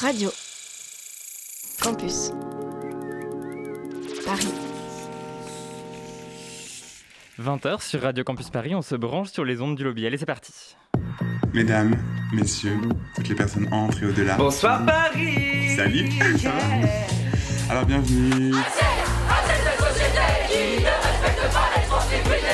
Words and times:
Radio. 0.00 0.30
Campus. 1.82 2.30
Paris. 4.24 4.48
20h 7.38 7.82
sur 7.82 8.00
Radio 8.00 8.24
Campus 8.24 8.48
Paris, 8.48 8.74
on 8.74 8.80
se 8.80 8.94
branche 8.94 9.28
sur 9.28 9.44
les 9.44 9.60
ondes 9.60 9.76
du 9.76 9.84
lobby. 9.84 10.06
Allez, 10.06 10.16
c'est 10.16 10.24
parti. 10.24 10.54
Mesdames, 11.52 11.96
messieurs, 12.32 12.78
toutes 13.14 13.28
les 13.28 13.34
personnes 13.34 13.68
entrent 13.72 14.02
et 14.02 14.06
au-delà. 14.06 14.36
Bonsoir 14.36 14.86
Paris 14.86 15.76
Salut 15.76 16.08
Alors 17.68 17.84
bienvenue 17.84 18.54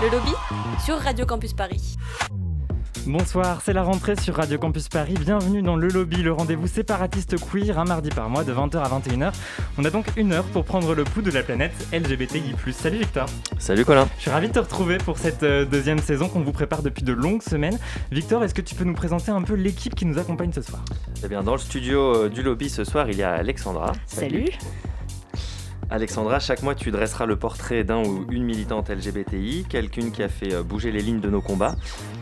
Le 0.00 0.08
lobby 0.10 0.30
sur 0.84 0.96
Radio 0.96 1.26
Campus 1.26 1.54
Paris. 1.54 1.96
Bonsoir, 3.04 3.60
c'est 3.64 3.72
la 3.72 3.82
rentrée 3.82 4.14
sur 4.14 4.36
Radio 4.36 4.56
Campus 4.56 4.88
Paris. 4.88 5.14
Bienvenue 5.18 5.60
dans 5.60 5.74
le 5.74 5.88
lobby, 5.88 6.22
le 6.22 6.32
rendez-vous 6.32 6.68
séparatiste 6.68 7.34
queer, 7.50 7.76
un 7.80 7.84
mardi 7.84 8.10
par 8.10 8.30
mois 8.30 8.44
de 8.44 8.52
20h 8.52 8.76
à 8.76 8.88
21h. 8.88 9.32
On 9.76 9.84
a 9.84 9.90
donc 9.90 10.06
une 10.16 10.32
heure 10.32 10.44
pour 10.44 10.64
prendre 10.64 10.94
le 10.94 11.02
pouls 11.02 11.22
de 11.22 11.32
la 11.32 11.42
planète 11.42 11.72
LGBTI+. 11.92 12.54
Salut 12.72 12.98
Victor. 12.98 13.26
Salut 13.58 13.84
Colin. 13.84 14.08
Je 14.18 14.22
suis 14.22 14.30
ravi 14.30 14.46
de 14.46 14.52
te 14.52 14.60
retrouver 14.60 14.98
pour 14.98 15.18
cette 15.18 15.42
euh, 15.42 15.64
deuxième 15.64 15.98
saison 15.98 16.28
qu'on 16.28 16.42
vous 16.42 16.52
prépare 16.52 16.82
depuis 16.82 17.02
de 17.02 17.12
longues 17.12 17.42
semaines. 17.42 17.78
Victor, 18.12 18.44
est-ce 18.44 18.54
que 18.54 18.62
tu 18.62 18.76
peux 18.76 18.84
nous 18.84 18.94
présenter 18.94 19.32
un 19.32 19.42
peu 19.42 19.54
l'équipe 19.54 19.96
qui 19.96 20.06
nous 20.06 20.18
accompagne 20.18 20.52
ce 20.52 20.62
soir? 20.62 20.84
Eh 21.24 21.28
bien, 21.28 21.42
dans 21.42 21.54
le 21.54 21.58
studio 21.58 22.14
euh, 22.14 22.28
du 22.28 22.44
lobby 22.44 22.70
ce 22.70 22.84
soir, 22.84 23.10
il 23.10 23.16
y 23.16 23.24
a 23.24 23.32
Alexandra. 23.32 23.90
Salut. 24.06 24.46
Alexandra, 25.90 26.38
chaque 26.38 26.62
mois 26.62 26.74
tu 26.74 26.90
dresseras 26.90 27.24
le 27.24 27.36
portrait 27.36 27.82
d'un 27.82 28.02
ou 28.02 28.26
une 28.30 28.44
militante 28.44 28.90
LGBTI, 28.90 29.64
quelqu'une 29.68 30.10
qui 30.10 30.22
a 30.22 30.28
fait 30.28 30.52
euh, 30.52 30.62
bouger 30.62 30.92
les 30.92 31.00
lignes 31.00 31.20
de 31.20 31.30
nos 31.30 31.40
combats. 31.40 31.76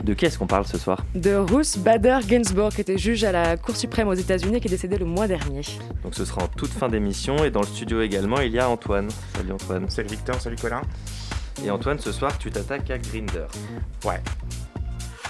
De 0.04 0.14
qui 0.14 0.24
est-ce 0.24 0.38
qu'on 0.38 0.46
parle 0.46 0.66
ce 0.66 0.78
soir? 0.78 1.04
De 1.14 1.34
Ruth 1.34 1.78
Bader 1.78 2.18
Ginsburg, 2.28 2.72
qui 2.72 2.80
était 2.80 2.98
juge 2.98 3.24
à 3.24 3.32
la 3.32 3.56
Cour 3.56 3.76
suprême 3.76 4.06
aux 4.06 4.14
États-Unis 4.14 4.56
et 4.56 4.60
qui 4.60 4.68
est 4.68 4.70
décédée 4.70 4.98
le 4.98 5.04
mois 5.04 5.26
dernier. 5.26 5.62
Donc 6.04 6.14
ce 6.14 6.24
sera 6.24 6.44
en 6.44 6.48
toute 6.48 6.70
fin 6.70 6.88
d'émission 6.88 7.44
et 7.44 7.50
dans 7.50 7.60
le 7.60 7.66
studio 7.66 8.02
également 8.02 8.40
il 8.40 8.52
y 8.52 8.58
a 8.60 8.68
Antoine. 8.68 9.08
Salut 9.34 9.52
Antoine. 9.52 9.90
Salut 9.90 10.08
Victor, 10.08 10.40
salut 10.40 10.56
Colin. 10.56 10.82
Et 11.64 11.70
Antoine, 11.70 11.98
ce 11.98 12.12
soir 12.12 12.38
tu 12.38 12.50
t'attaques 12.50 12.90
à 12.90 12.98
Grinder. 12.98 13.46
Ouais. 14.04 14.22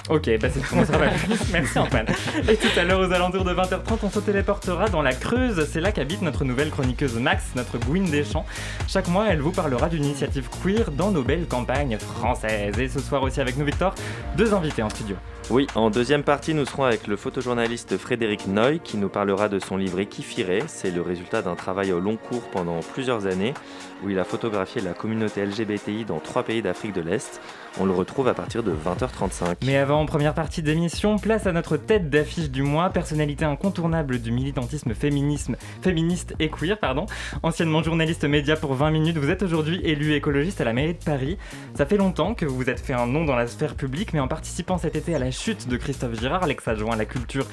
Ok, 0.09 0.31
bah 0.41 0.49
c'est 0.53 0.62
comment 0.62 0.85
ça 0.85 0.99
va 0.99 1.07
Merci 1.53 1.79
Antoine. 1.79 2.07
Et 2.49 2.57
tout 2.57 2.69
à 2.79 2.85
l'heure 2.85 3.01
aux 3.01 3.12
alentours 3.12 3.43
de 3.43 3.53
20h30, 3.53 3.99
on 4.05 4.11
se 4.11 4.21
téléportera 4.21 4.89
dans 4.89 5.03
la 5.03 5.12
Creuse. 5.12 5.67
C'est 5.69 5.81
là 5.81 5.91
qu'habite 5.91 6.23
notre 6.23 6.45
nouvelle 6.45 6.71
chroniqueuse 6.71 7.19
Max, 7.19 7.45
notre 7.57 7.79
Gwyn 7.79 8.09
Deschamps. 8.09 8.47
Chaque 8.87 9.09
mois, 9.09 9.27
elle 9.29 9.41
vous 9.41 9.51
parlera 9.51 9.89
d'une 9.89 10.05
initiative 10.05 10.49
queer 10.62 10.93
dans 10.93 11.11
nos 11.11 11.23
belles 11.23 11.47
campagnes 11.47 11.99
françaises. 11.99 12.79
Et 12.79 12.89
ce 12.89 13.01
soir 13.01 13.23
aussi 13.25 13.41
avec 13.41 13.57
nous 13.57 13.65
Victor, 13.65 13.97
deux 14.37 14.55
invités 14.55 14.83
en 14.83 14.91
studio. 14.91 15.17
Oui, 15.51 15.67
en 15.77 15.91
deuxième 15.91 16.25
partie, 16.25 16.55
nous 16.55 16.67
serons 16.67 16.84
avec 16.84 17.07
le 17.07 17.17
photojournaliste 17.17 17.97
Frédéric 17.99 18.49
Noy 18.49 18.81
qui 18.81 18.97
nous 18.97 19.09
parlera 19.09 19.49
de 19.49 19.61
son 19.61 19.77
livre 19.77 20.01
Équifiré. 20.01 20.62
C'est 20.67 20.91
le 20.91 21.03
résultat 21.03 21.43
d'un 21.43 21.55
travail 21.55 21.93
au 21.93 22.01
long 22.01 22.17
cours 22.17 22.43
pendant 22.51 22.81
plusieurs 22.81 23.27
années 23.27 23.55
où 24.05 24.11
il 24.11 24.19
a 24.19 24.25
photographié 24.25 24.81
la 24.81 24.93
communauté 24.93 25.45
LGBTI 25.47 26.05
dans 26.05 26.19
trois 26.19 26.43
pays 26.43 26.62
d'Afrique 26.62 26.93
de 26.95 27.01
l'Est. 27.01 27.41
On 27.79 27.85
le 27.85 27.93
retrouve 27.93 28.27
à 28.29 28.35
partir 28.35 28.62
de 28.62 28.73
20h35. 28.73 29.56
Mais 29.65 29.77
avant, 29.77 30.00
en 30.00 30.06
première 30.06 30.33
partie 30.33 30.62
d'émission, 30.62 31.19
place 31.19 31.47
à 31.47 31.53
notre 31.53 31.77
tête 31.77 32.09
d'affiche 32.09 32.50
du 32.50 32.62
mois, 32.62 32.89
personnalité 32.89 33.45
incontournable 33.45 34.19
du 34.19 34.33
militantisme 34.33 34.95
féminisme, 34.95 35.56
féministe 35.83 36.34
et 36.39 36.49
queer, 36.49 36.78
pardon. 36.78 37.05
Anciennement 37.43 37.83
journaliste 37.83 38.25
média 38.25 38.56
pour 38.56 38.73
20 38.75 38.91
minutes, 38.93 39.19
vous 39.19 39.28
êtes 39.28 39.43
aujourd'hui 39.43 39.81
élu 39.84 40.15
écologiste 40.15 40.62
à 40.62 40.65
la 40.65 40.73
mairie 40.73 40.95
de 40.95 41.05
Paris. 41.05 41.37
Ça 41.75 41.84
fait 41.84 41.99
longtemps 41.99 42.34
que 42.34 42.47
vous 42.47 42.56
vous 42.56 42.71
êtes 42.71 42.81
fait 42.81 42.95
un 42.95 43.06
nom 43.06 43.27
dans 43.27 43.37
la 43.37 43.47
sphère 43.47 43.75
publique, 43.75 44.15
mais 44.15 44.21
en 44.21 44.29
participant 44.29 44.79
cet 44.79 44.97
été 44.97 45.15
à 45.15 45.19
la 45.19 45.31
chute 45.31 45.69
de 45.69 45.77
Christophe 45.77 46.19
Girard, 46.19 46.47
l'ex-adjoint 46.47 46.95
à 46.95 46.97
la 46.97 47.05
culture 47.05 47.47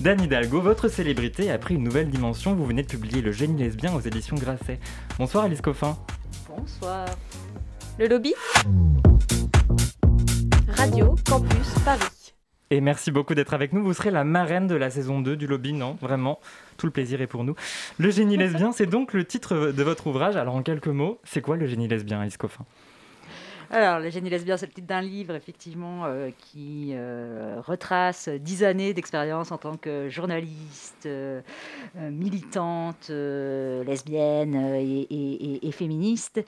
d'Anne 0.00 0.20
Hidalgo, 0.20 0.60
votre 0.60 0.88
célébrité 0.88 1.50
a 1.50 1.56
pris 1.56 1.76
une 1.76 1.84
nouvelle 1.84 2.10
dimension. 2.10 2.54
Vous 2.54 2.66
venez 2.66 2.82
de 2.82 2.88
publier 2.88 3.22
Le 3.22 3.32
génie 3.32 3.62
lesbien 3.62 3.94
aux 3.94 4.00
éditions 4.00 4.36
Grasset. 4.36 4.78
Bonsoir 5.18 5.44
Alice 5.44 5.62
Coffin. 5.62 5.96
Bonsoir. 6.48 7.06
Le 7.98 8.08
lobby? 8.08 8.34
Radio 10.76 11.14
Campus 11.28 11.74
Paris. 11.84 12.34
Et 12.70 12.80
merci 12.80 13.10
beaucoup 13.10 13.34
d'être 13.34 13.54
avec 13.54 13.72
nous. 13.72 13.82
Vous 13.82 13.92
serez 13.94 14.10
la 14.10 14.24
marraine 14.24 14.66
de 14.66 14.74
la 14.74 14.90
saison 14.90 15.20
2 15.20 15.36
du 15.36 15.46
lobby, 15.46 15.72
non 15.72 15.96
Vraiment, 16.00 16.38
tout 16.76 16.86
le 16.86 16.92
plaisir 16.92 17.20
est 17.20 17.26
pour 17.26 17.44
nous. 17.44 17.54
Le 17.98 18.10
génie 18.10 18.36
lesbien, 18.38 18.72
c'est 18.72 18.86
donc 18.86 19.12
le 19.12 19.24
titre 19.24 19.72
de 19.72 19.82
votre 19.82 20.06
ouvrage. 20.06 20.36
Alors 20.36 20.54
en 20.54 20.62
quelques 20.62 20.88
mots, 20.88 21.18
c'est 21.24 21.40
quoi 21.40 21.56
le 21.56 21.66
génie 21.66 21.88
lesbien, 21.88 22.20
Alice 22.20 22.36
Coffin? 22.36 22.64
Alors, 23.70 24.00
Le 24.00 24.10
génie 24.10 24.30
lesbien, 24.30 24.56
c'est 24.56 24.66
le 24.66 24.72
titre 24.72 24.86
d'un 24.88 25.00
livre, 25.00 25.34
effectivement, 25.34 26.04
euh, 26.04 26.30
qui 26.38 26.90
euh, 26.92 27.56
retrace 27.64 28.28
dix 28.28 28.64
années 28.64 28.92
d'expérience 28.94 29.52
en 29.52 29.58
tant 29.58 29.76
que 29.76 30.08
journaliste, 30.08 31.06
euh, 31.06 31.40
militante, 32.10 33.10
lesbienne 33.10 34.54
et, 34.76 35.06
et- 35.10 35.54
et- 35.54 35.68
et 35.68 35.72
féministe, 35.72 36.44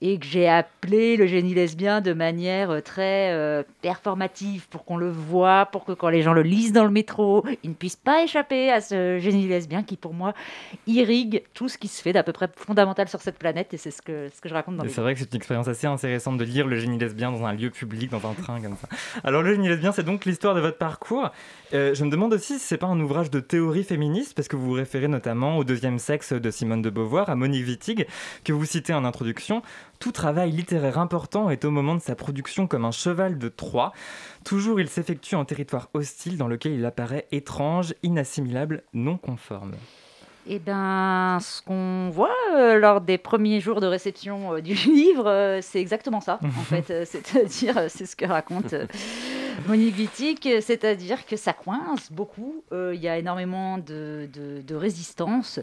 et 0.00 0.18
que 0.18 0.26
j'ai 0.26 0.48
appelé 0.48 1.16
le 1.16 1.26
génie 1.26 1.54
lesbien 1.54 2.00
de 2.00 2.12
manière 2.12 2.82
très 2.82 3.64
performative, 3.82 4.68
pour 4.68 4.84
qu'on 4.84 4.96
le 4.96 5.10
voit, 5.10 5.66
pour 5.66 5.84
que 5.84 5.92
quand 5.92 6.08
les 6.08 6.22
gens 6.22 6.32
le 6.32 6.42
lisent 6.42 6.72
dans 6.72 6.84
le 6.84 6.90
métro, 6.90 7.44
ils 7.62 7.70
ne 7.70 7.74
puissent 7.74 7.96
pas 7.96 8.22
échapper 8.22 8.70
à 8.70 8.80
ce 8.80 9.18
génie 9.18 9.46
lesbien 9.46 9.82
qui, 9.82 9.96
pour 9.96 10.14
moi, 10.14 10.34
irrigue 10.86 11.42
tout 11.54 11.68
ce 11.68 11.78
qui 11.78 11.88
se 11.88 12.02
fait 12.02 12.12
d'à 12.12 12.22
peu 12.22 12.32
près 12.32 12.48
fondamental 12.56 13.08
sur 13.08 13.20
cette 13.20 13.38
planète, 13.38 13.72
et 13.74 13.76
c'est 13.76 13.90
ce 13.90 14.02
que, 14.02 14.28
ce 14.34 14.40
que 14.40 14.48
je 14.48 14.54
raconte 14.54 14.76
dans 14.76 14.84
le 14.84 14.88
C'est 14.88 15.00
vrai 15.00 15.14
que 15.14 15.20
c'est 15.20 15.30
une 15.32 15.36
expérience 15.36 15.68
assez 15.68 15.86
intéressante 15.86 16.38
de 16.38 16.44
lire 16.44 16.63
le 16.66 16.76
génie 16.76 16.98
lesbien 16.98 17.30
dans 17.30 17.44
un 17.44 17.52
lieu 17.52 17.70
public, 17.70 18.10
dans 18.10 18.28
un 18.28 18.34
train 18.34 18.60
comme 18.60 18.76
ça. 18.76 18.88
Alors 19.22 19.42
le 19.42 19.54
génie 19.54 19.68
lesbien, 19.68 19.92
c'est 19.92 20.02
donc 20.02 20.24
l'histoire 20.24 20.54
de 20.54 20.60
votre 20.60 20.78
parcours. 20.78 21.30
Euh, 21.72 21.94
je 21.94 22.04
me 22.04 22.10
demande 22.10 22.32
aussi 22.34 22.58
si 22.58 22.66
c'est 22.66 22.78
pas 22.78 22.86
un 22.86 23.00
ouvrage 23.00 23.30
de 23.30 23.40
théorie 23.40 23.84
féministe, 23.84 24.34
parce 24.34 24.48
que 24.48 24.56
vous 24.56 24.66
vous 24.66 24.72
référez 24.72 25.08
notamment 25.08 25.58
au 25.58 25.64
deuxième 25.64 25.98
sexe 25.98 26.32
de 26.32 26.50
Simone 26.50 26.82
de 26.82 26.90
Beauvoir, 26.90 27.30
à 27.30 27.36
Monique 27.36 27.66
Wittig, 27.66 28.06
que 28.44 28.52
vous 28.52 28.64
citez 28.64 28.94
en 28.94 29.04
introduction. 29.04 29.62
Tout 29.98 30.12
travail 30.12 30.50
littéraire 30.50 30.98
important 30.98 31.50
est 31.50 31.64
au 31.64 31.70
moment 31.70 31.94
de 31.94 32.02
sa 32.02 32.14
production 32.14 32.66
comme 32.66 32.84
un 32.84 32.90
cheval 32.90 33.38
de 33.38 33.48
Troie. 33.48 33.92
Toujours 34.44 34.80
il 34.80 34.88
s'effectue 34.88 35.34
en 35.34 35.44
territoire 35.44 35.88
hostile 35.94 36.36
dans 36.36 36.48
lequel 36.48 36.72
il 36.72 36.84
apparaît 36.84 37.26
étrange, 37.32 37.94
inassimilable, 38.02 38.82
non 38.92 39.16
conforme. 39.16 39.72
Eh 40.46 40.58
bien, 40.58 41.38
ce 41.40 41.62
qu'on 41.62 42.10
voit 42.10 42.28
euh, 42.54 42.78
lors 42.78 43.00
des 43.00 43.16
premiers 43.16 43.60
jours 43.60 43.80
de 43.80 43.86
réception 43.86 44.54
euh, 44.56 44.60
du 44.60 44.74
livre, 44.86 45.26
euh, 45.26 45.60
c'est 45.62 45.80
exactement 45.80 46.20
ça, 46.20 46.38
en 46.42 46.48
fait. 46.64 47.06
C'est-à-dire, 47.06 47.86
c'est 47.88 48.04
ce 48.04 48.14
que 48.14 48.26
raconte 48.26 48.74
Monique 49.66 49.96
Wittig, 49.96 50.60
c'est-à-dire 50.60 51.24
que 51.24 51.36
ça 51.36 51.52
coince 51.54 52.12
beaucoup. 52.12 52.62
Il 52.72 53.00
y 53.00 53.08
a 53.08 53.16
énormément 53.18 53.78
de, 53.78 54.28
de- 54.34 54.60
de 54.60 54.74
résistance. 54.74 55.60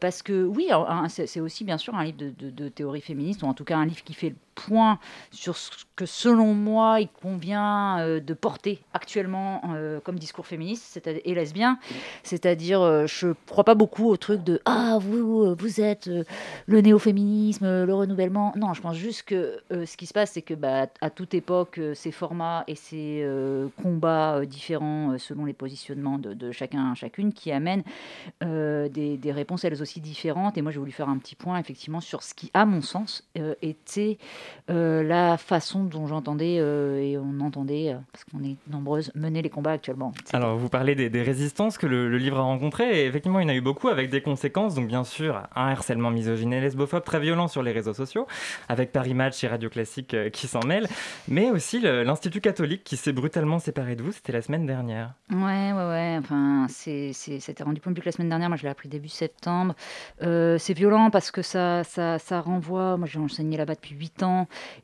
parce 0.00 0.22
que, 0.22 0.44
oui, 0.44 0.68
c'est 1.08 1.40
aussi, 1.40 1.64
bien 1.64 1.78
sûr, 1.78 1.94
un 1.94 2.04
livre 2.04 2.18
de, 2.18 2.30
de- 2.30 2.50
de 2.50 2.68
théorie 2.68 3.00
féministe, 3.00 3.42
ou 3.42 3.46
en 3.46 3.54
tout 3.54 3.64
cas 3.64 3.76
un 3.78 3.86
livre 3.86 4.02
qui 4.04 4.14
fait 4.14 4.30
le 4.30 4.36
point 4.54 4.98
sur 5.30 5.56
ce 5.56 5.70
que, 5.96 6.06
selon 6.06 6.54
moi, 6.54 7.00
il 7.00 7.08
convient 7.08 7.98
euh, 8.00 8.20
de 8.20 8.34
porter 8.34 8.80
actuellement 8.92 9.62
euh, 9.74 10.00
comme 10.00 10.18
discours 10.18 10.46
féministe 10.46 11.00
et 11.06 11.34
lesbien. 11.34 11.78
C'est-à-dire, 12.22 12.80
euh, 12.80 13.06
je 13.06 13.28
crois 13.46 13.64
pas 13.64 13.74
beaucoup 13.74 14.08
au 14.08 14.16
truc 14.16 14.42
de 14.42 14.60
Ah, 14.64 14.98
vous, 15.00 15.54
vous 15.54 15.80
êtes 15.80 16.10
le 16.66 16.80
néo-féminisme, 16.80 17.84
le 17.84 17.94
renouvellement. 17.94 18.52
Non, 18.56 18.74
je 18.74 18.80
pense 18.80 18.96
juste 18.96 19.22
que 19.24 19.62
ce 19.70 19.96
qui 19.96 20.06
se 20.06 20.12
passe, 20.12 20.32
c'est 20.32 20.42
que 20.42 20.54
bah, 20.54 20.86
à 21.00 21.10
toute 21.10 21.34
époque, 21.34 21.80
ces 21.94 22.10
formats 22.10 22.64
et 22.66 22.74
ces 22.74 23.26
combats 23.82 24.44
différents 24.46 25.16
selon 25.18 25.44
les 25.44 25.52
positionnements 25.52 26.18
de, 26.18 26.52
chacun, 26.52 26.94
chacune, 26.94 27.32
qui 27.32 27.52
amènent 27.52 27.84
des, 28.40 29.16
des 29.16 29.32
réponses 29.32 29.64
elles 29.64 29.80
aussi 29.80 30.00
différentes. 30.00 30.58
Et 30.58 30.62
moi, 30.62 30.72
j'ai 30.72 30.78
voulu 30.78 30.92
faire 30.92 31.08
un 31.08 31.18
petit 31.18 31.36
point, 31.36 31.58
effectivement, 31.58 32.00
sur 32.00 32.22
ce 32.22 32.34
qui, 32.34 32.50
à 32.54 32.64
mon 32.64 32.80
sens, 32.80 33.24
était 33.62 34.18
la 34.68 35.36
façon 35.36 35.84
dont 35.84 36.06
j'entendais 36.06 36.54
et 36.54 37.18
on 37.18 37.40
entendait, 37.40 37.96
parce 38.12 38.24
qu'on 38.24 38.42
est 38.42 38.56
nombreuses, 38.70 39.10
mener 39.14 39.42
les 39.42 39.50
combats 39.50 39.72
actuellement. 39.72 40.12
Alors, 40.32 40.56
vous 40.56 40.68
parlez 40.68 40.94
des, 40.94 41.22
résistances 41.22 41.78
que 41.78 41.86
le, 41.86 42.16
livre 42.18 42.38
a 42.38 42.42
rencontrées, 42.42 43.02
et 43.02 43.06
effectivement, 43.06 43.40
il 43.40 43.44
y 43.44 43.46
en 43.46 43.50
a 43.50 43.54
eu 43.54 43.60
beaucoup 43.60 43.88
avec 43.88 44.10
des 44.10 44.20
conséquences. 44.20 44.74
Donc, 44.74 44.86
bien 44.86 45.04
sûr, 45.04 45.42
un 45.54 45.68
harcèlement 45.68 46.10
misogyne 46.10 46.52
et 46.52 46.60
lesbophobe 46.60 47.04
très 47.04 47.20
violent 47.20 47.48
sur 47.48 47.62
les 47.62 47.72
réseaux 47.72 47.94
sociaux, 47.94 48.26
avec 48.68 48.92
Paris 48.92 49.14
Match 49.14 49.42
et 49.44 49.48
Radio 49.48 49.68
Classique 49.68 50.16
qui 50.32 50.46
s'en 50.46 50.60
mêlent, 50.66 50.88
mais 51.28 51.50
aussi 51.50 51.80
l'Institut 51.80 52.40
catholique 52.40 52.84
qui 52.84 52.96
s'est 52.96 53.12
brutalement 53.12 53.58
séparé 53.58 53.96
de 53.96 54.02
vous, 54.02 54.12
c'était 54.12 54.32
la 54.32 54.42
semaine 54.42 54.66
dernière. 54.66 55.14
Ouais, 55.30 55.72
ouais, 55.72 55.88
ouais. 55.88 56.16
Enfin, 56.18 56.66
c'était 56.68 57.62
rendu 57.62 57.80
public 57.80 58.04
la 58.04 58.12
semaine 58.12 58.28
dernière. 58.28 58.48
Moi, 58.48 58.56
je 58.56 58.62
l'ai 58.62 58.68
appris 58.68 58.88
début 58.88 59.08
septembre. 59.08 59.74
Euh, 60.22 60.58
c'est 60.58 60.74
violent 60.74 61.10
parce 61.10 61.30
que 61.30 61.42
ça, 61.42 61.84
ça, 61.84 62.18
ça 62.18 62.40
renvoie. 62.40 62.96
Moi, 62.96 63.06
j'ai 63.06 63.18
enseigné 63.18 63.56
là-bas 63.56 63.74
depuis 63.74 63.94
8 63.94 64.22
ans 64.22 64.33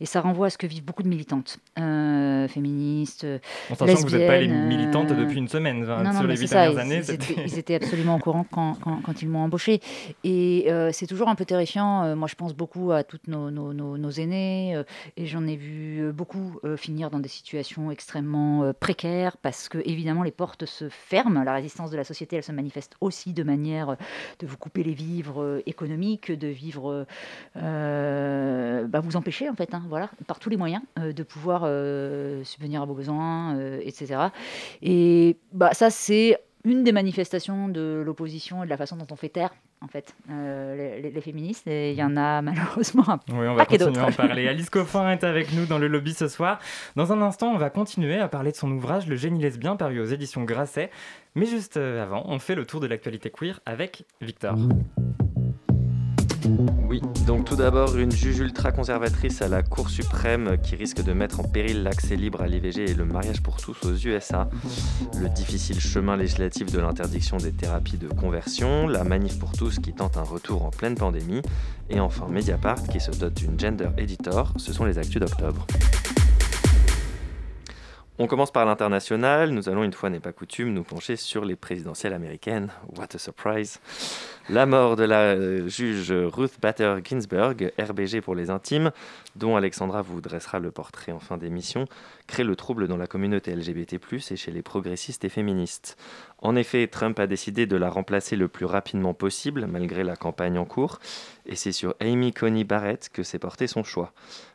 et 0.01 0.07
ça 0.07 0.21
renvoie 0.21 0.47
à 0.47 0.51
ce 0.51 0.59
que 0.59 0.67
vivent 0.67 0.85
beaucoup 0.85 1.03
de 1.03 1.09
militantes 1.09 1.59
euh, 1.79 2.49
féministes. 2.49 3.27
En 3.71 3.75
sachant 3.75 3.95
que 3.95 4.09
vous 4.09 4.17
n'êtes 4.17 4.27
pas 4.27 4.39
les 4.39 4.49
militantes 4.49 5.09
depuis 5.09 5.39
une 5.39 5.49
semaine. 5.49 5.85
non, 5.85 6.13
sur 6.13 6.27
les 6.27 6.37
8 6.37 6.51
dernières 6.51 6.79
années. 6.79 7.03
Ils 7.45 7.59
étaient, 7.59 7.75
absolument 7.75 8.17
au 8.17 8.19
courant 8.19 8.45
quand, 8.51 8.75
quand, 8.81 9.01
quand 9.03 9.23
ils 9.23 9.29
m'ont 9.29 9.41
embauché. 9.41 9.81
Et 10.25 10.67
euh, 10.69 10.91
c'est 10.93 11.07
toujours 11.07 11.29
un 11.29 11.35
peu 11.35 11.45
terrifiant. 11.45 12.15
moi, 12.17 12.29
je 12.29 12.35
pense 12.35 12.55
beaucoup 12.55 12.93
à 12.93 13.05
toutes 13.05 13.29
nos, 13.29 13.51
nos, 13.51 13.73
nos, 13.73 13.97
nos 13.97 14.11
aînés 14.11 14.81
et 15.17 15.27
j'en 15.27 15.47
ai 15.47 15.57
vu 15.57 16.13
beaucoup 16.13 16.61
finir 16.77 17.11
dans 17.11 17.21
des 17.21 17.29
situations 17.29 17.91
extrêmement 17.91 18.73
précaires 18.79 19.37
parce 19.37 19.69
que, 19.69 19.79
évidemment, 19.85 20.23
les 20.23 20.31
portes 20.31 20.67
se 20.67 20.89
ferment. 20.89 21.43
La 21.45 21.55
résistance 21.55 21.91
de 21.91 21.97
la 21.97 22.05
société, 22.05 22.37
elle 22.37 22.43
se 22.43 22.53
manifeste 22.53 22.97
aussi 23.01 23.33
de 23.33 23.43
manière 23.43 23.97
de 24.39 24.47
vous 24.47 24.57
couper 24.57 24.83
les 24.83 24.95
vivres 24.95 25.43
euh, 25.43 25.63
économiques, 25.67 26.33
de 26.33 26.49
vivre, 26.49 27.07
euh, 27.57 28.87
bah 28.87 29.01
vous 29.01 29.17
empêcher 29.17 29.40
en 29.49 29.55
fait, 29.55 29.75
hein, 29.75 29.83
voilà, 29.89 30.11
par 30.27 30.39
tous 30.39 30.51
les 30.51 30.57
moyens 30.57 30.83
euh, 30.99 31.13
de 31.13 31.23
pouvoir 31.23 31.63
subvenir 32.45 32.83
à 32.83 32.85
vos 32.85 32.95
besoins, 32.95 33.59
etc. 33.81 34.29
Et 34.83 35.37
bah 35.53 35.71
ça 35.73 35.91
c'est 35.91 36.39
une 36.65 36.85
des 36.85 36.93
manifestations 36.93 37.69
de 37.69 38.03
l'opposition 38.05 38.63
et 38.63 38.67
de 38.67 38.71
la 38.71 38.77
façon 38.77 38.97
dont 38.97 39.07
on 39.11 39.17
fait 39.17 39.31
taire 39.31 39.51
en 39.83 39.89
fait, 39.89 40.15
les, 40.29 41.21
féministes, 41.23 41.67
et 41.67 41.93
il 41.93 41.97
y 41.97 42.03
en 42.03 42.15
a 42.15 42.43
malheureusement 42.43 43.09
un 43.09 43.21
oui, 43.33 43.49
on 43.49 43.55
va 43.55 43.65
continuer 43.65 43.99
à 43.99 44.07
en 44.07 44.13
parler. 44.13 44.47
Alice 44.47 44.69
Coffin 44.69 45.11
est 45.11 45.25
avec 45.25 45.55
nous 45.55 45.65
dans 45.65 45.79
le 45.79 45.89
lobby 45.89 46.13
ce 46.13 46.29
soir. 46.29 46.59
Dans 46.97 47.13
un 47.15 47.23
instant, 47.23 47.51
on 47.51 47.57
va 47.57 47.71
continuer 47.71 48.19
à 48.19 48.29
parler 48.29 48.51
de 48.51 48.57
son 48.57 48.71
ouvrage 48.71 49.07
Le 49.07 49.17
génie 49.17 49.41
lesbien, 49.41 49.77
paru 49.77 50.01
aux 50.01 50.05
éditions 50.05 50.45
Grasset. 50.45 50.91
Mais 51.35 51.47
juste 51.47 51.79
avant, 51.79 52.25
on 52.27 52.39
fait 52.39 52.55
le 52.55 52.67
tour 52.67 52.81
de 52.81 52.87
l'actualité 52.87 53.31
queer 53.31 53.61
avec 53.65 54.05
Victor. 54.21 54.57
Oui, 56.89 57.01
donc 57.27 57.45
tout 57.45 57.57
d'abord, 57.57 57.97
une 57.97 58.11
juge 58.11 58.39
ultra-conservatrice 58.39 59.43
à 59.43 59.49
la 59.49 59.63
Cour 59.63 59.91
suprême 59.91 60.57
qui 60.63 60.75
risque 60.75 61.03
de 61.03 61.13
mettre 61.13 61.41
en 61.41 61.45
péril 61.45 61.83
l'accès 61.83 62.17
libre 62.17 62.43
à 62.43 62.47
l'IVG 62.47 62.91
et 62.91 62.95
le 62.95 63.05
mariage 63.05 63.43
pour 63.43 63.57
tous 63.59 63.77
aux 63.85 63.95
USA, 63.95 64.49
le 65.21 65.29
difficile 65.29 65.81
chemin 65.81 66.17
législatif 66.17 66.73
de 66.73 66.81
l'interdiction 66.81 67.37
des 67.37 67.53
thérapies 67.53 67.99
de 67.99 68.09
conversion, 68.09 68.89
la 68.89 69.05
manif 69.05 69.39
pour 69.39 69.53
tous 69.53 69.79
qui 69.79 69.93
tente 69.93 70.17
un 70.17 70.23
retour 70.23 70.65
en 70.65 70.71
pleine 70.71 70.97
pandémie, 70.97 71.43
et 71.89 72.01
enfin 72.01 72.27
Mediapart 72.29 72.83
qui 72.85 73.01
se 73.01 73.13
dote 73.13 73.35
d'une 73.35 73.59
gender 73.59 73.91
editor, 73.97 74.53
ce 74.57 74.73
sont 74.73 74.85
les 74.85 74.99
actus 74.99 75.21
d'octobre. 75.21 75.67
On 78.23 78.27
commence 78.27 78.51
par 78.51 78.67
l'international. 78.67 79.49
Nous 79.49 79.71
allons, 79.71 79.83
une 79.83 79.95
fois 79.95 80.11
n'est 80.11 80.21
pas 80.21 80.33
coutume, 80.33 80.75
nous 80.75 80.83
pencher 80.83 81.17
sur 81.17 81.43
les 81.43 81.57
présidentielles 81.57 82.13
américaines. 82.13 82.69
What 82.95 83.07
a 83.15 83.19
surprise! 83.19 83.81
La 84.53 84.67
mort 84.67 84.97
de 84.97 85.05
la 85.05 85.37
euh, 85.37 85.69
juge 85.69 86.11
Ruth 86.11 86.55
Bader 86.61 86.97
Ginsburg, 87.05 87.73
RBG 87.79 88.21
pour 88.21 88.35
les 88.35 88.51
intimes, 88.51 88.91
dont 89.37 89.55
Alexandra 89.55 90.03
vous 90.03 90.21
dressera 90.21 90.59
le 90.59 90.73
portrait 90.73 91.13
en 91.13 91.21
fin 91.21 91.37
d'émission, 91.37 91.85
crée 92.27 92.43
le 92.43 92.57
trouble 92.57 92.89
dans 92.89 92.97
la 92.97 93.07
communauté 93.07 93.55
LGBT, 93.55 94.01
et 94.13 94.37
chez 94.37 94.51
les 94.51 94.63
progressistes 94.63 95.25
et 95.25 95.29
féministes. 95.29 95.97
En 96.39 96.57
effet, 96.57 96.89
Trump 96.89 97.21
a 97.21 97.29
décidé 97.29 97.67
de 97.67 97.77
la 97.77 97.91
remplacer 97.91 98.35
le 98.35 98.49
plus 98.49 98.67
rapidement 98.67 99.15
possible, 99.15 99.69
malgré 99.69 100.03
la 100.03 100.17
campagne 100.17 100.59
en 100.59 100.65
cours, 100.65 100.99
et 101.47 101.55
c'est 101.55 101.71
sur 101.71 101.95
Amy 102.01 102.33
Coney 102.33 102.65
Barrett 102.65 103.09
que 103.09 103.23
s'est 103.23 103.39
porté 103.39 103.69
son 103.69 103.85
choix. 103.85 104.13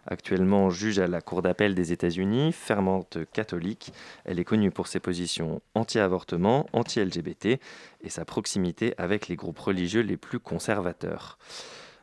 Actuellement 0.08 0.70
juge 0.70 1.00
à 1.00 1.08
la 1.08 1.22
Cour 1.22 1.42
d'appel 1.42 1.74
des 1.74 1.92
États-Unis, 1.92 2.52
fermante 2.52 3.20
catholique, 3.34 3.94
elle 4.26 4.40
est 4.40 4.44
connue 4.44 4.72
pour 4.72 4.88
ses 4.88 5.00
positions 5.00 5.62
anti-avortement, 5.74 6.68
anti-LGBT 6.74 7.60
et 8.06 8.10
sa 8.10 8.24
proximité 8.24 8.94
avec 8.98 9.28
les 9.28 9.36
groupes 9.36 9.60
religieux 9.60 10.02
les 10.02 10.18
plus 10.18 10.40
conservateurs. 10.40 11.38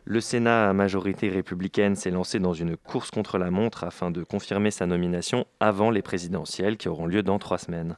Le 0.04 0.20
Sénat 0.20 0.69
à 0.69 0.72
majorité 0.72 1.28
républicaine 1.28 1.94
s'est 1.94 2.10
lancé 2.10 2.40
dans 2.40 2.54
une 2.54 2.76
course 2.76 3.12
contre 3.12 3.38
la 3.38 3.52
montre 3.52 3.84
afin 3.84 4.10
de 4.10 4.25
confirmer 4.25 4.72
sa 4.72 4.87
nomination 4.87 5.46
avant 5.60 5.90
les 5.90 6.02
présidentielles 6.02 6.76
qui 6.76 6.88
auront 6.88 7.06
lieu 7.06 7.22
dans 7.22 7.38
trois 7.38 7.58
semaines. 7.58 7.96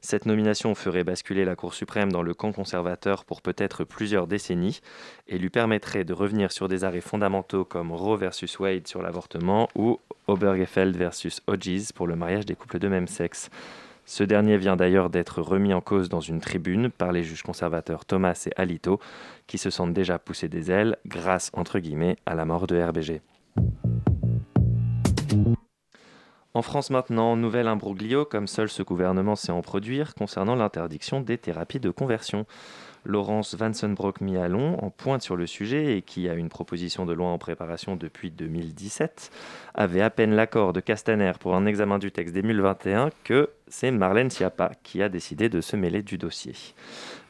Cette 0.00 0.26
nomination 0.26 0.74
ferait 0.74 1.04
basculer 1.04 1.44
la 1.44 1.56
Cour 1.56 1.74
suprême 1.74 2.12
dans 2.12 2.22
le 2.22 2.34
camp 2.34 2.52
conservateur 2.52 3.24
pour 3.24 3.42
peut-être 3.42 3.84
plusieurs 3.84 4.26
décennies 4.26 4.80
et 5.26 5.38
lui 5.38 5.50
permettrait 5.50 6.04
de 6.04 6.12
revenir 6.12 6.52
sur 6.52 6.68
des 6.68 6.84
arrêts 6.84 7.00
fondamentaux 7.00 7.64
comme 7.64 7.92
Roe 7.92 8.16
versus 8.16 8.58
Wade 8.58 8.86
sur 8.86 9.02
l'avortement 9.02 9.68
ou 9.74 9.98
Obergefell 10.26 10.96
versus 10.96 11.40
Hodges 11.46 11.92
pour 11.94 12.06
le 12.06 12.14
mariage 12.14 12.46
des 12.46 12.54
couples 12.54 12.78
de 12.78 12.88
même 12.88 13.08
sexe. 13.08 13.50
Ce 14.08 14.24
dernier 14.24 14.56
vient 14.56 14.74
d'ailleurs 14.74 15.10
d'être 15.10 15.42
remis 15.42 15.74
en 15.74 15.82
cause 15.82 16.08
dans 16.08 16.22
une 16.22 16.40
tribune 16.40 16.88
par 16.88 17.12
les 17.12 17.22
juges 17.22 17.42
conservateurs 17.42 18.06
Thomas 18.06 18.42
et 18.46 18.58
Alito, 18.58 19.00
qui 19.46 19.58
se 19.58 19.68
sentent 19.68 19.92
déjà 19.92 20.18
poussés 20.18 20.48
des 20.48 20.70
ailes 20.70 20.96
grâce, 21.04 21.50
entre 21.52 21.78
guillemets, 21.78 22.16
à 22.24 22.34
la 22.34 22.46
mort 22.46 22.66
de 22.66 22.82
RBG. 22.82 23.20
En 26.54 26.62
France 26.62 26.88
maintenant, 26.88 27.36
nouvel 27.36 27.68
imbroglio, 27.68 28.24
comme 28.24 28.46
seul 28.46 28.70
ce 28.70 28.82
gouvernement 28.82 29.36
sait 29.36 29.52
en 29.52 29.60
produire, 29.60 30.14
concernant 30.14 30.54
l'interdiction 30.54 31.20
des 31.20 31.36
thérapies 31.36 31.78
de 31.78 31.90
conversion. 31.90 32.46
Laurence 33.04 33.54
Vansenbroek-Mialon 33.54 34.78
en 34.82 34.90
pointe 34.90 35.22
sur 35.22 35.36
le 35.36 35.46
sujet 35.46 35.96
et 35.96 36.02
qui 36.02 36.28
a 36.28 36.34
une 36.34 36.48
proposition 36.48 37.06
de 37.06 37.12
loi 37.12 37.28
en 37.28 37.38
préparation 37.38 37.96
depuis 37.96 38.30
2017, 38.30 39.30
avait 39.74 40.00
à 40.00 40.10
peine 40.10 40.34
l'accord 40.34 40.72
de 40.72 40.80
Castaner 40.80 41.32
pour 41.38 41.54
un 41.54 41.66
examen 41.66 41.98
du 41.98 42.10
texte 42.10 42.34
2021 42.34 43.10
que 43.24 43.50
c'est 43.68 43.90
Marlène 43.90 44.30
Schiappa 44.30 44.72
qui 44.82 45.02
a 45.02 45.08
décidé 45.08 45.48
de 45.48 45.60
se 45.60 45.76
mêler 45.76 46.02
du 46.02 46.18
dossier. 46.18 46.54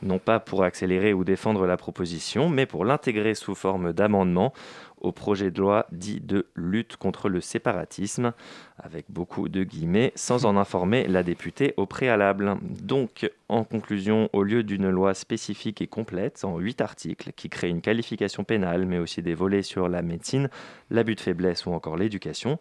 Non 0.02 0.18
pas 0.18 0.38
pour 0.38 0.62
accélérer 0.62 1.12
ou 1.12 1.24
défendre 1.24 1.66
la 1.66 1.76
proposition, 1.76 2.48
mais 2.48 2.66
pour 2.66 2.84
l'intégrer 2.84 3.34
sous 3.34 3.54
forme 3.54 3.92
d'amendement 3.92 4.52
au 5.00 5.12
projet 5.12 5.50
de 5.50 5.60
loi 5.60 5.86
dit 5.92 6.20
de 6.20 6.46
lutte 6.54 6.96
contre 6.96 7.28
le 7.28 7.40
séparatisme, 7.40 8.32
avec 8.78 9.06
beaucoup 9.08 9.48
de 9.48 9.64
guillemets, 9.64 10.12
sans 10.14 10.46
en 10.46 10.56
informer 10.56 11.06
la 11.06 11.22
députée 11.22 11.74
au 11.76 11.86
préalable. 11.86 12.56
Donc, 12.62 13.30
en 13.48 13.64
conclusion, 13.64 14.28
au 14.32 14.42
lieu 14.42 14.62
d'une 14.62 14.88
loi 14.88 15.14
spécifique 15.14 15.80
et 15.80 15.86
complète, 15.86 16.44
en 16.44 16.58
huit 16.58 16.80
articles, 16.80 17.32
qui 17.34 17.48
crée 17.48 17.68
une 17.68 17.80
qualification 17.80 18.44
pénale, 18.44 18.86
mais 18.86 18.98
aussi 18.98 19.22
des 19.22 19.34
volets 19.34 19.62
sur 19.62 19.88
la 19.88 20.02
médecine, 20.02 20.48
l'abus 20.90 21.14
de 21.14 21.20
faiblesse 21.20 21.66
ou 21.66 21.72
encore 21.72 21.96
l'éducation, 21.96 22.58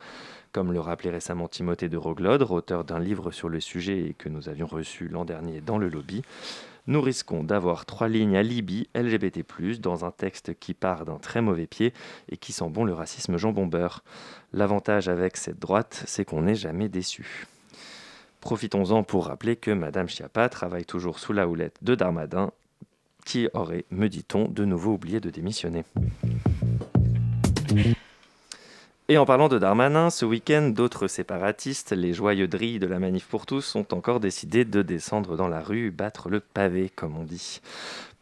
comme 0.51 0.71
le 0.73 0.79
rappelait 0.79 1.11
récemment 1.11 1.47
Timothée 1.47 1.89
de 1.89 1.97
Roglodre, 1.97 2.51
auteur 2.51 2.83
d'un 2.83 2.99
livre 2.99 3.31
sur 3.31 3.49
le 3.49 3.59
sujet 3.59 3.99
et 4.07 4.13
que 4.13 4.29
nous 4.29 4.49
avions 4.49 4.65
reçu 4.65 5.07
l'an 5.07 5.25
dernier 5.25 5.61
dans 5.61 5.77
le 5.77 5.89
lobby, 5.89 6.23
nous 6.87 7.01
risquons 7.01 7.43
d'avoir 7.43 7.85
trois 7.85 8.07
lignes 8.07 8.37
à 8.37 8.43
Libye 8.43 8.89
LGBT+, 8.95 9.43
dans 9.79 10.05
un 10.05 10.11
texte 10.11 10.57
qui 10.57 10.73
part 10.73 11.05
d'un 11.05 11.19
très 11.19 11.41
mauvais 11.41 11.67
pied 11.67 11.93
et 12.29 12.37
qui 12.37 12.53
sent 12.53 12.69
bon 12.69 12.85
le 12.85 12.93
racisme 12.93 13.37
jambon 13.37 13.67
beurre. 13.67 14.03
L'avantage 14.53 15.09
avec 15.09 15.37
cette 15.37 15.59
droite, 15.59 16.03
c'est 16.07 16.25
qu'on 16.25 16.43
n'est 16.43 16.55
jamais 16.55 16.89
déçu. 16.89 17.45
Profitons-en 18.39 19.03
pour 19.03 19.25
rappeler 19.25 19.55
que 19.55 19.71
Madame 19.71 20.07
Chiappa 20.07 20.47
travaille 20.47 20.85
toujours 20.85 21.19
sous 21.19 21.33
la 21.33 21.47
houlette 21.47 21.77
de 21.81 21.95
Darmadin, 21.95 22.51
qui 23.25 23.49
aurait, 23.53 23.85
me 23.91 24.07
dit-on, 24.07 24.47
de 24.47 24.63
nouveau 24.63 24.93
oublié 24.93 25.19
de 25.19 25.29
démissionner. 25.29 25.83
Et 29.09 29.17
en 29.17 29.23
parlant 29.23 29.47
de 29.47 29.57
Darmanin, 29.57 30.09
ce 30.09 30.25
week-end, 30.25 30.63
d'autres 30.63 31.07
séparatistes, 31.07 31.93
les 31.93 32.13
joyeux 32.13 32.49
drilles 32.49 32.79
de 32.79 32.87
la 32.87 32.99
manif 32.99 33.25
pour 33.25 33.45
tous, 33.45 33.75
ont 33.75 33.85
encore 33.91 34.19
décidé 34.19 34.65
de 34.65 34.81
descendre 34.81 35.37
dans 35.37 35.47
la 35.47 35.61
rue, 35.61 35.91
battre 35.91 36.27
le 36.27 36.41
pavé, 36.41 36.91
comme 36.93 37.15
on 37.15 37.23
dit, 37.23 37.61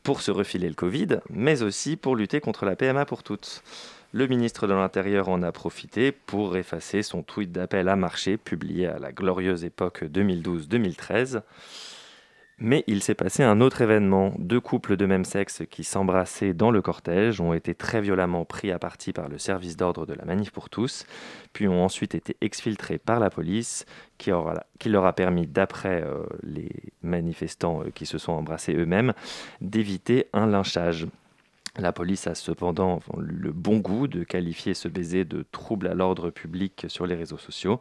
pour 0.03 0.21
se 0.21 0.29
refiler 0.29 0.69
le 0.69 0.75
Covid, 0.75 1.21
mais 1.31 1.63
aussi 1.63 1.95
pour 1.95 2.15
lutter 2.15 2.39
contre 2.39 2.65
la 2.65 2.75
PMA 2.75 3.05
pour 3.05 3.23
toutes. 3.23 3.63
Le 4.11 4.27
ministre 4.27 4.67
de 4.67 4.73
l'Intérieur 4.73 5.27
en 5.27 5.41
a 5.41 5.51
profité 5.51 6.11
pour 6.11 6.55
effacer 6.55 7.01
son 7.01 7.23
tweet 7.23 7.51
d'appel 7.51 7.89
à 7.89 7.95
marcher 7.95 8.37
publié 8.37 8.85
à 8.85 8.99
la 8.99 9.11
glorieuse 9.11 9.63
époque 9.63 10.03
2012-2013. 10.03 11.41
Mais 12.57 12.85
il 12.87 13.03
s'est 13.03 13.15
passé 13.15 13.43
un 13.43 13.59
autre 13.59 13.81
événement. 13.81 14.33
Deux 14.39 14.61
couples 14.61 14.95
de 14.95 15.05
même 15.05 15.25
sexe 15.25 15.63
qui 15.69 15.83
s'embrassaient 15.83 16.53
dans 16.53 16.71
le 16.71 16.81
cortège 16.81 17.41
ont 17.41 17.53
été 17.53 17.75
très 17.75 17.99
violemment 17.99 18.45
pris 18.45 18.71
à 18.71 18.79
partie 18.79 19.11
par 19.11 19.27
le 19.27 19.37
service 19.37 19.75
d'ordre 19.75 20.05
de 20.05 20.13
la 20.13 20.23
Manif 20.23 20.51
pour 20.51 20.69
tous, 20.69 21.05
puis 21.51 21.67
ont 21.67 21.83
ensuite 21.83 22.15
été 22.15 22.37
exfiltrés 22.39 22.97
par 22.97 23.19
la 23.19 23.29
police, 23.29 23.85
qui, 24.17 24.29
leur 24.29 25.05
a 25.05 25.13
permis, 25.13 25.47
d'après 25.47 26.01
euh, 26.03 26.23
les 26.43 26.71
manifestants 27.03 27.81
euh, 27.81 27.89
qui 27.93 28.05
se 28.05 28.17
sont 28.17 28.31
embrassés 28.31 28.73
eux-mêmes, 28.73 29.13
d'éviter 29.59 30.27
un 30.31 30.47
lynchage. 30.47 31.07
La 31.77 31.91
police 31.91 32.27
a 32.27 32.35
cependant 32.35 32.99
le 33.17 33.51
bon 33.51 33.79
goût 33.79 34.07
de 34.07 34.23
qualifier 34.23 34.73
ce 34.73 34.87
baiser 34.87 35.25
de 35.25 35.45
trouble 35.51 35.87
à 35.87 35.93
l'ordre 35.93 36.29
public 36.29 36.85
sur 36.87 37.05
les 37.05 37.15
réseaux 37.15 37.37
sociaux. 37.37 37.79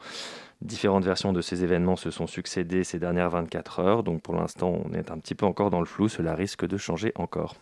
Différentes 0.62 1.04
versions 1.04 1.32
de 1.32 1.40
ces 1.40 1.62
événements 1.62 1.96
se 1.96 2.10
sont 2.10 2.26
succédées 2.26 2.82
ces 2.82 2.98
dernières 2.98 3.30
24 3.30 3.80
heures, 3.80 4.02
donc 4.02 4.22
pour 4.22 4.34
l'instant 4.34 4.76
on 4.84 4.92
est 4.92 5.10
un 5.10 5.18
petit 5.18 5.34
peu 5.34 5.46
encore 5.46 5.70
dans 5.70 5.80
le 5.80 5.86
flou, 5.86 6.08
cela 6.08 6.34
risque 6.34 6.66
de 6.66 6.76
changer 6.76 7.12
encore. 7.14 7.54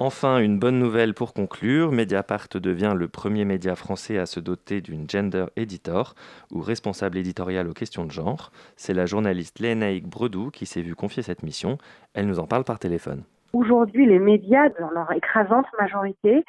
Enfin, 0.00 0.38
une 0.38 0.60
bonne 0.60 0.78
nouvelle 0.78 1.12
pour 1.12 1.34
conclure, 1.34 1.90
Mediapart 1.90 2.46
devient 2.54 2.94
le 2.96 3.08
premier 3.08 3.44
média 3.44 3.74
français 3.74 4.16
à 4.16 4.26
se 4.26 4.38
doter 4.38 4.80
d'une 4.80 5.10
gender 5.10 5.46
editor, 5.56 6.14
ou 6.52 6.60
responsable 6.60 7.18
éditorial 7.18 7.66
aux 7.66 7.72
questions 7.72 8.04
de 8.04 8.12
genre. 8.12 8.52
C'est 8.76 8.94
la 8.94 9.06
journaliste 9.06 9.58
Lénaïque 9.58 10.06
Bredou 10.06 10.52
qui 10.52 10.66
s'est 10.66 10.82
vue 10.82 10.94
confier 10.94 11.24
cette 11.24 11.42
mission. 11.42 11.78
Elle 12.14 12.28
nous 12.28 12.38
en 12.38 12.46
parle 12.46 12.62
par 12.62 12.78
téléphone. 12.78 13.24
Aujourd'hui, 13.52 14.06
les 14.06 14.20
médias, 14.20 14.68
dans 14.78 14.90
leur 14.90 15.10
écrasante 15.10 15.66
majorité, 15.80 16.44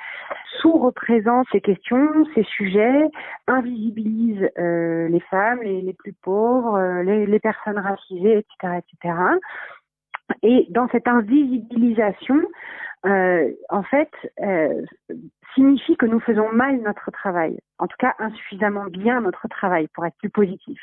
sous-représentent 0.61 1.47
ces 1.51 1.61
questions, 1.61 2.25
ces 2.35 2.43
sujets, 2.43 3.09
invisibilisent 3.47 4.47
euh, 4.59 5.07
les 5.07 5.21
femmes, 5.21 5.61
les, 5.63 5.93
plus 5.93 6.13
pauvres, 6.13 6.75
euh, 6.75 7.01
les, 7.01 7.25
les, 7.25 7.39
personnes 7.39 7.79
racisées, 7.79 8.39
etc., 8.39 8.79
etc. 8.79 9.15
Et 10.43 10.67
dans 10.69 10.87
cette 10.89 11.07
invisibilisation, 11.07 12.41
euh, 13.05 13.51
en 13.69 13.83
fait, 13.83 14.11
euh, 14.41 14.81
signifie 15.55 15.95
que 15.95 16.05
nous 16.05 16.19
faisons 16.19 16.51
mal 16.51 16.81
notre 16.81 17.11
travail, 17.11 17.57
en 17.77 17.87
tout 17.87 17.95
cas 17.97 18.13
insuffisamment 18.19 18.85
bien 18.85 19.21
notre 19.21 19.47
travail, 19.47 19.87
pour 19.93 20.05
être 20.05 20.17
plus 20.17 20.29
positif. 20.29 20.79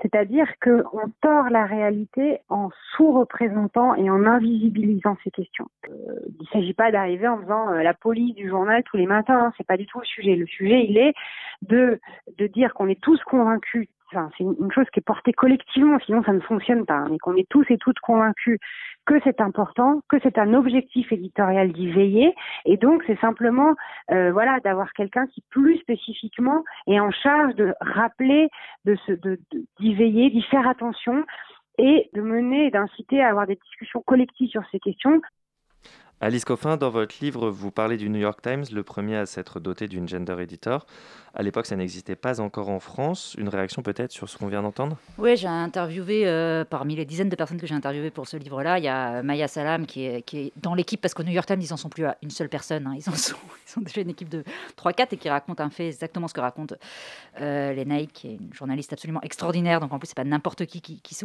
C'est-à-dire 0.00 0.46
qu'on 0.62 1.10
tord 1.20 1.50
la 1.50 1.66
réalité 1.66 2.38
en 2.48 2.70
sous-représentant 2.96 3.94
et 3.94 4.08
en 4.10 4.24
invisibilisant 4.24 5.16
ces 5.24 5.30
questions. 5.30 5.68
Euh, 5.88 5.92
il 6.28 6.42
ne 6.42 6.46
s'agit 6.52 6.74
pas 6.74 6.90
d'arriver 6.90 7.28
en 7.28 7.40
faisant 7.40 7.70
euh, 7.70 7.82
la 7.82 7.94
police 7.94 8.34
du 8.34 8.48
journal 8.48 8.82
tous 8.84 8.96
les 8.96 9.06
matins, 9.06 9.46
hein, 9.46 9.52
c'est 9.56 9.66
pas 9.66 9.76
du 9.76 9.86
tout 9.86 10.00
le 10.00 10.06
sujet. 10.06 10.36
Le 10.36 10.46
sujet, 10.46 10.86
il 10.88 10.96
est 10.98 11.14
de, 11.62 12.00
de 12.38 12.46
dire 12.46 12.74
qu'on 12.74 12.88
est 12.88 13.00
tous 13.00 13.22
convaincus 13.24 13.88
C'est 14.12 14.44
une 14.44 14.70
chose 14.72 14.86
qui 14.92 15.00
est 15.00 15.04
portée 15.04 15.32
collectivement, 15.32 15.98
sinon 16.06 16.22
ça 16.22 16.32
ne 16.32 16.40
fonctionne 16.40 16.86
pas, 16.86 17.04
mais 17.10 17.18
qu'on 17.18 17.34
est 17.34 17.48
tous 17.48 17.64
et 17.70 17.78
toutes 17.78 17.98
convaincus 17.98 18.58
que 19.04 19.20
c'est 19.24 19.40
important, 19.40 20.00
que 20.08 20.16
c'est 20.22 20.38
un 20.38 20.54
objectif 20.54 21.10
éditorial 21.12 21.72
d'y 21.72 21.90
veiller, 21.90 22.34
et 22.64 22.76
donc 22.76 23.02
c'est 23.06 23.18
simplement 23.20 23.74
euh, 24.10 24.32
voilà 24.32 24.60
d'avoir 24.60 24.92
quelqu'un 24.92 25.26
qui 25.26 25.42
plus 25.50 25.78
spécifiquement 25.78 26.64
est 26.86 27.00
en 27.00 27.10
charge 27.10 27.54
de 27.54 27.74
rappeler, 27.80 28.48
de, 28.84 28.96
d'y 29.80 29.94
veiller, 29.94 30.30
d'y 30.30 30.42
faire 30.42 30.68
attention 30.68 31.24
et 31.78 32.08
de 32.14 32.20
mener 32.22 32.66
et 32.66 32.70
d'inciter 32.70 33.22
à 33.22 33.28
avoir 33.28 33.46
des 33.46 33.56
discussions 33.56 34.02
collectives 34.02 34.50
sur 34.50 34.62
ces 34.70 34.80
questions 34.80 35.20
Alice 36.22 36.46
Coffin, 36.46 36.78
dans 36.78 36.88
votre 36.88 37.14
livre, 37.20 37.50
vous 37.50 37.70
parlez 37.70 37.98
du 37.98 38.08
New 38.08 38.18
York 38.18 38.40
Times, 38.40 38.64
le 38.72 38.82
premier 38.82 39.16
à 39.16 39.26
s'être 39.26 39.60
doté 39.60 39.86
d'une 39.86 40.08
gender 40.08 40.36
editor. 40.40 40.86
À 41.38 41.42
l'époque, 41.42 41.66
ça 41.66 41.76
n'existait 41.76 42.16
pas 42.16 42.40
encore 42.40 42.70
en 42.70 42.80
France. 42.80 43.34
Une 43.36 43.50
réaction 43.50 43.82
peut-être 43.82 44.10
sur 44.10 44.26
ce 44.26 44.38
qu'on 44.38 44.46
vient 44.46 44.62
d'entendre? 44.62 44.96
Oui, 45.18 45.36
j'ai 45.36 45.46
interviewé, 45.46 46.26
euh, 46.26 46.64
parmi 46.64 46.96
les 46.96 47.04
dizaines 47.04 47.28
de 47.28 47.36
personnes 47.36 47.60
que 47.60 47.66
j'ai 47.66 47.74
interviewées 47.74 48.10
pour 48.10 48.26
ce 48.26 48.38
livre-là, 48.38 48.78
il 48.78 48.84
y 48.84 48.88
a 48.88 49.22
Maya 49.22 49.46
Salam 49.46 49.84
qui 49.84 50.06
est, 50.06 50.52
dans 50.56 50.74
l'équipe, 50.74 50.98
parce 50.98 51.12
qu'au 51.12 51.22
New 51.24 51.32
York 51.32 51.46
Times, 51.46 51.60
ils 51.60 51.68
n'en 51.68 51.76
sont 51.76 51.90
plus 51.90 52.06
à 52.06 52.16
une 52.22 52.30
seule 52.30 52.48
personne. 52.48 52.86
Hein. 52.86 52.94
Ils, 52.96 53.06
en 53.10 53.14
sont, 53.14 53.36
déjà 53.82 54.00
une 54.00 54.08
équipe 54.08 54.30
de 54.30 54.44
3-4 54.82 55.08
et 55.10 55.16
qui 55.18 55.28
raconte 55.28 55.60
un 55.60 55.68
fait 55.68 55.88
exactement 55.88 56.26
ce 56.26 56.32
que 56.32 56.40
raconte 56.40 56.72
euh, 57.42 57.74
Lenaï, 57.74 58.06
qui 58.06 58.28
est 58.28 58.34
une 58.36 58.54
journaliste 58.54 58.94
absolument 58.94 59.20
extraordinaire. 59.20 59.80
Donc 59.80 59.92
en 59.92 59.98
plus, 59.98 60.06
c'est 60.06 60.16
pas 60.16 60.24
n'importe 60.24 60.64
qui 60.64 60.80
qui, 60.80 61.24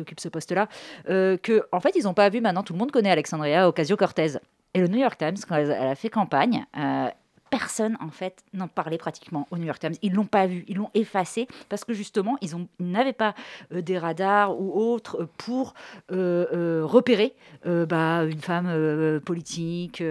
occupe 0.00 0.20
ce 0.20 0.28
poste-là. 0.30 0.68
Euh, 1.10 1.36
que, 1.36 1.66
en 1.70 1.80
fait, 1.80 1.94
ils 1.96 2.04
n'ont 2.04 2.14
pas 2.14 2.30
vu 2.30 2.40
maintenant, 2.40 2.62
tout 2.62 2.72
le 2.72 2.78
monde 2.78 2.92
connaît 2.92 3.10
Alexandria 3.10 3.68
Ocasio-Cortez. 3.98 4.38
Et 4.74 4.80
le 4.80 4.88
New 4.88 4.98
York 4.98 5.18
Times, 5.18 5.36
quand 5.48 5.56
elle 5.56 5.72
a 5.72 5.94
fait 5.94 6.10
campagne, 6.10 6.66
euh, 6.76 7.08
personne 7.50 7.96
en 8.00 8.10
fait 8.10 8.44
n'en 8.52 8.68
parlait 8.68 8.98
pratiquement 8.98 9.46
au 9.50 9.58
New 9.58 9.64
York 9.64 9.78
Times. 9.80 9.94
Ils 10.02 10.12
l'ont 10.12 10.26
pas 10.26 10.46
vu, 10.46 10.64
ils 10.68 10.76
l'ont 10.76 10.90
effacé 10.94 11.46
parce 11.68 11.84
que 11.84 11.92
justement 11.92 12.38
ils 12.40 12.50
n'avaient 12.78 13.12
pas 13.12 13.34
euh, 13.72 13.82
des 13.82 13.98
radars 13.98 14.58
ou 14.58 14.72
autres 14.80 15.22
euh, 15.22 15.28
pour 15.36 15.74
euh, 16.12 16.82
repérer 16.84 17.34
bah, 17.64 18.24
une 18.24 18.40
femme 18.40 19.20
politique, 19.20 20.02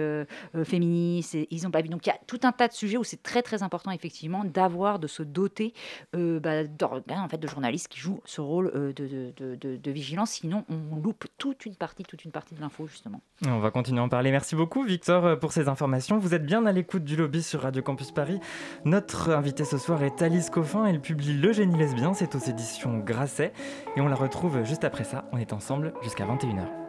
féministe. 0.64 1.36
ils 1.50 1.62
n'ont 1.62 1.70
pas 1.70 1.82
vu. 1.82 1.88
Donc 1.88 2.06
il 2.06 2.10
y 2.10 2.12
a 2.12 2.18
tout 2.26 2.40
un 2.42 2.52
tas 2.52 2.68
de 2.68 2.72
sujets 2.72 2.96
où 2.96 3.04
c'est 3.04 3.22
très 3.22 3.42
très 3.42 3.62
important 3.62 3.90
effectivement 3.90 4.44
d'avoir 4.44 4.98
de 4.98 5.06
se 5.06 5.22
doter 5.22 5.72
bah, 6.12 6.62
en 7.10 7.28
fait 7.28 7.38
de 7.38 7.48
journalistes 7.48 7.88
qui 7.88 8.00
jouent 8.00 8.20
ce 8.24 8.40
rôle 8.40 8.70
de, 8.94 9.90
vigilance. 9.90 10.30
Sinon 10.30 10.64
on 10.68 10.96
loupe 10.96 11.26
toute 11.38 11.66
une 11.66 11.74
partie 11.74 12.04
toute 12.04 12.24
une 12.24 12.30
partie 12.30 12.54
de 12.54 12.60
l'info 12.60 12.86
justement. 12.86 13.20
On 13.46 13.58
va 13.58 13.70
continuer 13.70 14.00
à 14.00 14.04
en 14.04 14.08
parler. 14.08 14.30
Merci 14.30 14.56
beaucoup 14.56 14.84
Victor 14.84 15.38
pour 15.38 15.52
ces 15.52 15.68
informations. 15.68 16.18
Vous 16.18 16.34
êtes 16.34 16.44
bien 16.44 16.64
à 16.66 16.72
l'écoute 16.72 17.04
du 17.04 17.16
sur 17.36 17.62
Radio 17.62 17.82
Campus 17.82 18.10
Paris. 18.10 18.40
Notre 18.84 19.30
invitée 19.30 19.64
ce 19.64 19.78
soir 19.78 20.02
est 20.02 20.22
Alice 20.22 20.50
Coffin. 20.50 20.86
Elle 20.86 21.00
publie 21.00 21.34
Le 21.34 21.52
génie 21.52 21.76
lesbien. 21.76 22.14
C'est 22.14 22.34
aux 22.34 22.38
éditions 22.38 22.98
Grasset. 22.98 23.52
Et 23.96 24.00
on 24.00 24.08
la 24.08 24.16
retrouve 24.16 24.64
juste 24.64 24.84
après 24.84 25.04
ça. 25.04 25.26
On 25.32 25.38
est 25.38 25.52
ensemble 25.52 25.92
jusqu'à 26.02 26.24
21h. 26.24 26.87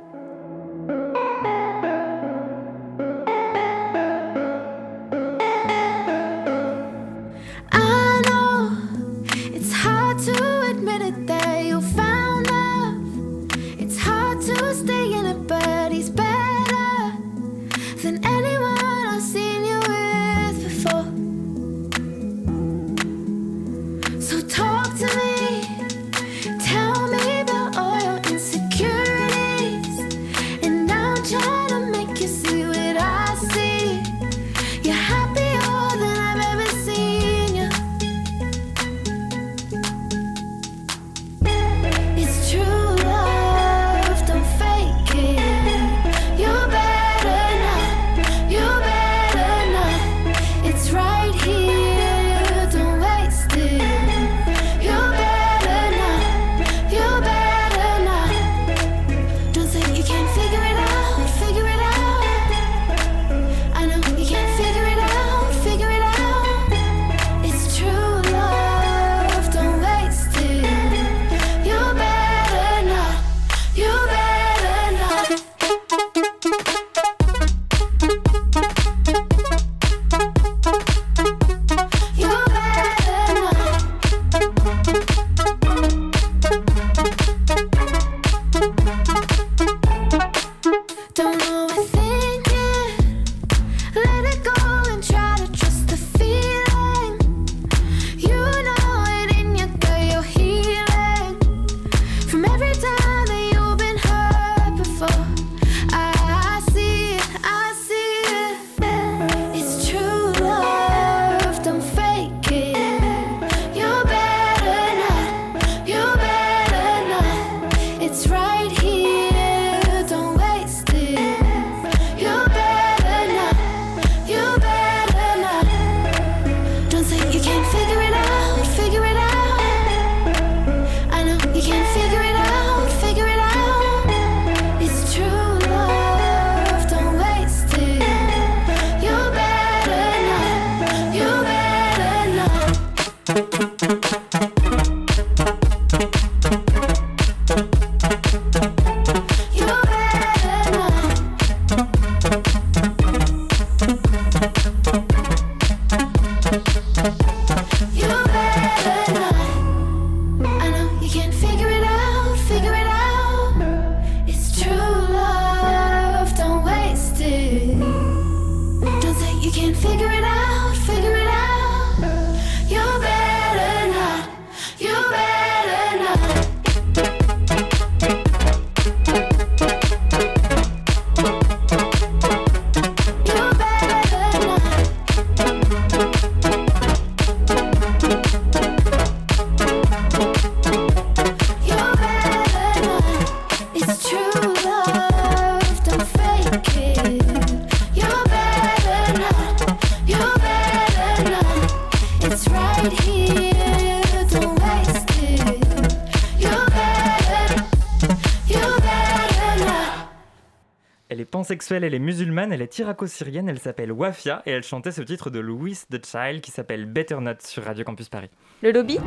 Est 212.69 212.79
irako-syrienne, 212.79 213.49
elle 213.49 213.59
s'appelle 213.59 213.91
Wafia 213.91 214.43
et 214.45 214.51
elle 214.51 214.63
chantait 214.63 214.91
ce 214.91 215.01
titre 215.01 215.31
de 215.31 215.39
Louis 215.39 215.79
the 215.89 216.05
Child 216.05 216.41
qui 216.41 216.51
s'appelle 216.51 216.85
Better 216.85 217.17
Not 217.19 217.38
sur 217.39 217.63
Radio 217.63 217.83
Campus 217.83 218.09
Paris. 218.09 218.29
Le 218.61 218.71
lobby 218.71 218.99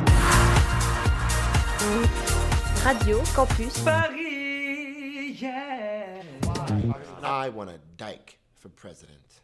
Radio 2.83 3.21
Campus 3.33 3.79
Paris, 3.79 5.37
yeah. 5.39 6.21
I 7.23 7.49
want 7.49 7.69
a 7.69 7.79
dyke 7.97 8.37
for 8.53 8.69
president. 8.69 9.41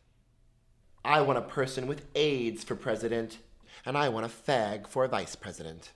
I 1.05 1.21
want 1.21 1.37
a 1.37 1.41
person 1.41 1.87
with 1.87 2.05
AIDS 2.15 2.65
for 2.65 2.75
president. 2.75 3.39
And 3.85 3.97
I 3.97 4.09
want 4.09 4.25
a 4.25 4.29
fag 4.29 4.87
for 4.87 5.07
vice 5.07 5.37
president. 5.37 5.93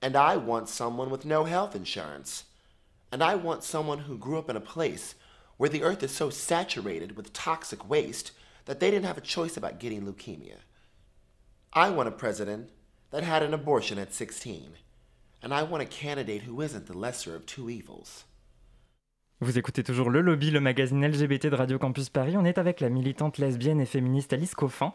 And 0.00 0.14
I 0.14 0.36
want 0.36 0.68
someone 0.68 1.10
with 1.10 1.24
no 1.24 1.44
health 1.44 1.74
insurance. 1.74 2.44
And 3.10 3.24
I 3.24 3.34
want 3.34 3.64
someone 3.64 3.98
who 4.06 4.16
grew 4.16 4.38
up 4.38 4.48
in 4.48 4.56
a 4.56 4.60
place 4.60 5.16
where 5.56 5.70
the 5.70 5.82
earth 5.82 6.02
is 6.02 6.12
so 6.12 6.30
saturated 6.30 7.16
with 7.16 7.32
toxic 7.32 7.88
waste 7.88 8.32
that 8.66 8.80
they 8.80 8.90
didn't 8.90 9.06
have 9.06 9.18
a 9.18 9.22
choice 9.22 9.56
about 9.56 9.80
getting 9.80 10.02
leukemia. 10.02 10.58
I 11.72 11.90
want 11.90 12.08
a 12.08 12.12
president 12.12 12.70
that 13.10 13.22
had 13.22 13.42
an 13.42 13.54
abortion 13.54 13.98
at 13.98 14.12
16. 14.12 14.72
And 15.42 15.54
I 15.54 15.62
want 15.62 15.82
a 15.82 15.86
candidate 15.86 16.42
who 16.42 16.60
isn't 16.60 16.86
the 16.86 16.96
lesser 16.96 17.34
of 17.34 17.46
two 17.46 17.70
evils. 17.70 18.24
Vous 19.42 19.58
écoutez 19.58 19.82
toujours 19.82 20.08
Le 20.08 20.22
Lobby, 20.22 20.50
le 20.50 20.60
magazine 20.60 21.06
LGBT 21.06 21.48
de 21.48 21.54
Radio 21.54 21.78
Campus 21.78 22.08
Paris. 22.08 22.38
On 22.38 22.46
est 22.46 22.56
avec 22.56 22.80
la 22.80 22.88
militante 22.88 23.36
lesbienne 23.36 23.82
et 23.82 23.84
féministe 23.84 24.32
Alice 24.32 24.54
Coffin. 24.54 24.94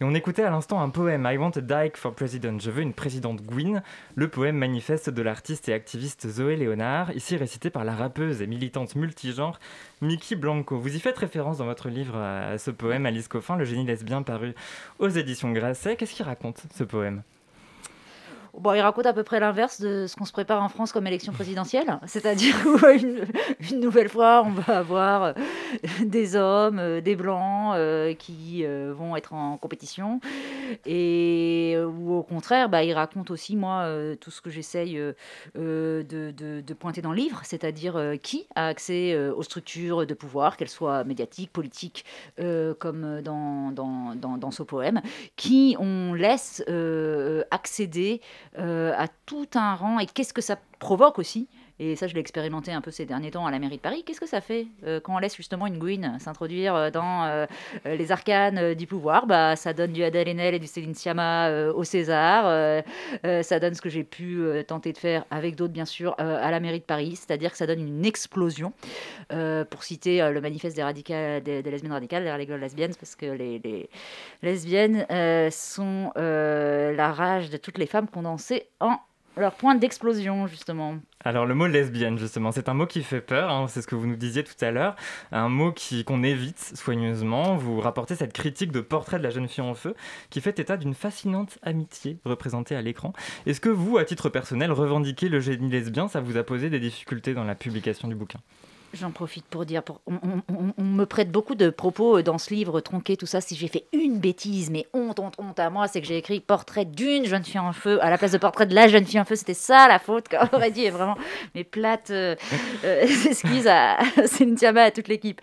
Et 0.00 0.04
on 0.04 0.14
écoutait 0.14 0.44
à 0.44 0.50
l'instant 0.50 0.80
un 0.80 0.88
poème, 0.88 1.28
I 1.30 1.36
Want 1.36 1.50
a 1.56 1.60
Dyke 1.60 1.98
for 1.98 2.14
President. 2.14 2.58
Je 2.58 2.70
veux 2.70 2.80
une 2.80 2.94
présidente 2.94 3.42
Gwyn. 3.42 3.82
Le 4.14 4.28
poème 4.28 4.56
manifeste 4.56 5.10
de 5.10 5.20
l'artiste 5.20 5.68
et 5.68 5.74
activiste 5.74 6.26
Zoé 6.26 6.56
Léonard, 6.56 7.12
ici 7.14 7.36
récité 7.36 7.68
par 7.68 7.84
la 7.84 7.94
rappeuse 7.94 8.40
et 8.40 8.46
militante 8.46 8.96
multigenre 8.96 9.60
Mickey 10.00 10.36
Blanco. 10.36 10.78
Vous 10.78 10.96
y 10.96 10.98
faites 10.98 11.18
référence 11.18 11.58
dans 11.58 11.66
votre 11.66 11.90
livre 11.90 12.16
à 12.16 12.56
ce 12.56 12.70
poème, 12.70 13.04
Alice 13.04 13.28
Coffin, 13.28 13.56
Le 13.56 13.66
génie 13.66 13.84
lesbien, 13.84 14.22
paru 14.22 14.54
aux 15.00 15.08
éditions 15.10 15.52
Grasset. 15.52 15.96
Qu'est-ce 15.96 16.14
qu'il 16.14 16.24
raconte, 16.24 16.62
ce 16.74 16.84
poème? 16.84 17.22
Bon, 18.58 18.74
il 18.74 18.80
raconte 18.80 19.06
à 19.06 19.14
peu 19.14 19.22
près 19.22 19.40
l'inverse 19.40 19.80
de 19.80 20.06
ce 20.06 20.14
qu'on 20.14 20.26
se 20.26 20.32
prépare 20.32 20.62
en 20.62 20.68
France 20.68 20.92
comme 20.92 21.06
élection 21.06 21.32
présidentielle, 21.32 21.98
c'est-à-dire 22.04 22.54
une, 22.94 23.24
une, 23.70 23.80
nouvelle 23.80 24.10
fois, 24.10 24.42
on 24.44 24.50
va 24.50 24.78
avoir 24.78 25.22
euh, 25.22 25.32
des 26.04 26.36
hommes, 26.36 26.78
euh, 26.78 27.00
des 27.00 27.16
blancs 27.16 27.74
euh, 27.74 28.12
qui 28.12 28.64
vont 28.64 29.16
être 29.16 29.32
en 29.32 29.56
compétition, 29.56 30.20
et 30.84 31.76
ou 31.78 32.12
au 32.12 32.22
contraire, 32.22 32.68
bah, 32.68 32.84
il 32.84 32.92
raconte 32.92 33.30
aussi 33.30 33.56
moi 33.56 33.88
tout 34.20 34.30
ce 34.30 34.40
que 34.40 34.50
j'essaye 34.50 34.94
de, 35.54 36.04
de, 36.08 36.60
de, 36.60 36.74
pointer 36.74 37.00
dans 37.00 37.10
le 37.10 37.16
livre, 37.16 37.40
c'est-à-dire 37.44 38.00
qui 38.22 38.46
a 38.54 38.66
accès 38.66 39.16
aux 39.30 39.42
structures 39.42 40.06
de 40.06 40.14
pouvoir, 40.14 40.56
qu'elles 40.56 40.68
soient 40.68 41.04
médiatiques, 41.04 41.52
politiques, 41.52 42.04
comme 42.78 43.22
dans, 43.22 43.72
dans, 43.72 44.14
dans, 44.14 44.36
dans, 44.36 44.50
ce 44.50 44.62
poème, 44.62 45.00
qui 45.36 45.76
on 45.78 46.14
laisse 46.14 46.62
accéder 47.50 48.20
à 48.56 49.06
tout 49.26 49.48
un 49.54 49.74
rang. 49.74 49.98
Et 49.98 50.06
qu'est-ce 50.06 50.34
que 50.34 50.42
ça 50.42 50.56
provoque 50.78 51.18
aussi 51.18 51.48
et 51.84 51.96
ça, 51.96 52.06
je 52.06 52.14
l'ai 52.14 52.20
expérimenté 52.20 52.70
un 52.70 52.80
peu 52.80 52.92
ces 52.92 53.06
derniers 53.06 53.32
temps 53.32 53.44
à 53.44 53.50
la 53.50 53.58
mairie 53.58 53.76
de 53.76 53.82
Paris. 53.82 54.04
Qu'est-ce 54.06 54.20
que 54.20 54.28
ça 54.28 54.40
fait 54.40 54.68
euh, 54.86 55.00
quand 55.00 55.16
on 55.16 55.18
laisse 55.18 55.36
justement 55.36 55.66
une 55.66 55.78
Gwyn 55.78 56.16
s'introduire 56.20 56.76
euh, 56.76 56.90
dans 56.90 57.46
les 57.84 58.12
arcanes 58.12 58.74
du 58.74 58.86
pouvoir? 58.86 59.26
Bah, 59.26 59.56
Ça 59.56 59.72
donne 59.72 59.92
du 59.92 60.04
Adèle 60.04 60.28
Haenel 60.28 60.54
et 60.54 60.58
du 60.60 60.68
Céline 60.68 60.94
Sciamma 60.94 61.70
au 61.72 61.82
César. 61.82 62.44
ça 63.24 63.58
donne 63.58 63.74
ce 63.74 63.82
que 63.82 63.88
j'ai 63.88 64.04
pu 64.04 64.44
tenter 64.66 64.92
de 64.92 64.98
faire 64.98 65.24
avec 65.30 65.56
d'autres, 65.56 65.72
bien 65.72 65.84
sûr, 65.84 66.14
à 66.18 66.50
la 66.50 66.60
mairie 66.60 66.78
de 66.78 66.84
Paris. 66.84 67.16
C'est-à-dire 67.16 67.50
que 67.50 67.56
ça 67.56 67.66
donne 67.66 67.80
une 67.80 68.04
explosion. 68.04 68.72
pour 69.70 69.82
citer 69.82 70.30
le 70.30 70.40
manifeste 70.40 70.76
des, 70.76 71.62
lesbiennes 71.62 71.92
radicales, 71.92 72.38
les 72.38 72.46
gueules 72.46 72.60
lesbiennes, 72.60 72.94
parce 72.94 73.16
que 73.16 73.26
les 73.26 73.88
lesbiennes 74.42 75.06
sont 75.50 76.12
la 76.16 77.12
rage 77.12 77.50
de 77.50 77.56
toutes 77.56 77.78
les 77.78 77.86
femmes 77.86 78.08
condensées 78.08 78.68
en 78.80 78.98
leur 79.36 79.54
point 79.54 79.74
d'explosion, 79.74 80.46
justement. 80.46 80.96
Alors 81.24 81.46
le 81.46 81.54
mot 81.54 81.66
lesbienne, 81.66 82.18
justement, 82.18 82.52
c'est 82.52 82.68
un 82.68 82.74
mot 82.74 82.86
qui 82.86 83.02
fait 83.02 83.20
peur, 83.20 83.50
hein, 83.50 83.66
c'est 83.68 83.80
ce 83.80 83.86
que 83.86 83.94
vous 83.94 84.06
nous 84.06 84.16
disiez 84.16 84.44
tout 84.44 84.64
à 84.64 84.70
l'heure, 84.70 84.96
un 85.30 85.48
mot 85.48 85.72
qui, 85.72 86.04
qu'on 86.04 86.22
évite 86.22 86.58
soigneusement. 86.74 87.56
Vous 87.56 87.80
rapportez 87.80 88.14
cette 88.14 88.32
critique 88.32 88.72
de 88.72 88.80
portrait 88.80 89.18
de 89.18 89.22
la 89.22 89.30
jeune 89.30 89.48
fille 89.48 89.64
en 89.64 89.74
feu 89.74 89.94
qui 90.30 90.40
fait 90.40 90.58
état 90.58 90.76
d'une 90.76 90.94
fascinante 90.94 91.58
amitié 91.62 92.18
représentée 92.24 92.74
à 92.74 92.82
l'écran. 92.82 93.12
Est-ce 93.46 93.60
que 93.60 93.68
vous, 93.68 93.98
à 93.98 94.04
titre 94.04 94.28
personnel, 94.28 94.72
revendiquez 94.72 95.28
le 95.28 95.40
génie 95.40 95.70
lesbien 95.70 96.08
Ça 96.08 96.20
vous 96.20 96.36
a 96.36 96.42
posé 96.42 96.70
des 96.70 96.80
difficultés 96.80 97.34
dans 97.34 97.44
la 97.44 97.54
publication 97.54 98.08
du 98.08 98.14
bouquin? 98.14 98.40
J'en 98.94 99.10
profite 99.10 99.46
pour 99.46 99.64
dire, 99.64 99.82
pour, 99.82 100.02
on, 100.06 100.82
me 100.82 101.04
prête 101.04 101.30
beaucoup 101.30 101.54
de 101.54 101.70
propos 101.70 102.18
euh, 102.18 102.22
dans 102.22 102.36
ce 102.36 102.52
livre 102.52 102.80
tronqué, 102.80 103.16
tout 103.16 103.24
ça. 103.24 103.40
Si 103.40 103.54
j'ai 103.56 103.68
fait 103.68 103.86
une 103.94 104.18
bêtise, 104.18 104.70
mais 104.70 104.86
honte, 104.92 105.18
honte, 105.18 105.34
honte 105.38 105.58
à 105.58 105.70
moi, 105.70 105.88
c'est 105.88 106.02
que 106.02 106.06
j'ai 106.06 106.18
écrit 106.18 106.40
portrait 106.40 106.84
d'une 106.84 107.24
jeune 107.24 107.42
fille 107.42 107.58
en 107.58 107.72
feu 107.72 108.02
à 108.04 108.10
la 108.10 108.18
place 108.18 108.32
de 108.32 108.38
portrait 108.38 108.66
de 108.66 108.74
la 108.74 108.88
jeune 108.88 109.06
fille 109.06 109.18
en 109.18 109.24
feu. 109.24 109.34
C'était 109.34 109.54
ça 109.54 109.88
la 109.88 109.98
faute 109.98 110.28
qu'aurait 110.28 110.70
dit. 110.70 110.90
vraiment, 110.90 111.16
mes 111.54 111.64
plates 111.64 112.10
euh, 112.10 112.36
euh, 112.84 113.02
excuses 113.26 113.66
à 113.66 113.98
Céline 114.26 114.56
Tiama, 114.56 114.82
à 114.82 114.90
toute 114.90 115.08
l'équipe. 115.08 115.40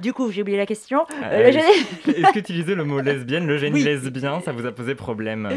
du 0.00 0.12
coup, 0.14 0.30
j'ai 0.30 0.40
oublié 0.40 0.56
la 0.56 0.66
question. 0.66 1.04
Est-ce 1.32 2.32
qu'utiliser 2.32 2.74
le 2.74 2.84
mot 2.84 3.00
lesbienne, 3.00 3.46
le 3.46 3.58
génie 3.58 3.82
lesbien, 3.82 4.40
ça 4.40 4.52
vous 4.52 4.64
a 4.64 4.72
posé 4.72 4.94
problème 4.94 5.50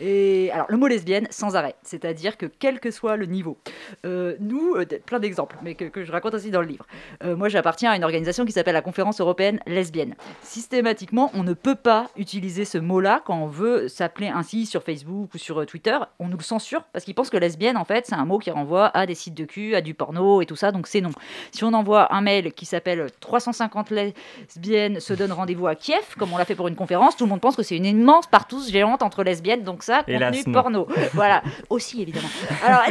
Et 0.00 0.50
alors, 0.50 0.66
le 0.70 0.78
mot 0.78 0.86
lesbienne, 0.86 1.26
sans 1.28 1.56
arrêt. 1.56 1.74
C'est-à-dire 1.82 2.38
que 2.38 2.46
quel 2.46 2.80
que 2.80 2.90
soit 2.90 3.16
le 3.16 3.26
niveau, 3.26 3.58
nous, 4.04 4.76
plein 5.04 5.20
d'exemples, 5.20 5.56
mais 5.62 5.74
que, 5.74 5.84
que 5.84 6.04
je 6.04 6.12
raconte 6.12 6.32
aussi 6.32 6.53
dans 6.54 6.62
le 6.62 6.66
livre. 6.66 6.86
Euh, 7.22 7.36
moi, 7.36 7.48
j'appartiens 7.48 7.90
à 7.90 7.96
une 7.96 8.04
organisation 8.04 8.44
qui 8.44 8.52
s'appelle 8.52 8.74
la 8.74 8.82
Conférence 8.82 9.20
européenne 9.20 9.60
lesbienne. 9.66 10.14
Systématiquement, 10.42 11.30
on 11.34 11.42
ne 11.42 11.52
peut 11.52 11.74
pas 11.74 12.08
utiliser 12.16 12.64
ce 12.64 12.78
mot-là 12.78 13.20
quand 13.24 13.36
on 13.36 13.46
veut 13.46 13.88
s'appeler 13.88 14.28
ainsi 14.28 14.66
sur 14.66 14.82
Facebook 14.82 15.34
ou 15.34 15.38
sur 15.38 15.60
euh, 15.60 15.66
Twitter. 15.66 15.98
On 16.18 16.28
nous 16.28 16.38
le 16.38 16.42
censure 16.42 16.82
parce 16.92 17.04
qu'ils 17.04 17.14
pensent 17.14 17.30
que 17.30 17.36
lesbienne, 17.36 17.76
en 17.76 17.84
fait, 17.84 18.06
c'est 18.06 18.14
un 18.14 18.24
mot 18.24 18.38
qui 18.38 18.50
renvoie 18.50 18.86
à 18.96 19.06
des 19.06 19.14
sites 19.14 19.34
de 19.34 19.44
cul, 19.44 19.74
à 19.74 19.80
du 19.80 19.94
porno 19.94 20.40
et 20.40 20.46
tout 20.46 20.56
ça, 20.56 20.72
donc 20.72 20.86
c'est 20.86 21.00
non. 21.00 21.10
Si 21.52 21.64
on 21.64 21.72
envoie 21.72 22.14
un 22.14 22.20
mail 22.20 22.52
qui 22.52 22.66
s'appelle 22.66 23.06
350 23.20 23.90
lesbiennes 23.90 25.00
se 25.00 25.12
donnent 25.12 25.32
rendez-vous 25.32 25.66
à 25.66 25.74
Kiev, 25.74 26.14
comme 26.18 26.32
on 26.32 26.38
l'a 26.38 26.44
fait 26.44 26.54
pour 26.54 26.68
une 26.68 26.76
conférence, 26.76 27.16
tout 27.16 27.24
le 27.24 27.30
monde 27.30 27.40
pense 27.40 27.56
que 27.56 27.62
c'est 27.62 27.76
une 27.76 27.86
immense 27.86 28.26
partouze 28.26 28.70
géante 28.70 29.02
entre 29.02 29.24
lesbiennes, 29.24 29.64
donc 29.64 29.82
ça, 29.82 30.04
contenu 30.04 30.44
porno. 30.52 30.86
voilà, 31.12 31.42
aussi 31.68 32.00
évidemment. 32.00 32.28
Alors, 32.64 32.82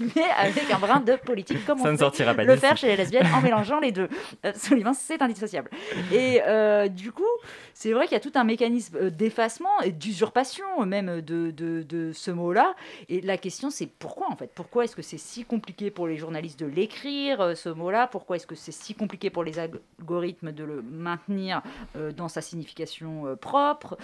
mais 0.00 0.24
avec 0.36 0.70
un 0.70 0.78
brin 0.78 1.00
de 1.00 1.16
politique, 1.16 1.64
comme 1.66 1.78
ça 1.78 1.88
on 1.88 1.92
ne 1.92 1.96
sortira 1.96 2.34
pas 2.34 2.44
le 2.44 2.56
faire 2.56 2.76
chez 2.76 2.88
les 2.88 2.96
lesbiennes 2.96 3.26
en 3.34 3.40
mélangeant 3.40 3.80
les 3.80 3.92
deux. 3.92 4.08
Absolument, 4.42 4.92
c'est 4.92 5.20
indissociable. 5.22 5.70
Et 6.12 6.40
euh, 6.46 6.88
du 6.88 7.12
coup, 7.12 7.22
c'est 7.72 7.92
vrai 7.92 8.06
qu'il 8.06 8.14
y 8.14 8.16
a 8.16 8.20
tout 8.20 8.32
un 8.34 8.44
mécanisme 8.44 8.96
euh, 8.96 9.10
d'effacement 9.10 9.80
et 9.82 9.90
d'usurpation 9.90 10.64
même 10.86 11.20
de, 11.20 11.50
de, 11.50 11.82
de 11.82 12.12
ce 12.12 12.30
mot-là. 12.30 12.74
Et 13.08 13.20
la 13.20 13.36
question, 13.36 13.70
c'est 13.70 13.86
pourquoi 13.86 14.30
en 14.30 14.36
fait? 14.36 14.50
Pourquoi 14.54 14.84
est-ce 14.84 14.96
que 14.96 15.02
c'est 15.02 15.18
si 15.18 15.44
compliqué 15.44 15.90
pour 15.90 16.06
les 16.06 16.16
journalistes 16.16 16.60
de 16.60 16.66
l'écrire, 16.66 17.40
euh, 17.40 17.54
ce 17.54 17.68
mot-là? 17.68 18.06
Pourquoi 18.06 18.36
est-ce 18.36 18.46
que 18.46 18.54
c'est 18.54 18.72
si 18.72 18.94
compliqué 18.94 19.30
pour 19.30 19.44
les 19.44 19.58
algorithmes 19.58 20.52
de 20.52 20.64
le 20.64 20.82
maintenir 20.82 21.62
dans 22.16 22.28
sa 22.28 22.40
signification 22.40 23.36
propre? 23.40 23.96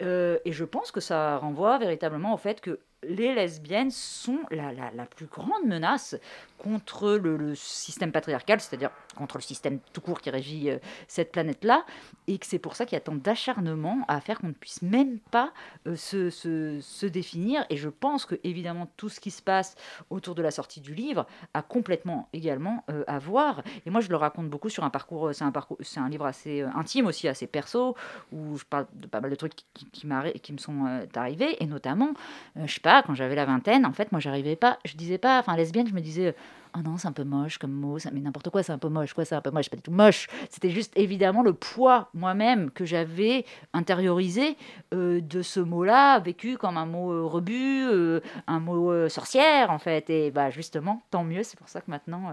Et 0.00 0.52
je 0.52 0.64
pense 0.64 0.90
que 0.90 1.00
ça 1.00 1.38
renvoie 1.38 1.78
véritablement 1.78 2.34
au 2.34 2.36
fait 2.36 2.60
que 2.60 2.78
les 3.02 3.34
lesbiennes 3.34 3.90
sont 3.90 4.38
la, 4.50 4.72
la, 4.72 4.90
la, 4.92 5.06
plus 5.06 5.26
grande 5.26 5.64
menace 5.66 6.16
contre 6.58 7.12
le, 7.14 7.54
système 7.54 8.12
patriarcal, 8.12 8.60
c'est-à-dire 8.60 8.90
contre 9.16 9.36
le 9.36 9.42
système 9.42 9.80
tout 9.92 10.00
court 10.00 10.20
qui 10.20 10.30
régit 10.30 10.70
euh, 10.70 10.78
cette 11.08 11.32
planète-là, 11.32 11.84
et 12.28 12.38
que 12.38 12.46
c'est 12.46 12.58
pour 12.58 12.76
ça 12.76 12.86
qu'il 12.86 12.94
y 12.94 12.96
a 12.96 13.00
tant 13.00 13.14
d'acharnement 13.14 14.04
à 14.08 14.20
faire 14.20 14.38
qu'on 14.38 14.48
ne 14.48 14.52
puisse 14.52 14.82
même 14.82 15.18
pas 15.18 15.52
euh, 15.86 15.96
se, 15.96 16.30
se, 16.30 16.78
se, 16.80 17.06
définir. 17.06 17.66
Et 17.68 17.76
je 17.76 17.88
pense 17.88 18.24
que 18.24 18.36
évidemment 18.44 18.88
tout 18.96 19.08
ce 19.08 19.20
qui 19.20 19.30
se 19.30 19.42
passe 19.42 19.74
autour 20.10 20.34
de 20.34 20.42
la 20.42 20.50
sortie 20.50 20.80
du 20.80 20.94
livre 20.94 21.26
a 21.52 21.62
complètement 21.62 22.28
également 22.32 22.84
euh, 22.90 23.04
à 23.06 23.18
voir. 23.18 23.62
Et 23.84 23.90
moi 23.90 24.00
je 24.00 24.08
le 24.08 24.16
raconte 24.16 24.48
beaucoup 24.48 24.68
sur 24.68 24.84
un 24.84 24.90
parcours, 24.90 25.34
c'est 25.34 25.44
un 25.44 25.52
parcours, 25.52 25.78
c'est 25.80 26.00
un 26.00 26.08
livre 26.08 26.26
assez 26.26 26.62
intime 26.62 27.06
aussi, 27.06 27.26
assez 27.26 27.48
perso, 27.48 27.96
où 28.30 28.56
je 28.56 28.64
parle 28.64 28.86
de 28.94 29.08
pas 29.08 29.20
mal 29.20 29.30
de 29.30 29.36
trucs 29.36 29.54
qui, 29.56 29.86
qui, 29.90 30.06
qui 30.40 30.52
me 30.52 30.58
sont 30.58 31.06
arrivés, 31.14 31.62
et 31.62 31.66
notamment, 31.66 32.14
je 32.56 32.72
sais 32.72 32.80
pas, 32.92 33.02
quand 33.02 33.14
j'avais 33.14 33.34
la 33.34 33.46
vingtaine, 33.46 33.86
en 33.86 33.92
fait 33.92 34.12
moi 34.12 34.20
j'arrivais 34.20 34.56
pas, 34.56 34.78
je 34.84 34.96
disais 34.96 35.18
pas, 35.18 35.38
enfin 35.38 35.56
lesbienne, 35.56 35.86
je 35.86 35.94
me 35.94 36.00
disais 36.00 36.34
ah 36.74 36.80
non, 36.82 36.96
c'est 36.96 37.08
un 37.08 37.12
peu 37.12 37.24
moche 37.24 37.58
comme 37.58 37.72
mot, 37.72 37.98
ça, 37.98 38.10
mais 38.12 38.20
n'importe 38.20 38.48
quoi, 38.48 38.62
c'est 38.62 38.72
un 38.72 38.78
peu 38.78 38.88
moche, 38.88 39.12
quoi, 39.12 39.26
c'est 39.26 39.34
un 39.34 39.42
peu 39.42 39.50
moche, 39.50 39.68
pas 39.68 39.76
du 39.76 39.82
tout 39.82 39.90
moche. 39.90 40.28
C'était 40.48 40.70
juste 40.70 40.92
évidemment 40.96 41.42
le 41.42 41.52
poids 41.52 42.08
moi-même 42.14 42.70
que 42.70 42.86
j'avais 42.86 43.44
intériorisé 43.74 44.56
euh, 44.94 45.20
de 45.20 45.42
ce 45.42 45.60
mot-là, 45.60 46.18
vécu 46.20 46.56
comme 46.56 46.78
un 46.78 46.86
mot 46.86 47.12
euh, 47.12 47.24
rebut, 47.24 47.84
euh, 47.84 48.20
un 48.46 48.60
mot 48.60 49.08
sorcière 49.10 49.70
en 49.70 49.78
fait. 49.78 50.08
Et 50.08 50.30
bah 50.30 50.50
justement, 50.50 51.02
tant 51.10 51.24
mieux, 51.24 51.42
c'est 51.42 51.58
pour 51.58 51.68
ça 51.68 51.82
que 51.82 51.90
maintenant 51.90 52.32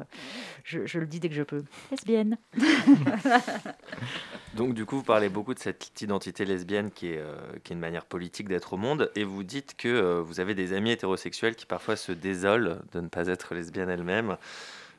je, 0.63 0.85
je, 0.85 0.99
le 0.99 1.05
dis 1.05 1.19
dès 1.19 1.27
que 1.27 1.35
je 1.35 1.43
peux. 1.43 1.65
Lesbienne. 1.91 2.37
Donc 4.55 4.73
du 4.73 4.85
coup, 4.85 4.97
vous 4.97 5.03
parlez 5.03 5.29
beaucoup 5.29 5.53
de 5.53 5.59
cette 5.59 6.01
identité 6.01 6.45
lesbienne 6.45 6.91
qui 6.91 7.07
est, 7.07 7.23
qui 7.63 7.73
est 7.73 7.75
une 7.75 7.81
manière 7.81 8.05
politique 8.05 8.47
d'être 8.47 8.73
au 8.73 8.77
monde, 8.77 9.11
et 9.15 9.23
vous 9.25 9.43
dites 9.43 9.75
que 9.75 10.19
vous 10.21 10.39
avez 10.39 10.48
des 10.55 10.73
amis 10.73 10.91
hétérosexuels 10.91 11.55
qui 11.55 11.65
parfois 11.65 11.95
se 11.95 12.11
désolent 12.11 12.77
de 12.93 13.01
ne 13.01 13.07
pas 13.07 13.27
être 13.27 13.53
lesbiennes 13.55 13.89
elles-mêmes 13.89 14.37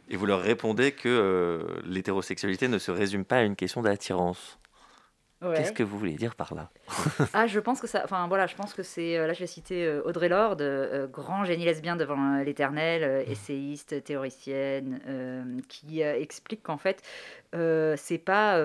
Et 0.08 0.16
vous 0.16 0.26
leur 0.26 0.40
répondez 0.40 0.92
que 0.92 1.08
euh, 1.08 1.80
l'hétérosexualité 1.84 2.68
ne 2.68 2.78
se 2.78 2.90
résume 2.90 3.24
pas 3.24 3.36
à 3.38 3.42
une 3.42 3.56
question 3.56 3.82
d'attirance. 3.82 4.58
Ouais. 5.42 5.54
Qu'est-ce 5.54 5.72
que 5.72 5.82
vous 5.82 5.98
voulez 5.98 6.16
dire 6.16 6.34
par 6.34 6.54
là? 6.54 6.68
Ah, 7.32 7.46
je 7.46 7.60
pense 7.60 7.80
que 7.80 7.86
ça. 7.86 8.02
Enfin, 8.04 8.28
voilà, 8.28 8.46
je 8.46 8.54
pense 8.54 8.74
que 8.74 8.82
c'est. 8.82 9.16
euh, 9.16 9.26
Là, 9.26 9.32
je 9.32 9.40
vais 9.40 9.46
citer 9.46 9.86
euh, 9.86 10.02
Audrey 10.04 10.28
Lorde, 10.28 10.60
euh, 10.60 11.06
grand 11.06 11.44
génie 11.44 11.64
lesbien 11.64 11.96
devant 11.96 12.42
l'éternel, 12.42 13.02
euh, 13.04 13.22
essayiste, 13.26 14.04
théoricienne, 14.04 15.00
euh, 15.06 15.42
qui 15.68 16.02
explique 16.02 16.62
qu'en 16.62 16.76
fait, 16.76 17.00
c'est 17.96 18.18
pas. 18.18 18.60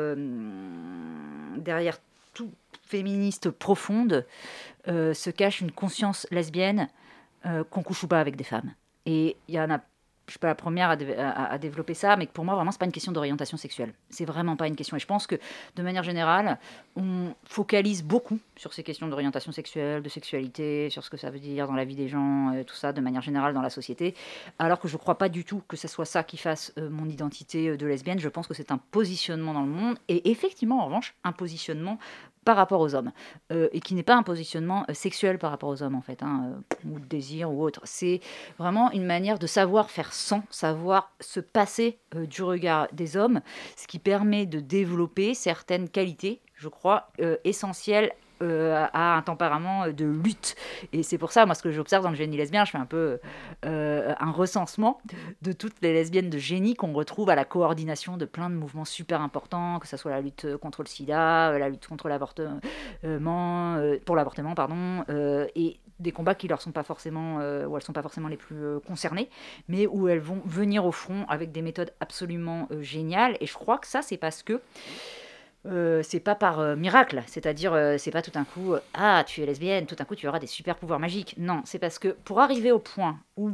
derrière 1.57 1.97
tout 2.35 2.51
féministe 2.83 3.49
profonde 3.49 4.27
euh, 4.87 5.15
se 5.15 5.31
cache 5.31 5.61
une 5.61 5.71
conscience 5.71 6.27
lesbienne 6.29 6.87
euh, 7.47 7.63
qu'on 7.63 7.81
couche 7.81 8.03
ou 8.03 8.07
pas 8.07 8.19
avec 8.19 8.35
des 8.35 8.43
femmes. 8.43 8.75
Et 9.07 9.35
il 9.47 9.55
y 9.55 9.59
en 9.59 9.71
a. 9.71 9.79
Je 10.27 10.31
suis 10.31 10.39
pas 10.39 10.47
la 10.47 10.55
première 10.55 10.89
à, 10.89 10.95
dé- 10.95 11.13
à- 11.15 11.51
à 11.51 11.57
développer 11.57 11.93
ça, 11.93 12.17
mais 12.17 12.25
pour 12.25 12.45
moi, 12.45 12.55
vraiment, 12.55 12.71
c'est 12.71 12.79
pas 12.79 12.85
une 12.85 12.91
question 12.91 13.11
d'orientation 13.11 13.57
sexuelle. 13.57 13.93
C'est 14.09 14.25
vraiment 14.25 14.55
pas 14.55 14.67
une 14.67 14.75
question. 14.75 14.97
Et 14.97 14.99
je 14.99 15.05
pense 15.05 15.27
que, 15.27 15.35
de 15.75 15.83
manière 15.83 16.01
générale, 16.01 16.57
on 16.95 17.33
focalise 17.43 18.03
beaucoup 18.03 18.39
sur 18.55 18.73
ces 18.73 18.81
questions 18.81 19.07
d'orientation 19.07 19.51
sexuelle, 19.51 20.01
de 20.01 20.09
sexualité, 20.09 20.89
sur 20.89 21.03
ce 21.03 21.09
que 21.11 21.17
ça 21.17 21.29
veut 21.29 21.39
dire 21.39 21.67
dans 21.67 21.75
la 21.75 21.85
vie 21.85 21.95
des 21.95 22.07
gens, 22.07 22.53
euh, 22.55 22.63
tout 22.63 22.73
ça, 22.75 22.91
de 22.91 23.01
manière 23.01 23.21
générale 23.21 23.53
dans 23.53 23.61
la 23.61 23.69
société, 23.69 24.15
alors 24.57 24.79
que 24.79 24.88
je 24.88 24.97
crois 24.97 25.17
pas 25.17 25.29
du 25.29 25.43
tout 25.45 25.61
que 25.67 25.77
ce 25.77 25.88
soit 25.88 26.05
ça 26.05 26.23
qui 26.23 26.38
fasse 26.38 26.73
euh, 26.79 26.89
mon 26.89 27.07
identité 27.07 27.69
euh, 27.69 27.77
de 27.77 27.85
lesbienne. 27.85 28.19
Je 28.19 28.29
pense 28.29 28.47
que 28.47 28.53
c'est 28.55 28.71
un 28.71 28.77
positionnement 28.77 29.53
dans 29.53 29.61
le 29.61 29.67
monde, 29.71 29.97
et 30.07 30.31
effectivement, 30.31 30.79
en 30.81 30.85
revanche, 30.85 31.13
un 31.23 31.33
positionnement 31.33 31.99
par 32.45 32.55
rapport 32.55 32.79
aux 32.79 32.95
hommes, 32.95 33.12
euh, 33.51 33.67
et 33.73 33.81
qui 33.81 33.95
n'est 33.95 34.03
pas 34.03 34.15
un 34.15 34.23
positionnement 34.23 34.86
euh, 34.89 34.93
sexuel 34.93 35.39
par 35.39 35.51
rapport 35.51 35.69
aux 35.69 35.84
hommes, 35.84 35.95
en 35.95 36.01
fait, 36.01 36.23
hein, 36.23 36.53
euh, 36.53 36.89
ou 36.89 36.99
de 36.99 37.05
désir 37.05 37.51
ou 37.51 37.63
autre. 37.63 37.81
C'est 37.84 38.21
vraiment 38.58 38.91
une 38.91 39.05
manière 39.05 39.39
de 39.39 39.47
savoir 39.47 39.89
faire 39.89 40.13
sans, 40.13 40.43
savoir 40.51 41.12
se 41.19 41.39
passer 41.39 41.97
du 42.13 42.43
regard 42.43 42.88
des 42.93 43.17
hommes, 43.17 43.41
ce 43.75 43.88
qui 43.88 43.99
permet 43.99 44.45
de 44.45 44.60
développer 44.60 45.34
certaines 45.34 45.89
qualités, 45.89 46.39
je 46.55 46.69
crois, 46.69 47.10
euh, 47.19 47.38
essentielles 47.43 48.12
euh, 48.41 48.85
à 48.93 49.17
un 49.17 49.21
tempérament 49.21 49.87
de 49.87 50.05
lutte. 50.05 50.55
Et 50.93 51.03
c'est 51.03 51.17
pour 51.17 51.31
ça, 51.31 51.45
moi, 51.45 51.55
ce 51.55 51.63
que 51.63 51.71
j'observe 51.71 52.03
dans 52.03 52.09
le 52.09 52.15
génie 52.15 52.37
lesbien, 52.37 52.65
je 52.65 52.71
fais 52.71 52.77
un 52.77 52.85
peu 52.85 53.19
euh, 53.65 54.13
un 54.19 54.31
recensement 54.31 54.99
de 55.41 55.51
toutes 55.51 55.75
les 55.81 55.93
lesbiennes 55.93 56.29
de 56.29 56.37
génie 56.37 56.75
qu'on 56.75 56.93
retrouve 56.93 57.29
à 57.29 57.35
la 57.35 57.45
coordination 57.45 58.17
de 58.17 58.25
plein 58.25 58.49
de 58.49 58.55
mouvements 58.55 58.85
super 58.85 59.21
importants, 59.21 59.79
que 59.79 59.87
ce 59.87 59.97
soit 59.97 60.11
la 60.11 60.21
lutte 60.21 60.57
contre 60.57 60.81
le 60.83 60.87
sida, 60.87 61.51
euh, 61.51 61.59
la 61.59 61.69
lutte 61.69 61.87
contre 61.87 62.09
l'avortement, 62.09 62.59
euh, 63.03 63.97
pour 64.05 64.15
l'avortement, 64.15 64.55
pardon, 64.55 65.03
euh, 65.09 65.47
et 65.55 65.79
des 65.99 66.11
combats 66.11 66.35
qui 66.35 66.47
leur 66.47 66.61
sont 66.61 66.71
pas 66.71 66.83
forcément, 66.83 67.39
euh, 67.39 67.65
où 67.65 67.77
elles 67.77 67.83
sont 67.83 67.93
pas 67.93 68.01
forcément 68.01 68.27
les 68.27 68.37
plus 68.37 68.61
euh, 68.61 68.79
concernées, 68.79 69.29
mais 69.69 69.87
où 69.87 70.07
elles 70.07 70.19
vont 70.19 70.41
venir 70.45 70.85
au 70.85 70.91
front 70.91 71.25
avec 71.29 71.51
des 71.51 71.61
méthodes 71.61 71.93
absolument 71.99 72.67
euh, 72.71 72.81
géniales. 72.81 73.37
Et 73.39 73.45
je 73.45 73.53
crois 73.53 73.77
que 73.77 73.87
ça, 73.87 74.01
c'est 74.01 74.17
parce 74.17 74.43
que 74.43 74.61
euh, 75.65 76.01
c'est 76.04 76.19
pas 76.19 76.36
par 76.36 76.60
euh, 76.60 76.75
miracle, 76.75 77.23
c'est-à-dire 77.28 77.73
euh, 77.73 77.97
c'est 77.97 78.12
pas 78.12 78.21
tout 78.21 78.32
d'un 78.32 78.43
coup 78.43 78.75
ah 78.93 79.23
tu 79.25 79.41
es 79.41 79.45
lesbienne, 79.45 79.86
tout 79.86 79.95
d'un 79.95 80.06
coup 80.06 80.15
tu 80.15 80.28
auras 80.28 80.39
des 80.39 80.47
super 80.47 80.75
pouvoirs 80.75 80.99
magiques. 80.99 81.36
Non, 81.38 81.62
c'est 81.65 81.80
parce 81.80 81.99
que 81.99 82.10
pour 82.10 82.39
arriver 82.39 82.71
au 82.71 82.80
point 82.80 83.17
où 83.38 83.51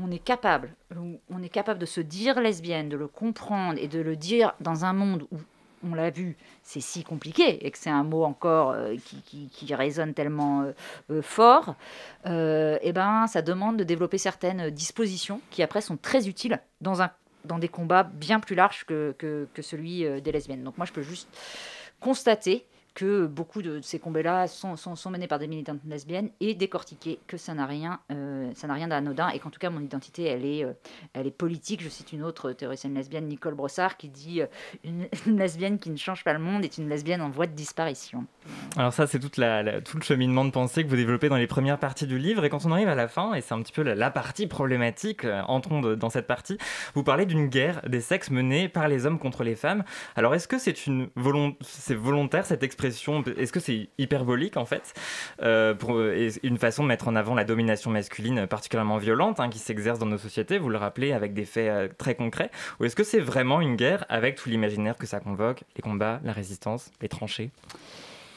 on 0.00 0.10
est 0.10 0.18
capable, 0.18 0.70
où 0.96 1.20
on 1.30 1.42
est 1.42 1.48
capable 1.48 1.78
de 1.78 1.86
se 1.86 2.00
dire 2.00 2.40
lesbienne, 2.40 2.88
de 2.88 2.96
le 2.96 3.08
comprendre 3.08 3.78
et 3.80 3.88
de 3.88 4.00
le 4.00 4.16
dire 4.16 4.52
dans 4.60 4.84
un 4.84 4.92
monde 4.92 5.26
où 5.32 5.38
on 5.84 5.94
l'a 5.94 6.10
vu, 6.10 6.36
c'est 6.62 6.80
si 6.80 7.02
compliqué 7.02 7.66
et 7.66 7.70
que 7.72 7.78
c'est 7.78 7.90
un 7.90 8.04
mot 8.04 8.22
encore 8.22 8.76
qui, 9.04 9.48
qui- 9.50 9.74
résonne 9.74 10.14
tellement 10.14 10.64
fort, 11.22 11.74
euh, 12.26 12.78
eh 12.82 12.92
ben, 12.92 13.26
ça 13.26 13.42
demande 13.42 13.76
de 13.78 13.84
développer 13.84 14.18
certaines 14.18 14.70
dispositions 14.70 15.40
qui 15.50 15.62
après 15.62 15.80
sont 15.80 15.96
très 15.96 16.28
utiles 16.28 16.60
dans, 16.80 17.02
un, 17.02 17.10
dans 17.44 17.58
des 17.58 17.68
combats 17.68 18.04
bien 18.04 18.40
plus 18.40 18.54
larges 18.54 18.84
que, 18.84 19.46
celui 19.60 20.04
euh, 20.04 20.20
des 20.20 20.32
lesbiennes. 20.32 20.64
Donc 20.64 20.76
moi, 20.78 20.86
je 20.86 20.92
peux 20.92 21.02
juste 21.02 21.28
constater 22.00 22.66
que 22.94 23.26
beaucoup 23.26 23.62
de 23.62 23.80
ces 23.80 23.98
combats-là 23.98 24.46
sont, 24.46 24.76
menés 25.10 25.26
par 25.26 25.38
des 25.38 25.46
militantes 25.46 25.80
lesbiennes 25.86 26.30
et 26.40 26.54
décortiquer 26.54 27.18
que 27.26 27.36
ça 27.36 27.54
n'a 27.54 27.66
rien, 27.66 28.00
euh, 28.10 28.50
ça 28.54 28.66
n'a 28.66 28.74
rien 28.74 28.88
d'anodin 28.88 29.28
et 29.28 29.38
qu'en 29.38 29.50
tout 29.50 29.58
cas 29.58 29.70
mon 29.70 29.80
identité 29.80 30.24
elle 30.24 30.44
est, 30.44 30.64
euh, 30.64 30.72
elle 31.12 31.26
est 31.26 31.30
politique. 31.30 31.82
Je 31.82 31.88
cite 31.88 32.12
une 32.12 32.22
autre 32.22 32.52
théoricienne 32.52 32.94
lesbienne, 32.94 33.26
Nicole 33.26 33.54
Brossard, 33.54 33.96
qui 33.96 34.08
dit 34.08 34.42
euh, 34.42 34.46
une, 34.84 35.08
lesbienne 35.38 35.78
qui 35.78 35.90
ne 35.90 35.96
change 35.96 36.24
pas 36.24 36.32
le 36.32 36.38
monde 36.38 36.64
est 36.64 36.78
une 36.78 36.88
lesbienne 36.88 37.22
en 37.22 37.30
voie 37.30 37.46
de 37.46 37.52
disparition. 37.52 38.26
Alors 38.76 38.92
ça, 38.92 39.06
c'est 39.06 39.18
tout 39.18 39.30
le 39.38 40.02
cheminement 40.02 40.44
de 40.44 40.50
pensée 40.50 40.84
que 40.84 40.88
vous 40.88 40.96
développez 40.96 41.28
dans 41.28 41.36
les 41.36 41.46
premières 41.46 41.78
parties 41.78 42.06
du 42.06 42.18
livre. 42.18 42.44
Et 42.44 42.50
quand 42.50 42.64
on 42.66 42.72
arrive 42.72 42.88
à 42.88 42.94
la 42.94 43.08
fin, 43.08 43.34
et 43.34 43.40
c'est 43.40 43.54
un 43.54 43.62
petit 43.62 43.72
peu 43.72 43.82
la, 43.82 44.10
partie 44.10 44.46
problématique, 44.46 45.24
entrons 45.46 45.80
dans 45.80 46.10
cette 46.10 46.26
partie, 46.26 46.58
vous 46.94 47.02
parlez 47.02 47.24
d'une 47.24 47.46
guerre 47.46 47.82
des 47.88 48.00
sexes 48.00 48.30
menée 48.30 48.68
par 48.68 48.88
les 48.88 49.06
hommes 49.06 49.18
contre 49.18 49.44
les 49.44 49.54
femmes. 49.54 49.84
Alors 50.16 50.34
est-ce 50.34 50.48
que 50.48 50.58
c'est 50.58 50.86
une 50.86 51.08
c'est 51.62 51.94
volontaire 51.94 52.46
cette 52.46 52.62
expression 52.62 52.81
Est-ce 52.88 53.52
que 53.52 53.60
c'est 53.60 53.88
hyperbolique 53.98 54.56
en 54.56 54.66
fait 54.66 54.94
Euh, 55.42 55.74
pour, 55.74 56.00
une 56.42 56.58
façon 56.58 56.82
de 56.82 56.88
mettre 56.88 57.08
en 57.08 57.16
avant 57.16 57.34
la 57.34 57.44
domination 57.44 57.90
masculine 57.90 58.46
particulièrement 58.46 58.98
violente 58.98 59.40
hein, 59.40 59.48
qui 59.48 59.58
s'exerce 59.58 59.98
dans 59.98 60.06
nos 60.06 60.18
sociétés, 60.18 60.58
vous 60.58 60.68
le 60.68 60.78
rappelez, 60.78 61.12
avec 61.12 61.34
des 61.34 61.44
faits 61.44 61.68
euh, 61.68 61.88
très 61.96 62.14
concrets 62.14 62.50
Ou 62.78 62.84
est-ce 62.84 62.96
que 62.96 63.04
c'est 63.04 63.20
vraiment 63.20 63.60
une 63.60 63.76
guerre 63.76 64.04
avec 64.08 64.36
tout 64.36 64.48
l'imaginaire 64.48 64.96
que 64.96 65.06
ça 65.06 65.20
convoque, 65.20 65.64
les 65.76 65.82
combats, 65.82 66.20
la 66.24 66.32
résistance, 66.32 66.90
les 67.00 67.08
tranchées? 67.08 67.50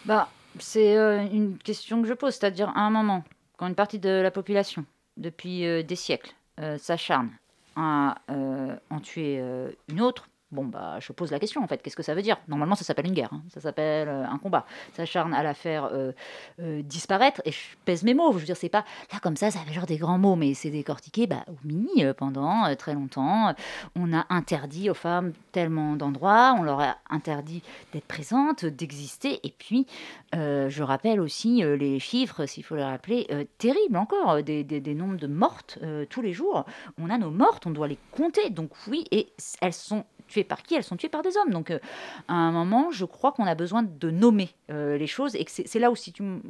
Bah, 0.05 0.29
c'est 0.59 0.97
euh, 0.97 1.23
une 1.31 1.57
question 1.57 2.01
que 2.01 2.07
je 2.07 2.13
pose, 2.13 2.35
c'est-à-dire 2.35 2.69
à 2.69 2.81
un 2.81 2.89
moment, 2.89 3.23
quand 3.57 3.67
une 3.67 3.75
partie 3.75 3.99
de 3.99 4.09
la 4.09 4.31
population, 4.31 4.85
depuis 5.17 5.65
euh, 5.65 5.83
des 5.83 5.95
siècles, 5.95 6.33
s'acharne 6.77 7.31
à 7.75 8.15
en 8.29 8.99
tuer 9.01 9.43
une 9.89 9.99
autre, 9.99 10.29
bon, 10.55 10.65
bah, 10.65 10.97
je 10.99 11.11
pose 11.13 11.31
la 11.31 11.39
question 11.39 11.63
en 11.63 11.67
fait, 11.67 11.81
qu'est-ce 11.81 11.95
que 11.95 12.03
ça 12.03 12.15
veut 12.15 12.21
dire? 12.21 12.37
Normalement, 12.47 12.75
ça 12.75 12.83
s'appelle 12.83 13.05
une 13.07 13.13
guerre, 13.13 13.33
hein, 13.33 13.43
ça 13.53 13.59
s'appelle 13.61 14.07
euh, 14.07 14.25
un 14.25 14.37
combat. 14.39 14.65
S'acharne 14.93 15.33
à 15.33 15.43
la 15.43 15.53
faire 15.53 15.89
euh, 15.91 16.11
euh, 16.59 16.81
disparaître, 16.81 17.41
et 17.45 17.51
je 17.51 17.59
pèse 17.85 18.03
mes 18.03 18.13
mots, 18.13 18.31
je 18.33 18.39
veux 18.39 18.45
dire, 18.45 18.57
c'est 18.57 18.69
pas 18.69 18.85
là 19.13 19.19
comme 19.21 19.35
ça, 19.35 19.51
ça 19.51 19.59
fait 19.59 19.73
genre 19.73 19.85
des 19.85 19.97
grands 19.97 20.17
mots, 20.17 20.35
mais 20.35 20.53
c'est 20.53 20.71
décortiqué, 20.71 21.27
bah 21.27 21.43
oui, 21.65 21.87
euh, 21.99 22.13
pendant 22.13 22.73
très 22.75 22.93
longtemps, 22.93 23.53
on 23.95 24.13
a 24.13 24.25
interdit 24.29 24.89
aux 24.89 24.95
femmes 24.95 25.33
tellement 25.51 25.95
d'endroits, 25.95 26.55
on 26.57 26.63
leur 26.63 26.79
a 26.79 26.97
interdit 27.09 27.61
d'être 27.93 28.07
présentes, 28.07 28.65
d'exister, 28.65 29.39
et 29.43 29.53
puis 29.57 29.85
je 30.33 30.83
rappelle 30.83 31.21
aussi 31.21 31.61
les 31.63 31.99
chiffres, 31.99 32.45
s'il 32.45 32.63
faut 32.63 32.75
les 32.75 32.83
rappeler, 32.83 33.27
terribles 33.57 33.97
encore, 33.97 34.43
des, 34.43 34.63
des- 34.63 34.95
nombres 34.95 35.17
de 35.17 35.27
mortes 35.27 35.79
tous 36.09 36.21
les 36.21 36.33
jours. 36.33 36.65
On 37.01 37.09
a 37.09 37.17
nos 37.17 37.31
mortes, 37.31 37.65
on 37.65 37.71
doit 37.71 37.87
les 37.87 37.97
compter. 38.11 38.49
Donc 38.49 38.71
oui, 38.87 39.05
et 39.11 39.27
elles 39.61 39.73
sont 39.73 40.05
tuées 40.27 40.43
par 40.43 40.63
qui 40.63 40.75
Elles 40.75 40.83
sont 40.83 40.95
tuées 40.97 41.09
par 41.09 41.21
des 41.21 41.37
hommes. 41.37 41.51
Donc 41.51 41.71
euh, 41.71 41.79
à 42.27 42.33
un 42.33 42.51
moment, 42.51 42.91
je 42.91 43.05
crois 43.05 43.31
qu'on 43.31 43.45
a 43.45 43.55
besoin 43.55 43.83
de 43.83 44.09
nommer 44.11 44.49
euh, 44.69 44.97
les 44.97 45.07
choses 45.07 45.35
et 45.35 45.45
que 45.45 45.51
c'est 45.51 45.79
là 45.79 45.89
m- 46.19 46.41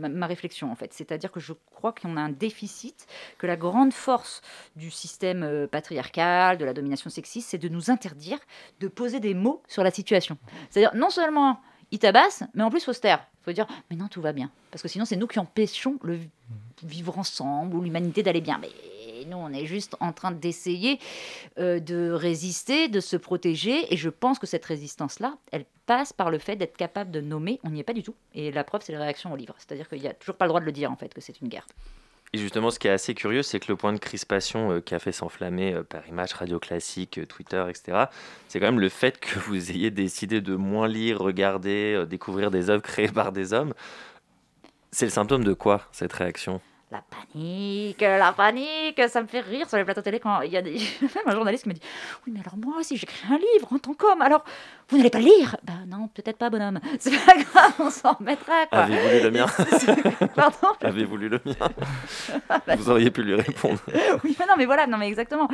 ma, 0.00 0.08
ma 0.08 0.26
réflexion 0.26 0.70
en 0.70 0.74
fait. 0.74 0.92
C'est-à-dire 0.92 1.30
que 1.32 1.40
je 1.40 1.52
crois 1.74 1.92
qu'on 1.92 2.16
a 2.16 2.20
un 2.20 2.28
déficit, 2.30 3.06
que 3.38 3.46
la 3.46 3.56
grande 3.56 3.92
force 3.92 4.40
du 4.76 4.90
système 4.90 5.42
euh, 5.42 5.66
patriarcal, 5.66 6.58
de 6.58 6.64
la 6.64 6.72
domination 6.74 7.10
sexiste, 7.10 7.48
c'est 7.50 7.58
de 7.58 7.68
nous 7.68 7.90
interdire 7.90 8.38
de 8.80 8.88
poser 8.88 9.20
des 9.20 9.34
mots 9.34 9.62
sur 9.68 9.82
la 9.82 9.90
situation. 9.90 10.36
C'est-à-dire 10.70 10.94
non 10.94 11.10
seulement 11.10 11.60
il 11.90 11.98
tabasse, 11.98 12.42
mais 12.54 12.62
en 12.64 12.70
plus, 12.70 12.84
faut 12.84 12.92
se 12.92 13.00
faut 13.42 13.52
dire, 13.52 13.66
mais 13.90 13.96
non, 13.96 14.08
tout 14.08 14.20
va 14.20 14.32
bien. 14.32 14.50
Parce 14.70 14.82
que 14.82 14.88
sinon, 14.88 15.04
c'est 15.04 15.16
nous 15.16 15.26
qui 15.26 15.38
empêchons 15.38 15.96
le 16.02 16.14
vi- 16.14 16.30
vivre 16.82 17.18
ensemble 17.18 17.76
ou 17.76 17.82
l'humanité 17.82 18.22
d'aller 18.22 18.40
bien. 18.40 18.58
Mais 18.60 18.70
nous, 19.26 19.36
on 19.36 19.52
est 19.52 19.66
juste 19.66 19.96
en 20.00 20.12
train 20.12 20.30
d'essayer 20.30 20.98
euh, 21.58 21.80
de 21.80 22.10
résister, 22.10 22.88
de 22.88 23.00
se 23.00 23.16
protéger. 23.16 23.92
Et 23.92 23.96
je 23.96 24.08
pense 24.08 24.38
que 24.38 24.46
cette 24.46 24.64
résistance-là, 24.64 25.36
elle 25.52 25.64
passe 25.86 26.12
par 26.12 26.30
le 26.30 26.38
fait 26.38 26.56
d'être 26.56 26.76
capable 26.76 27.10
de 27.10 27.20
nommer. 27.20 27.60
On 27.64 27.70
n'y 27.70 27.80
est 27.80 27.84
pas 27.84 27.92
du 27.92 28.02
tout. 28.02 28.14
Et 28.34 28.50
la 28.50 28.64
preuve, 28.64 28.82
c'est 28.82 28.92
la 28.92 29.00
réaction 29.00 29.32
au 29.32 29.36
livre. 29.36 29.54
C'est-à-dire 29.58 29.88
qu'il 29.88 30.00
n'y 30.00 30.08
a 30.08 30.14
toujours 30.14 30.36
pas 30.36 30.46
le 30.46 30.50
droit 30.50 30.60
de 30.60 30.66
le 30.66 30.72
dire, 30.72 30.90
en 30.90 30.96
fait, 30.96 31.12
que 31.12 31.20
c'est 31.20 31.40
une 31.40 31.48
guerre. 31.48 31.66
Et 32.34 32.38
justement, 32.38 32.72
ce 32.72 32.80
qui 32.80 32.88
est 32.88 32.90
assez 32.90 33.14
curieux, 33.14 33.44
c'est 33.44 33.60
que 33.60 33.70
le 33.70 33.76
point 33.76 33.92
de 33.92 33.98
crispation 33.98 34.72
euh, 34.72 34.80
qui 34.80 34.96
a 34.96 34.98
fait 34.98 35.12
s'enflammer 35.12 35.72
euh, 35.72 35.84
par 35.84 36.04
image, 36.08 36.32
radio 36.32 36.58
classique, 36.58 37.18
euh, 37.18 37.26
Twitter, 37.26 37.64
etc., 37.68 38.06
c'est 38.48 38.58
quand 38.58 38.66
même 38.66 38.80
le 38.80 38.88
fait 38.88 39.20
que 39.20 39.38
vous 39.38 39.70
ayez 39.70 39.92
décidé 39.92 40.40
de 40.40 40.56
moins 40.56 40.88
lire, 40.88 41.20
regarder, 41.20 42.04
découvrir 42.10 42.50
des 42.50 42.70
œuvres 42.70 42.82
créées 42.82 43.06
par 43.06 43.30
des 43.30 43.52
hommes. 43.52 43.72
C'est 44.90 45.04
le 45.04 45.12
symptôme 45.12 45.44
de 45.44 45.52
quoi, 45.52 45.82
cette 45.92 46.12
réaction? 46.12 46.60
La 46.94 47.02
panique, 47.02 48.02
la 48.02 48.32
panique, 48.32 49.02
ça 49.08 49.20
me 49.20 49.26
fait 49.26 49.40
rire 49.40 49.68
sur 49.68 49.76
les 49.76 49.84
plateaux 49.84 50.00
télé 50.00 50.20
quand 50.20 50.42
il 50.42 50.52
y 50.52 50.56
a 50.56 50.62
des... 50.62 50.74
même 51.02 51.26
un 51.26 51.32
journaliste 51.32 51.64
qui 51.64 51.70
me 51.70 51.74
dit 51.74 51.80
Oui, 52.24 52.32
mais 52.32 52.38
alors 52.38 52.56
moi, 52.56 52.84
si 52.84 52.96
j'écris 52.96 53.26
un 53.28 53.36
livre 53.36 53.72
en 53.72 53.78
tant 53.80 53.94
qu'homme, 53.94 54.22
alors 54.22 54.44
vous 54.90 54.96
n'allez 54.98 55.10
pas 55.10 55.18
le 55.18 55.24
lire 55.24 55.56
Bah 55.64 55.72
non, 55.86 56.08
peut-être 56.08 56.36
pas, 56.36 56.50
bonhomme. 56.50 56.78
C'est 56.98 57.10
pas 57.24 57.34
grave, 57.36 57.72
on 57.78 57.90
s'en 57.90 58.12
remettra. 58.12 58.66
Quoi. 58.70 58.78
Avez-vous 58.80 59.08
lu 59.10 59.20
le 59.22 59.30
mien 59.30 59.46
Pardon 60.36 60.56
Avez-vous 60.82 61.16
lu 61.16 61.28
le 61.28 61.40
mien 61.44 62.76
Vous 62.76 62.90
auriez 62.90 63.10
pu 63.10 63.22
lui 63.22 63.34
répondre. 63.34 63.78
oui, 64.24 64.36
mais 64.38 64.46
non, 64.46 64.54
mais 64.58 64.66
voilà, 64.66 64.86
non, 64.86 64.98
mais 64.98 65.08
exactement. 65.08 65.48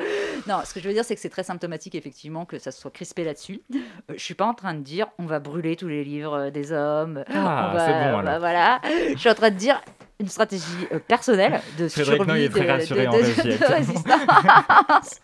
Non, 0.49 0.57
ce 0.65 0.75
que 0.75 0.81
je 0.81 0.89
veux 0.89 0.95
dire, 0.95 1.05
c'est 1.05 1.15
que 1.15 1.21
c'est 1.21 1.29
très 1.29 1.45
symptomatique, 1.45 1.95
effectivement, 1.95 2.45
que 2.45 2.59
ça 2.59 2.71
se 2.73 2.81
soit 2.81 2.91
crispé 2.91 3.25
là-dessus. 3.25 3.61
Euh, 3.75 3.79
je 4.17 4.23
suis 4.23 4.35
pas 4.35 4.47
en 4.47 4.55
train 4.55 4.75
de 4.75 4.81
dire, 4.81 5.07
on 5.19 5.27
va 5.27 5.39
brûler 5.39 5.77
tous 5.77 5.89
les 5.89 6.05
livres 6.05 6.35
euh, 6.35 6.51
des 6.51 6.73
hommes. 6.73 7.25
Ah, 7.33 7.71
on 7.71 7.77
va, 7.77 7.87
c'est 7.87 7.93
bon, 7.93 8.19
on 8.19 8.23
va- 8.23 8.29
alors. 8.31 8.39
voilà. 8.41 8.81
Je 9.13 9.19
suis 9.19 9.31
en 9.31 9.35
train 9.35 9.51
de 9.51 9.57
dire, 9.57 9.81
une 10.19 10.29
stratégie 10.29 10.65
euh, 10.93 10.99
personnelle 10.99 11.61
de 11.79 11.89
survie, 11.89 12.11
de, 12.19 12.25
de- 12.25 12.29
de- 12.59 13.57
de 13.57 13.65
résistance. 13.73 15.21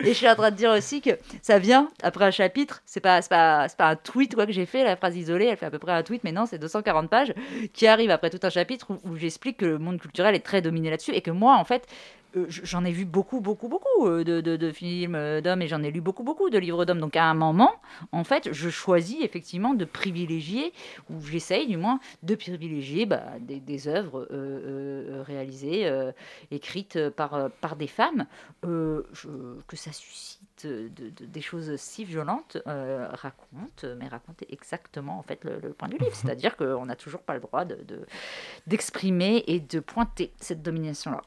Et 0.00 0.08
je 0.08 0.12
suis 0.12 0.28
en 0.28 0.34
train 0.34 0.50
de 0.50 0.56
dire 0.56 0.70
aussi 0.70 1.00
que 1.00 1.10
ça 1.42 1.58
vient 1.58 1.88
après 2.02 2.26
un 2.26 2.30
chapitre. 2.30 2.82
C'est 2.84 3.00
pas, 3.00 3.22
c'est 3.28 3.36
pas, 3.36 3.66
pas 3.76 3.90
un 3.90 3.96
tweet 3.96 4.34
quoi 4.34 4.46
que 4.46 4.52
j'ai 4.52 4.66
fait. 4.66 4.84
La 4.84 4.96
phrase 4.96 5.16
isolée, 5.16 5.46
elle 5.46 5.56
fait 5.56 5.66
à 5.66 5.70
peu 5.70 5.78
près 5.78 5.92
un 5.92 6.02
tweet, 6.02 6.24
mais 6.24 6.32
non, 6.32 6.46
c'est 6.46 6.58
240 6.58 7.10
pages 7.10 7.34
qui 7.72 7.86
arrive 7.86 8.10
après 8.10 8.30
tout 8.30 8.40
un 8.42 8.50
chapitre 8.50 8.86
où, 9.04 9.16
j'explique 9.16 9.58
que 9.58 9.66
le 9.66 9.78
monde 9.78 10.00
culturel 10.00 10.34
est 10.34 10.40
très 10.40 10.62
dominé 10.62 10.90
là-dessus 10.90 11.12
et 11.12 11.20
que 11.20 11.30
moi, 11.30 11.56
en 11.56 11.64
fait, 11.64 11.86
euh, 12.36 12.46
j'en 12.48 12.84
ai 12.84 12.92
vu 12.92 13.04
beaucoup, 13.04 13.40
beaucoup, 13.40 13.68
beaucoup 13.68 14.06
euh, 14.06 14.22
de, 14.24 14.72
films 14.72 15.14
euh, 15.14 15.40
d'hommes 15.40 15.62
et 15.62 15.68
j'en 15.68 15.82
ai 15.82 15.90
lu 15.90 16.00
beaucoup, 16.00 16.22
beaucoup 16.22 16.50
de 16.50 16.58
livres 16.58 16.84
d'hommes. 16.84 17.00
Donc 17.00 17.16
à 17.16 17.24
un 17.24 17.34
moment, 17.34 17.72
en 18.12 18.24
fait, 18.24 18.52
je 18.52 18.70
choisis 18.70 19.18
effectivement 19.22 19.74
de 19.74 19.84
privilégier, 19.84 20.72
ou 21.10 21.20
j'essaye 21.24 21.66
du 21.66 21.76
moins, 21.76 22.00
de 22.22 22.34
privilégier 22.34 23.06
bah, 23.06 23.24
des, 23.40 23.88
œuvres 23.88 24.26
réalisées, 25.26 25.90
écrites 26.50 27.10
par, 27.10 27.50
par 27.60 27.76
des 27.76 27.86
femmes, 27.86 28.26
que 28.62 29.04
ça 29.74 29.92
suscite 29.92 30.47
de- 30.66 30.88
de- 31.10 31.24
des 31.26 31.40
choses 31.40 31.76
si 31.76 32.04
violentes, 32.04 32.56
euh, 32.66 33.08
raconte, 33.12 33.84
mais 33.98 34.08
raconte 34.08 34.42
exactement 34.50 35.18
en 35.18 35.22
fait 35.22 35.44
le, 35.44 35.58
le 35.60 35.70
point 35.72 35.88
du 35.88 35.98
livre. 35.98 36.14
C'est-à-dire 36.14 36.56
qu'on 36.56 36.86
n'a 36.86 36.96
toujours 36.96 37.20
pas 37.22 37.34
le 37.34 37.40
droit 37.40 37.64
de- 37.64 37.82
de- 37.86 38.06
d'exprimer 38.66 39.44
et 39.46 39.60
de 39.60 39.80
pointer 39.80 40.32
cette 40.40 40.62
domination-là. 40.62 41.22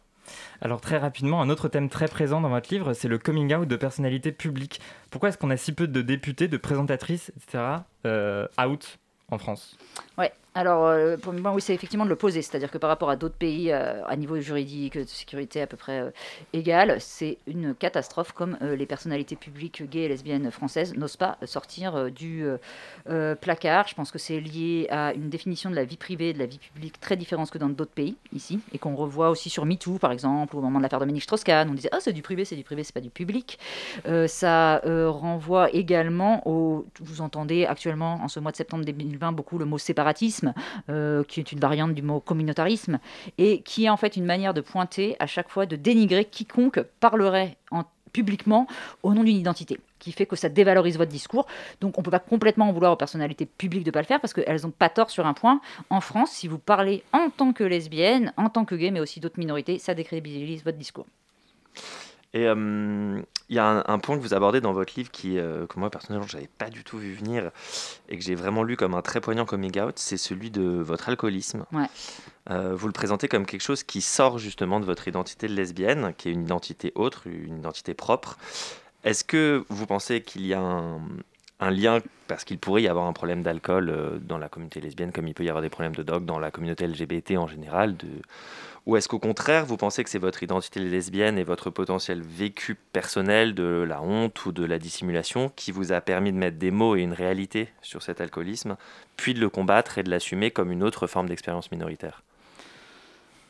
Alors 0.62 0.82
très 0.82 0.98
rapidement, 0.98 1.42
un 1.42 1.50
autre 1.50 1.68
thème 1.68 1.90
très 1.90 2.08
présent 2.08 2.42
dans 2.42 2.50
votre 2.50 2.72
livre, 2.74 2.94
c'est 2.94 3.08
le 3.08 3.18
coming 3.18 3.54
out 3.56 3.68
de 3.68 3.76
personnalités 3.76 4.32
publiques. 4.32 4.80
Pourquoi 5.10 5.30
est-ce 5.30 5.38
qu'on 5.38 5.50
a 5.50 5.58
si 5.58 5.74
peu 5.74 5.88
de 5.88 6.02
députés, 6.02 6.48
de 6.48 6.58
présentatrices, 6.58 7.32
etc. 7.38 7.64
euh, 8.06 8.48
out 8.64 9.00
en 9.30 9.38
France? 9.40 9.78
Ouais, 10.18 10.32
alors 10.54 10.86
euh, 10.86 11.16
pour 11.16 11.32
moi, 11.32 11.54
oui, 11.54 11.62
c'est 11.62 11.74
effectivement 11.74 12.04
de 12.04 12.10
le 12.10 12.18
poser, 12.18 12.42
c'est-à-dire 12.42 12.70
que 12.70 12.78
par 12.78 12.90
rapport 12.90 13.10
à 13.10 13.16
d'autres 13.16 13.36
pays 13.36 13.72
euh, 13.72 14.06
à 14.06 14.18
niveau 14.18 14.38
juridique, 14.42 14.98
de 14.98 15.06
sécurité 15.06 15.62
à 15.62 15.68
peu 15.68 15.78
près 15.78 16.02
euh, 16.02 16.12
égal, 16.52 16.98
c'est 17.00 17.38
une 17.48 17.74
catastrophe 17.74 18.34
comme 18.34 18.58
les 18.62 18.86
personnalités 18.86 19.38
publiques 19.38 19.90
gays 19.90 20.04
et 20.04 20.08
lesbiennes 20.10 20.52
françaises 20.52 20.94
n'osent 20.96 21.16
pas 21.16 21.38
sortir 21.46 22.12
du 22.12 22.46
placard. 23.40 23.88
Je 23.88 23.96
pense 23.96 24.12
que 24.12 24.20
c'est 24.20 24.40
lié 24.40 24.88
à 24.90 25.14
une 25.14 25.30
définition 25.30 25.70
de 25.70 25.76
la 25.76 25.86
vie 25.86 25.98
privée 25.98 26.30
et 26.30 26.34
de 26.34 26.40
la 26.40 26.46
vie 26.46 26.60
publique 26.60 27.00
très 27.00 27.16
différente 27.16 27.50
que 27.50 27.58
dans 27.58 27.70
d'autres 27.70 27.92
pays 27.92 28.16
ici, 28.34 28.60
et 28.74 28.78
qu'on 28.78 28.96
revoit 28.96 29.30
aussi 29.30 29.50
sur 29.50 29.66
MeToo 29.66 30.00
par 30.00 30.12
exemple, 30.12 30.56
au 30.56 30.62
moment 30.62 30.80
de 30.80 30.84
l'affaire 30.84 31.00
Dominique 31.00 31.24
Strauss-Kahn, 31.24 31.70
on 31.70 31.74
disait 31.74 31.90
ah 31.92 32.00
c'est 32.02 32.14
du 32.14 32.22
privé, 32.22 32.46
c'est 32.46 32.56
du 32.56 32.64
privé, 32.64 32.84
c'est 32.84 32.94
pas 32.94 33.02
du 33.02 33.10
public. 33.10 33.58
Ça 34.28 34.82
renvoie 34.86 35.72
également 35.72 36.46
au, 36.48 36.86
vous 37.00 37.22
entendez 37.22 37.66
actuellement 37.66 38.16
en 38.22 38.28
ce 38.28 38.40
mois 38.40 38.52
de 38.52 38.58
septembre 38.58 38.84
2020 38.84 39.32
beaucoup 39.32 39.58
le 39.58 39.66
mot 39.66 39.78
séparatisme, 39.78 40.41
euh, 40.90 41.24
qui 41.24 41.40
est 41.40 41.52
une 41.52 41.60
variante 41.60 41.94
du 41.94 42.02
mot 42.02 42.20
communautarisme, 42.20 43.00
et 43.38 43.62
qui 43.62 43.86
est 43.86 43.90
en 43.90 43.98
fait 43.98 44.16
une 44.16 44.26
manière 44.26 44.54
de 44.54 44.62
pointer 44.62 45.16
à 45.20 45.28
chaque 45.28 45.50
fois, 45.50 45.66
de 45.66 45.76
dénigrer 45.76 46.26
quiconque 46.26 46.82
parlerait 47.00 47.58
en 47.72 47.84
publiquement 48.12 48.68
au 49.04 49.14
nom 49.14 49.24
d'une 49.24 49.38
identité, 49.38 49.80
qui 50.00 50.12
fait 50.12 50.26
que 50.26 50.36
ça 50.36 50.50
dévalorise 50.50 50.98
votre 50.98 51.12
discours. 51.12 51.48
Donc 51.80 51.98
on 51.98 52.02
ne 52.02 52.06
peut 52.06 52.12
pas 52.12 52.20
complètement 52.20 52.70
en 52.70 52.74
vouloir 52.74 52.92
aux 52.92 52.98
personnalités 52.98 53.46
publiques 53.46 53.84
de 53.84 53.90
ne 53.90 53.94
pas 53.94 54.02
le 54.02 54.06
faire, 54.06 54.20
parce 54.20 54.34
qu'elles 54.34 54.62
n'ont 54.64 54.72
pas 54.72 54.90
tort 54.90 55.10
sur 55.10 55.26
un 55.26 55.34
point. 55.34 55.62
En 55.90 56.02
France, 56.02 56.32
si 56.32 56.48
vous 56.48 56.60
parlez 56.60 57.04
en 57.14 57.30
tant 57.30 57.54
que 57.54 57.64
lesbienne, 57.64 58.34
en 58.38 58.50
tant 58.50 58.66
que 58.66 58.76
gay, 58.76 58.92
mais 58.92 59.00
aussi 59.00 59.20
d'autres 59.20 59.40
minorités, 59.40 59.80
ça 59.80 59.94
décrédibilise 59.94 60.64
votre 60.64 60.78
discours. 60.78 61.06
Et 62.34 62.48
euh, 62.48 63.22
il 63.50 63.56
y 63.56 63.60
a 63.60 63.66
un, 63.66 63.84
un 63.86 64.00
point 64.00 64.16
que 64.16 64.22
vous 64.22 64.34
abordez 64.34 64.62
dans 64.62 64.72
votre 64.72 64.94
livre 64.96 65.12
qui, 65.12 65.38
euh, 65.38 65.68
que 65.68 65.78
moi 65.78 65.90
personnellement, 65.90 66.28
je 66.28 66.38
n'avais 66.38 66.50
pas 66.58 66.70
du 66.70 66.84
tout 66.86 66.98
vu 66.98 67.14
venir 67.14 67.52
et 68.08 68.18
que 68.18 68.24
j'ai 68.24 68.36
vraiment 68.36 68.64
lu 68.64 68.78
comme 68.78 68.94
un 68.94 69.02
très 69.02 69.20
poignant 69.20 69.46
coming 69.46 69.78
out, 69.82 70.00
c'est 70.00 70.18
celui 70.18 70.50
de 70.50 70.62
votre 70.62 71.10
alcoolisme. 71.10 71.66
Ouais. 71.74 71.88
Euh, 72.50 72.74
vous 72.74 72.88
le 72.88 72.94
présentez 72.94 73.28
comme 73.28 73.46
quelque 73.46 73.62
chose 73.62 73.84
qui 73.84 74.02
sort 74.02 74.38
justement 74.38 74.80
de 74.80 74.86
votre 74.86 75.08
identité 75.08 75.48
de 75.48 75.54
lesbienne, 75.54 76.14
qui 76.18 76.30
est 76.30 76.32
une 76.32 76.44
identité 76.44 76.94
autre, 76.96 77.28
une 77.28 77.60
identité 77.60 77.94
propre. 77.94 78.38
Est-ce 79.04 79.24
que 79.24 79.66
vous 79.68 79.86
pensez 79.86 80.22
qu'il 80.22 80.46
y 80.46 80.54
a 80.54 80.62
un, 80.62 81.02
un 81.60 81.70
lien, 81.72 82.00
parce 82.28 82.44
qu'il 82.44 82.58
pourrait 82.58 82.82
y 82.82 82.88
avoir 82.88 83.06
un 83.06 83.14
problème 83.14 83.44
d'alcool 83.44 83.90
euh, 83.90 84.18
dans 84.20 84.38
la 84.38 84.50
communauté 84.50 84.82
lesbienne, 84.82 85.12
comme 85.12 85.28
il 85.28 85.34
peut 85.34 85.44
y 85.44 85.50
avoir 85.50 85.62
des 85.62 85.70
problèmes 85.70 85.96
de 85.96 86.04
drogue 86.04 86.26
dans 86.26 86.40
la 86.40 86.52
communauté 86.52 86.88
LGBT 86.88 87.38
en 87.38 87.48
général, 87.48 87.98
de... 87.98 88.08
ou 88.86 88.98
est-ce 88.98 89.08
qu'au 89.08 89.20
contraire, 89.20 89.66
vous 89.66 89.78
pensez 89.78 90.04
que 90.04 90.10
c'est 90.10 90.18
votre 90.18 90.42
identité 90.42 90.80
lesbienne 90.80 91.38
et 91.38 91.44
votre 91.44 91.70
potentiel 91.70 92.22
vécu 92.22 92.76
personnel 92.76 93.54
de 93.54 93.86
la 93.88 94.02
honte 94.02 94.46
ou 94.46 94.52
de 94.52 94.66
la 94.66 94.80
dissimulation 94.80 95.52
qui 95.56 95.72
vous 95.72 95.92
a 95.92 96.02
permis 96.02 96.32
de 96.32 96.38
mettre 96.38 96.58
des 96.58 96.72
mots 96.72 96.96
et 96.96 97.02
une 97.02 97.14
réalité 97.14 97.70
sur 97.82 98.02
cet 98.02 98.22
alcoolisme, 98.22 98.78
puis 99.18 99.34
de 99.34 99.40
le 99.40 99.50
combattre 99.50 99.98
et 99.98 100.04
de 100.04 100.10
l'assumer 100.10 100.50
comme 100.50 100.72
une 100.72 100.84
autre 100.84 101.06
forme 101.06 101.30
d'expérience 101.30 101.72
minoritaire? 101.72 102.24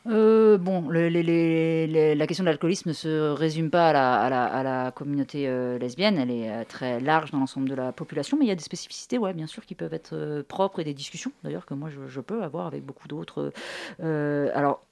Euh, 0.08 0.58
bon, 0.58 0.89
la 0.89 2.28
question 2.28 2.44
de 2.44 2.50
l'alcoolisme 2.50 2.89
ne 2.89 2.94
se 2.94 3.32
résume 3.32 3.70
pas 3.70 3.89
à 3.89 4.63
la, 4.63 4.91
communauté 4.91 5.48
euh, 5.48 5.78
lesbienne, 5.78 6.17
elle 6.17 6.32
est 6.32 6.50
euh, 6.50 6.63
très 6.67 7.00
large 7.00 7.32
dans 7.32 7.39
l'ensemble 7.39 7.70
de 7.70 7.76
la 7.76 7.91
population, 7.91 8.38
mais 8.38 8.46
il 8.46 8.50
y 8.50 8.52
a 8.52 8.56
des 8.56 8.63
spécificités, 8.63 9.17
ouais, 9.17 9.34
bien 9.34 9.48
sûr, 9.48 9.65
qui 9.65 9.76
peuvent 9.76 9.94
être 9.94 10.44
propres 10.48 10.80
et 10.80 10.84
des 10.84 10.96
discussions, 10.96 11.32
d'ailleurs, 11.44 11.65
que 11.65 11.76
moi 11.76 11.89
je, 11.89 12.08
je 12.08 12.20
peux 12.20 12.41
avoir 12.44 12.65
avec 12.65 12.84
beaucoup 12.84 13.08
d'autres. 13.08 13.54
alors, 14.00 14.84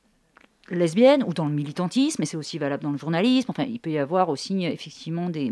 lesbiennes 0.69 1.23
ou 1.23 1.33
dans 1.33 1.47
le 1.47 1.53
militantisme, 1.53 2.23
et 2.23 2.25
c'est 2.25 2.37
aussi 2.37 2.57
valable 2.57 2.83
dans 2.83 2.91
le 2.91 2.97
journalisme, 2.97 3.51
enfin, 3.51 3.63
il 3.63 3.79
peut 3.79 3.91
y 3.91 3.97
avoir 3.97 4.29
aussi 4.29 4.65
effectivement 4.65 5.29
des. 5.29 5.51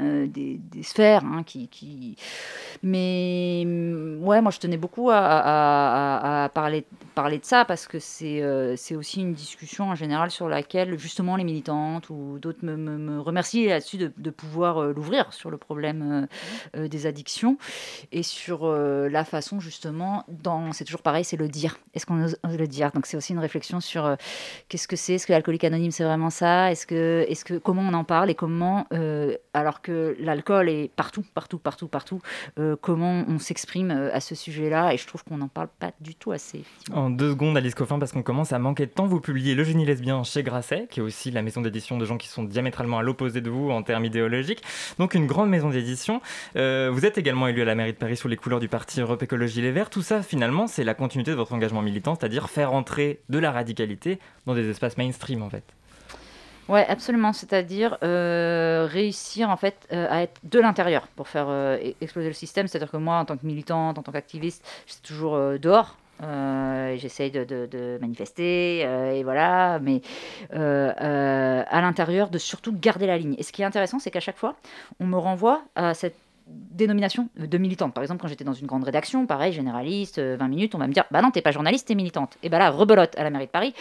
Euh, 0.00 0.26
des, 0.26 0.60
sphères 0.82 1.24
hein, 1.24 1.42
qui, 1.44 2.16
mais 2.82 3.64
mm, 3.66 4.22
ouais 4.22 4.40
moi 4.40 4.50
je 4.50 4.58
tenais 4.58 4.76
beaucoup 4.76 5.10
à, 5.10 6.50
parler, 6.54 6.84
parler 7.14 7.38
de 7.38 7.44
ça 7.44 7.64
parce 7.64 7.86
que 7.86 7.98
c'est 7.98 8.42
euh, 8.42 8.76
c'est 8.76 8.94
aussi 8.94 9.20
une 9.20 9.32
discussion 9.32 9.88
en 9.88 9.94
général 9.94 10.30
sur 10.30 10.48
laquelle 10.48 10.98
justement 10.98 11.36
les 11.36 11.44
militantes 11.44 12.10
ou 12.10 12.38
d'autres 12.40 12.64
me, 12.64 12.76
me, 12.76 12.98
me 12.98 13.20
remercient 13.20 13.66
là-dessus 13.66 13.96
de, 14.16 14.30
pouvoir 14.30 14.78
euh, 14.78 14.92
l'ouvrir 14.92 15.32
sur 15.32 15.50
le 15.50 15.56
problème 15.56 16.26
des 16.74 17.06
addictions 17.06 17.56
et 18.12 18.22
sur 18.22 18.68
la 18.68 19.24
façon 19.24 19.60
justement 19.60 20.24
dans 20.28 20.72
c'est 20.72 20.84
toujours 20.84 21.02
pareil 21.02 21.24
c'est 21.24 21.36
le 21.36 21.48
dire. 21.48 21.78
Est-ce 21.94 22.06
qu'on 22.06 22.24
ose, 22.24 22.36
le 22.44 22.66
dire? 22.66 22.90
Donc 22.92 23.06
c'est 23.06 23.16
aussi 23.16 23.32
une 23.32 23.38
réflexion 23.38 23.80
sur 23.80 24.16
qu'est-ce 24.68 24.88
que 24.88 24.96
c'est? 24.96 25.14
Est-ce 25.14 25.26
que 25.26 25.32
l'alcoolique 25.32 25.64
anonyme 25.64 25.90
c'est 25.90 26.04
vraiment 26.04 26.30
ça? 26.30 26.70
Est-ce 26.70 26.86
que 26.86 27.24
est-ce 27.28 27.44
que 27.44 27.54
comment 27.54 27.82
on 27.82 27.94
en 27.94 28.04
parle 28.04 28.30
et 28.30 28.34
comment 28.34 28.86
alors 29.54 29.80
l'alcool 30.18 30.68
est 30.68 30.90
partout 30.94 31.24
partout 31.34 31.58
partout 31.58 31.88
partout 31.88 32.20
euh, 32.58 32.76
comment 32.80 33.24
on 33.28 33.38
s'exprime 33.38 33.90
euh, 33.90 34.14
à 34.14 34.20
ce 34.20 34.34
sujet-là 34.34 34.92
et 34.92 34.96
je 34.96 35.06
trouve 35.06 35.24
qu'on 35.24 35.38
n'en 35.38 35.48
parle 35.48 35.68
pas 35.78 35.92
du 36.00 36.14
tout 36.14 36.32
assez. 36.32 36.64
En 36.92 37.10
deux 37.10 37.30
secondes, 37.30 37.56
Alice 37.56 37.74
Coffin, 37.74 37.98
parce 37.98 38.12
qu'on 38.12 38.22
commence 38.22 38.52
à 38.52 38.58
manquer 38.58 38.86
de 38.86 38.90
temps, 38.90 39.06
vous 39.06 39.20
publiez 39.20 39.54
Le 39.54 39.64
génie 39.64 39.84
lesbien 39.84 40.22
chez 40.24 40.42
Grasset, 40.42 40.88
qui 40.90 41.00
est 41.00 41.02
aussi 41.02 41.30
la 41.30 41.42
maison 41.42 41.60
d'édition 41.60 41.98
de 41.98 42.04
gens 42.04 42.16
qui 42.16 42.28
sont 42.28 42.44
diamétralement 42.44 42.98
à 42.98 43.02
l'opposé 43.02 43.40
de 43.40 43.50
vous 43.50 43.70
en 43.70 43.82
termes 43.82 44.04
idéologiques. 44.04 44.62
Donc 44.98 45.14
une 45.14 45.26
grande 45.26 45.50
maison 45.50 45.70
d'édition. 45.70 46.20
Euh, 46.56 46.90
vous 46.92 47.04
êtes 47.04 47.18
également 47.18 47.48
élu 47.48 47.62
à 47.62 47.64
la 47.64 47.74
mairie 47.74 47.92
de 47.92 47.98
Paris 47.98 48.16
sous 48.16 48.28
les 48.28 48.36
couleurs 48.36 48.60
du 48.60 48.68
parti 48.68 49.00
Europe 49.00 49.22
Écologie 49.22 49.62
Les 49.62 49.72
Verts. 49.72 49.90
Tout 49.90 50.02
ça, 50.02 50.22
finalement, 50.22 50.66
c'est 50.66 50.84
la 50.84 50.94
continuité 50.94 51.30
de 51.30 51.36
votre 51.36 51.52
engagement 51.52 51.82
militant, 51.82 52.14
c'est-à-dire 52.14 52.50
faire 52.50 52.72
entrer 52.72 53.20
de 53.28 53.38
la 53.38 53.52
radicalité 53.52 54.18
dans 54.46 54.54
des 54.54 54.68
espaces 54.68 54.96
mainstream, 54.96 55.42
en 55.42 55.50
fait. 55.50 55.64
Ouais, 56.68 56.84
absolument. 56.88 57.32
C'est-à-dire 57.32 57.96
euh, 58.02 58.88
réussir 58.90 59.50
en 59.50 59.56
fait 59.56 59.86
euh, 59.92 60.06
à 60.10 60.22
être 60.22 60.40
de 60.42 60.58
l'intérieur 60.58 61.06
pour 61.14 61.28
faire 61.28 61.46
euh, 61.48 61.76
e- 61.78 61.94
exploser 62.00 62.26
le 62.26 62.32
système. 62.34 62.66
C'est-à-dire 62.66 62.90
que 62.90 62.96
moi, 62.96 63.18
en 63.18 63.24
tant 63.24 63.36
que 63.36 63.46
militante, 63.46 63.98
en 63.98 64.02
tant 64.02 64.10
qu'activiste, 64.12 64.66
je 64.86 64.92
suis 64.94 65.02
toujours 65.02 65.38
dehors. 65.60 65.96
J'essaye 66.96 67.30
de, 67.30 67.44
de- 67.44 67.98
manifester 68.00 68.80
et 68.80 69.22
voilà, 69.22 69.78
mais 69.80 70.00
à 70.50 71.80
l'intérieur 71.82 72.30
de 72.30 72.38
surtout 72.38 72.72
garder 72.72 73.06
la 73.06 73.18
ligne. 73.18 73.34
Et 73.38 73.42
ce 73.42 73.52
qui 73.52 73.62
est 73.62 73.64
intéressant, 73.66 73.98
c'est 73.98 74.10
qu'à 74.10 74.20
chaque 74.20 74.38
fois, 74.38 74.56
on 74.98 75.06
me 75.06 75.16
renvoie 75.18 75.62
à 75.74 75.94
cette 75.94 76.16
dénomination 76.48 77.28
de 77.36 77.58
militante. 77.58 77.92
Par 77.92 78.02
exemple, 78.02 78.22
quand 78.22 78.28
j'étais 78.28 78.44
dans 78.44 78.52
une 78.54 78.66
grande 78.66 78.84
rédaction, 78.84 79.26
pareil, 79.26 79.52
généraliste, 79.52 80.18
euh, 80.18 80.36
20 80.38 80.48
minutes, 80.48 80.74
on 80.74 80.78
va 80.78 80.86
me 80.86 80.92
dire 80.92 81.04
Bah 81.10 81.20
non, 81.20 81.30
t'es 81.32 81.42
pas 81.42 81.50
journaliste, 81.50 81.88
t'es 81.88 81.96
militante. 81.96 82.38
Et 82.42 82.48
bah 82.48 82.58
là, 82.60 82.70
rebelote 82.70 83.18
à 83.18 83.24
la 83.24 83.30
mairie 83.30 83.46
de 83.46 83.50
Paris. 83.50 83.74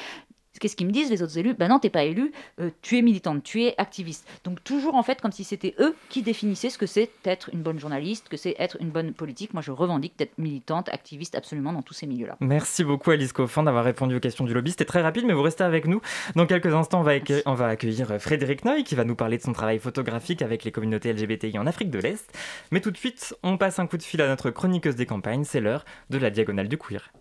Qu'est-ce 0.59 0.75
qu'ils 0.75 0.87
me 0.87 0.91
disent 0.91 1.09
les 1.09 1.21
autres 1.21 1.37
élus 1.37 1.53
Ben 1.53 1.67
non, 1.67 1.79
t'es 1.79 1.89
pas 1.89 2.03
élu, 2.03 2.31
euh, 2.59 2.69
tu 2.81 2.97
es 2.97 3.01
militante, 3.01 3.43
tu 3.43 3.63
es 3.63 3.75
activiste. 3.77 4.27
Donc 4.43 4.63
toujours 4.63 4.95
en 4.95 5.03
fait 5.03 5.21
comme 5.21 5.31
si 5.31 5.43
c'était 5.43 5.75
eux 5.79 5.95
qui 6.09 6.21
définissaient 6.21 6.69
ce 6.69 6.77
que 6.77 6.85
c'est 6.85 7.09
être 7.25 7.49
une 7.53 7.61
bonne 7.61 7.79
journaliste, 7.79 8.29
que 8.29 8.37
c'est 8.37 8.55
être 8.59 8.77
une 8.79 8.89
bonne 8.89 9.13
politique. 9.13 9.53
Moi 9.53 9.61
je 9.61 9.71
revendique 9.71 10.17
d'être 10.17 10.37
militante, 10.37 10.89
activiste 10.89 11.35
absolument 11.35 11.73
dans 11.73 11.81
tous 11.81 11.93
ces 11.93 12.07
milieux-là. 12.07 12.37
Merci 12.39 12.83
beaucoup 12.83 13.11
Alice 13.11 13.33
Coffin 13.33 13.63
d'avoir 13.63 13.83
répondu 13.83 14.15
aux 14.15 14.19
questions 14.19 14.45
du 14.45 14.53
lobby. 14.53 14.71
C'était 14.71 14.85
très 14.85 15.01
rapide, 15.01 15.25
mais 15.25 15.33
vous 15.33 15.41
restez 15.41 15.63
avec 15.63 15.85
nous. 15.87 16.01
Dans 16.35 16.45
quelques 16.45 16.73
instants, 16.73 17.01
on 17.01 17.03
va, 17.03 17.11
accueillir, 17.11 17.43
on 17.45 17.53
va 17.53 17.67
accueillir 17.67 18.19
Frédéric 18.19 18.65
Noy 18.65 18.83
qui 18.83 18.95
va 18.95 19.03
nous 19.03 19.15
parler 19.15 19.37
de 19.37 19.43
son 19.43 19.53
travail 19.53 19.79
photographique 19.79 20.41
avec 20.41 20.63
les 20.63 20.71
communautés 20.71 21.13
LGBTI 21.13 21.57
en 21.59 21.67
Afrique 21.67 21.89
de 21.89 21.99
l'Est. 21.99 22.31
Mais 22.71 22.81
tout 22.81 22.91
de 22.91 22.97
suite, 22.97 23.35
on 23.43 23.57
passe 23.57 23.79
un 23.79 23.87
coup 23.87 23.97
de 23.97 24.03
fil 24.03 24.21
à 24.21 24.27
notre 24.27 24.49
chroniqueuse 24.49 24.95
des 24.95 25.05
campagnes. 25.05 25.43
C'est 25.43 25.61
l'heure 25.61 25.85
de 26.09 26.17
la 26.17 26.29
diagonale 26.29 26.67
du 26.67 26.77
queer. 26.77 27.11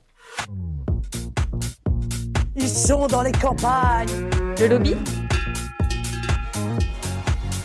Ils 2.65 2.71
sont 2.71 3.07
dans 3.09 3.21
les 3.21 3.31
campagnes. 3.31 4.31
Le 4.59 4.69
lobby 4.69 4.97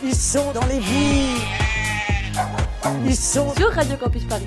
Ils 0.04 0.14
sont 0.14 0.52
dans 0.52 0.66
les 0.66 0.78
villes. 0.78 1.40
Ils 3.06 3.16
sont 3.16 3.50
sur 3.56 3.72
Radio 3.72 3.96
Campus 3.96 4.24
Paris. 4.24 4.46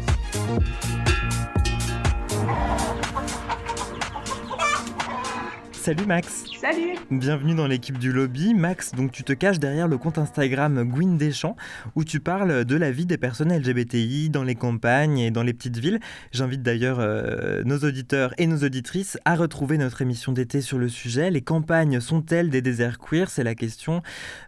Salut 5.83 6.05
Max. 6.05 6.45
Salut. 6.61 6.95
Bienvenue 7.11 7.55
dans 7.55 7.67
l'équipe 7.67 7.97
du 7.97 8.13
lobby. 8.13 8.53
Max, 8.53 8.93
donc 8.93 9.11
tu 9.11 9.25
te 9.25 9.33
caches 9.33 9.59
derrière 9.59 9.89
le 9.89 9.97
compte 9.97 10.17
Instagram 10.17 10.81
Gwyn 10.85 11.17
Deschamps 11.17 11.57
où 11.97 12.05
tu 12.05 12.21
parles 12.21 12.63
de 12.63 12.77
la 12.77 12.89
vie 12.89 13.05
des 13.05 13.17
personnes 13.17 13.51
LGBTI 13.51 14.29
dans 14.29 14.43
les 14.43 14.55
campagnes 14.55 15.17
et 15.17 15.29
dans 15.29 15.43
les 15.43 15.51
petites 15.51 15.79
villes. 15.79 15.99
J'invite 16.31 16.61
d'ailleurs 16.61 17.01
euh, 17.01 17.63
nos 17.65 17.79
auditeurs 17.79 18.33
et 18.37 18.47
nos 18.47 18.59
auditrices 18.59 19.17
à 19.25 19.35
retrouver 19.35 19.77
notre 19.77 20.01
émission 20.01 20.31
d'été 20.31 20.61
sur 20.61 20.77
le 20.77 20.87
sujet. 20.87 21.29
Les 21.31 21.41
campagnes 21.41 21.99
sont-elles 21.99 22.49
des 22.49 22.61
déserts 22.61 22.97
queer? 22.97 23.29
C'est 23.29 23.43
la 23.43 23.53
question 23.53 24.01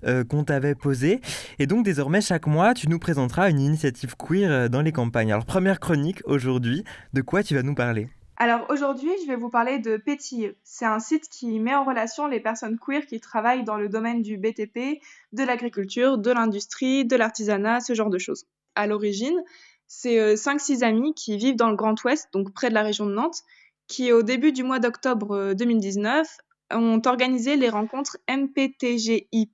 euh, 0.05 0.23
qu'on 0.23 0.45
t'avait 0.45 0.73
posée. 0.73 1.19
Et 1.59 1.67
donc 1.67 1.83
désormais, 1.83 2.21
chaque 2.21 2.47
mois, 2.47 2.73
tu 2.73 2.87
nous 2.87 2.97
présenteras 2.97 3.49
une 3.49 3.59
initiative 3.59 4.15
queer 4.15 4.49
euh, 4.49 4.67
dans 4.69 4.81
les 4.81 4.93
campagnes. 4.93 5.33
Alors 5.33 5.45
première 5.45 5.81
chronique 5.81 6.21
aujourd'hui, 6.23 6.85
de 7.11 7.19
quoi 7.19 7.43
tu 7.43 7.55
vas 7.55 7.61
nous 7.61 7.75
parler? 7.75 8.07
Alors 8.37 8.65
aujourd'hui, 8.69 9.11
je 9.21 9.27
vais 9.27 9.37
vous 9.37 9.49
parler 9.49 9.79
de 9.79 9.95
Pétille. 9.95 10.53
C'est 10.63 10.85
un 10.85 10.99
site 10.99 11.29
qui 11.29 11.59
met 11.59 11.73
en 11.73 11.85
relation 11.85 12.27
les 12.27 12.41
personnes 12.41 12.77
queer 12.77 13.05
qui 13.05 13.21
travaillent 13.21 13.63
dans 13.63 13.77
le 13.77 13.87
domaine 13.87 14.21
du 14.21 14.37
BTP, 14.37 15.01
de 15.31 15.43
l'agriculture, 15.43 16.17
de 16.17 16.31
l'industrie, 16.31 17.05
de 17.05 17.15
l'artisanat, 17.15 17.79
ce 17.79 17.93
genre 17.93 18.09
de 18.09 18.17
choses. 18.17 18.45
À 18.75 18.87
l'origine, 18.87 19.41
c'est 19.87 20.35
5-6 20.35 20.83
euh, 20.83 20.87
amis 20.87 21.13
qui 21.13 21.37
vivent 21.37 21.55
dans 21.55 21.69
le 21.69 21.77
Grand 21.77 22.01
Ouest, 22.03 22.27
donc 22.33 22.53
près 22.53 22.69
de 22.69 22.73
la 22.73 22.83
région 22.83 23.05
de 23.05 23.13
Nantes, 23.13 23.41
qui 23.87 24.11
au 24.11 24.21
début 24.21 24.51
du 24.51 24.63
mois 24.63 24.79
d'octobre 24.79 25.53
2019 25.53 26.27
euh, 26.73 26.75
ont 26.75 27.01
organisé 27.05 27.55
les 27.55 27.69
rencontres 27.69 28.17
MPTGI+, 28.29 29.49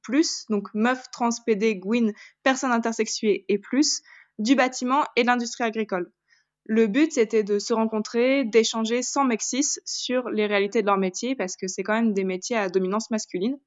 donc 0.50 0.70
meufs, 0.74 1.12
trans, 1.12 1.30
PD, 1.46 1.76
gwyn, 1.76 2.14
personnes 2.42 2.72
intersexuées 2.72 3.46
et 3.48 3.60
plus, 3.60 4.02
du 4.40 4.56
bâtiment 4.56 5.04
et 5.16 5.22
de 5.22 5.28
l'industrie 5.28 5.66
agricole. 5.66 6.12
Le 6.66 6.88
but, 6.88 7.12
c'était 7.12 7.44
de 7.44 7.60
se 7.60 7.74
rencontrer, 7.74 8.46
d'échanger 8.46 9.02
sans 9.02 9.26
mexis 9.26 9.80
sur 9.86 10.30
les 10.30 10.46
réalités 10.46 10.82
de 10.82 10.88
leur 10.88 10.98
métier, 10.98 11.36
parce 11.36 11.56
que 11.56 11.68
c'est 11.68 11.84
quand 11.84 11.94
même 11.94 12.14
des 12.14 12.24
métiers 12.24 12.58
à 12.58 12.70
dominance 12.70 13.12
masculine. 13.12 13.58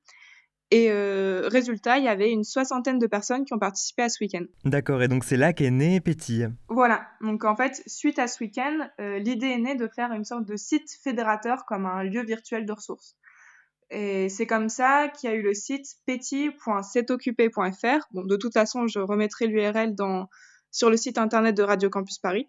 Et 0.70 0.90
euh, 0.90 1.46
résultat, 1.46 1.98
il 1.98 2.04
y 2.04 2.08
avait 2.08 2.30
une 2.30 2.42
soixantaine 2.42 2.98
de 2.98 3.06
personnes 3.06 3.44
qui 3.44 3.52
ont 3.52 3.58
participé 3.58 4.02
à 4.02 4.08
ce 4.08 4.22
week-end. 4.22 4.44
D'accord, 4.64 5.02
et 5.02 5.08
donc 5.08 5.24
c'est 5.24 5.36
là 5.36 5.52
qu'est 5.52 5.70
né 5.70 6.00
Pétille. 6.00 6.48
Voilà, 6.68 7.06
donc 7.20 7.44
en 7.44 7.54
fait, 7.54 7.82
suite 7.86 8.18
à 8.18 8.26
ce 8.26 8.42
week-end, 8.42 8.88
euh, 9.00 9.18
l'idée 9.18 9.48
est 9.48 9.58
née 9.58 9.74
de 9.74 9.86
faire 9.86 10.12
une 10.12 10.24
sorte 10.24 10.46
de 10.46 10.56
site 10.56 10.90
fédérateur 11.02 11.66
comme 11.66 11.86
un 11.86 12.02
lieu 12.02 12.24
virtuel 12.24 12.64
de 12.64 12.72
ressources. 12.72 13.16
Et 13.90 14.28
c'est 14.28 14.46
comme 14.46 14.68
ça 14.68 15.08
qu'il 15.08 15.30
y 15.30 15.32
a 15.32 15.36
eu 15.36 15.42
le 15.42 15.54
site 15.54 15.86
petit.s'etoccupé.fr. 16.06 18.08
Bon, 18.12 18.24
de 18.24 18.36
toute 18.36 18.54
façon, 18.54 18.88
je 18.88 18.98
remettrai 18.98 19.46
l'URL 19.46 19.94
sur 20.70 20.90
le 20.90 20.96
site 20.96 21.18
internet 21.18 21.56
de 21.56 21.62
Radio 21.62 21.90
Campus 21.90 22.18
Paris. 22.18 22.48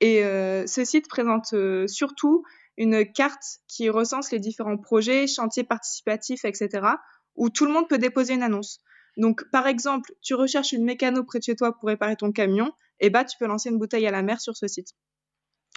Et 0.00 0.24
euh, 0.24 0.66
ce 0.66 0.84
site 0.84 1.08
présente 1.08 1.52
euh, 1.54 1.86
surtout 1.86 2.44
une 2.76 3.10
carte 3.10 3.60
qui 3.68 3.88
recense 3.88 4.30
les 4.30 4.38
différents 4.38 4.76
projets, 4.76 5.26
chantiers 5.26 5.64
participatifs, 5.64 6.44
etc., 6.44 6.86
où 7.34 7.48
tout 7.48 7.64
le 7.64 7.72
monde 7.72 7.88
peut 7.88 7.98
déposer 7.98 8.34
une 8.34 8.42
annonce. 8.42 8.80
Donc, 9.16 9.50
par 9.50 9.66
exemple, 9.66 10.12
tu 10.20 10.34
recherches 10.34 10.72
une 10.72 10.84
mécano 10.84 11.24
près 11.24 11.38
de 11.38 11.44
chez 11.44 11.56
toi 11.56 11.72
pour 11.72 11.88
réparer 11.88 12.16
ton 12.16 12.32
camion, 12.32 12.70
et 13.00 13.08
bah, 13.08 13.24
tu 13.24 13.38
peux 13.38 13.46
lancer 13.46 13.70
une 13.70 13.78
bouteille 13.78 14.06
à 14.06 14.10
la 14.10 14.22
mer 14.22 14.40
sur 14.40 14.56
ce 14.56 14.68
site. 14.68 14.88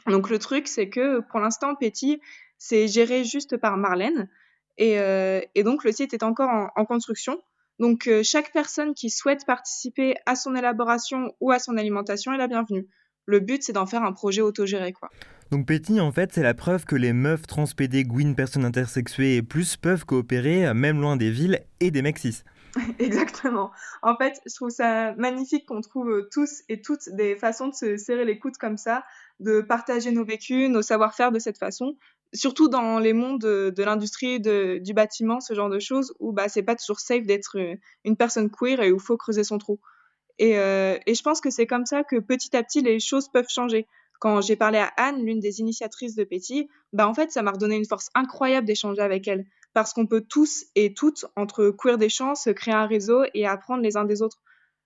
Donc, 0.08 0.30
le 0.30 0.40
truc, 0.40 0.68
c'est 0.68 0.90
que 0.90 1.20
pour 1.22 1.40
l'instant, 1.40 1.76
Petit, 1.76 2.22
c'est 2.58 2.90
géré 2.90 3.24
juste 3.24 3.56
par 3.56 3.78
Marlène, 3.78 4.30
et, 4.78 5.00
euh, 5.00 5.42
et, 5.56 5.64
donc 5.64 5.84
le 5.84 5.92
site 5.92 6.14
est 6.14 6.24
encore 6.24 6.72
en, 6.76 6.86
construction. 6.86 7.42
Donc, 7.80 8.10
chaque 8.24 8.52
personne 8.52 8.94
qui 8.94 9.10
souhaite 9.10 9.46
participer 9.46 10.16
à 10.26 10.36
son 10.36 10.56
élaboration 10.56 11.34
ou 11.40 11.52
à 11.52 11.60
son 11.60 11.78
alimentation 11.78 12.34
est 12.34 12.38
la 12.38 12.48
bienvenue. 12.48 12.88
Le 13.30 13.40
but, 13.40 13.62
c'est 13.62 13.74
d'en 13.74 13.86
faire 13.86 14.02
un 14.02 14.12
projet 14.12 14.42
autogéré, 14.42 14.92
quoi. 14.92 15.12
Donc 15.52 15.68
Petit, 15.68 16.00
en 16.00 16.12
fait, 16.12 16.34
c'est 16.34 16.42
la 16.42 16.56
preuve 16.56 16.86
que 16.86 16.96
les 16.96 17.14
meufs 17.14 17.46
transpédées, 17.46 18.04
gwyn, 18.04 18.34
personnes 18.34 18.66
intersexuées 18.66 19.36
et 19.36 19.44
plus 19.44 19.78
peuvent 19.78 20.04
coopérer, 20.04 20.66
euh, 20.66 20.74
même 20.74 21.00
loin 21.00 21.16
des 21.16 21.30
villes 21.30 21.60
et 21.80 21.92
des 21.92 22.02
mexis. 22.02 22.44
Exactement. 23.00 23.70
En 24.02 24.16
fait, 24.18 24.34
je 24.48 24.56
trouve 24.56 24.72
ça 24.72 25.14
magnifique 25.14 25.68
qu'on 25.68 25.82
trouve 25.82 26.10
euh, 26.10 26.30
tous 26.32 26.64
et 26.70 26.82
toutes 26.82 27.08
des 27.10 27.36
façons 27.36 27.68
de 27.68 27.76
se 27.76 27.98
serrer 27.98 28.26
les 28.26 28.40
coudes 28.40 28.58
comme 28.58 28.78
ça, 28.78 29.04
de 29.40 29.62
partager 29.62 30.10
nos 30.10 30.26
vécus, 30.26 30.68
nos 30.68 30.82
savoir-faire 30.82 31.32
de 31.32 31.38
cette 31.38 31.60
façon. 31.60 31.98
Surtout 32.34 32.68
dans 32.68 32.98
les 32.98 33.14
mondes 33.14 33.42
de, 33.42 33.84
l'industrie, 33.84 34.40
du 34.40 34.94
bâtiment, 34.96 35.40
ce 35.40 35.54
genre 35.54 35.70
de 35.70 35.80
choses, 35.80 36.16
où 36.20 36.32
bah, 36.32 36.50
c'est 36.50 36.64
pas 36.64 36.76
toujours 36.76 37.00
safe 37.00 37.28
d'être 37.28 37.60
euh, 37.60 37.76
une 38.06 38.18
personne 38.18 38.50
queer 38.50 38.82
et 38.82 38.92
où 38.92 38.96
il 38.96 39.02
faut 39.02 39.18
creuser 39.18 39.44
son 39.44 39.60
trou. 39.60 39.80
Euh, 40.42 40.98
et, 41.06 41.16
je 41.16 41.24
pense 41.24 41.42
que 41.42 41.50
c'est 41.50 41.68
comme 41.68 41.86
ça 41.86 42.04
que 42.04 42.18
petit 42.18 42.56
à 42.56 42.64
petit 42.64 42.82
les 42.82 43.00
choses 43.00 43.30
peuvent 43.30 43.50
changer. 43.50 43.88
Quand 44.20 44.42
j'ai 44.42 44.56
parlé 44.56 44.78
à 44.80 44.92
Anne, 44.98 45.24
l'une 45.24 45.40
des 45.40 45.60
initiatrices 45.60 46.16
de 46.16 46.24
Petit, 46.24 46.70
bah 46.92 47.08
en 47.08 47.14
fait 47.14 47.32
ça 47.32 47.42
m'a 47.42 47.52
redonné 47.52 47.76
une 47.76 47.86
force 47.86 48.10
incroyable 48.16 48.68
d'échanger 48.68 49.02
avec 49.02 49.28
elle, 49.28 49.46
parce 49.74 49.94
qu'on 49.94 50.08
peut 50.08 50.26
tous 50.28 50.66
et 50.76 50.94
toutes 50.94 51.26
entre 51.36 51.70
queer 51.70 51.98
des 51.98 52.10
champs 52.10 52.36
se 52.36 52.50
créer 52.50 52.74
un 52.74 52.86
réseau 52.86 53.24
et 53.34 53.46
apprendre 53.46 53.82
les 53.82 53.96
uns 53.96 54.06
des 54.06 54.22
autres. 54.22 54.42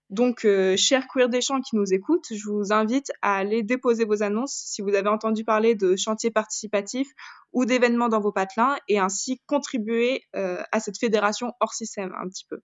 Donc, 0.10 0.46
euh, 0.46 0.78
chers 0.78 1.08
queer 1.08 1.30
des 1.30 1.42
champs 1.42 1.62
qui 1.62 1.76
nous 1.76 1.92
écoutent, 1.92 2.28
je 2.32 2.48
vous 2.48 2.72
invite 2.72 3.12
à 3.24 3.36
aller 3.36 3.64
déposer 3.64 4.06
vos 4.06 4.22
annonces 4.22 4.54
si 4.54 4.84
vous 4.84 4.94
avez 4.94 5.10
entendu 5.10 5.44
parler 5.44 5.74
de 5.74 5.96
chantiers 5.96 6.30
participatifs 6.30 7.10
ou 7.52 7.66
d'événements 7.66 8.10
dans 8.10 8.20
vos 8.20 8.32
patelins 8.32 8.78
et 8.88 9.00
ainsi 9.00 9.42
contribuer 9.48 10.24
euh, 10.36 10.62
à 10.72 10.80
cette 10.80 11.00
fédération 11.00 11.54
hors 11.60 11.74
système 11.74 12.14
un 12.22 12.28
petit 12.28 12.46
peu. 12.48 12.60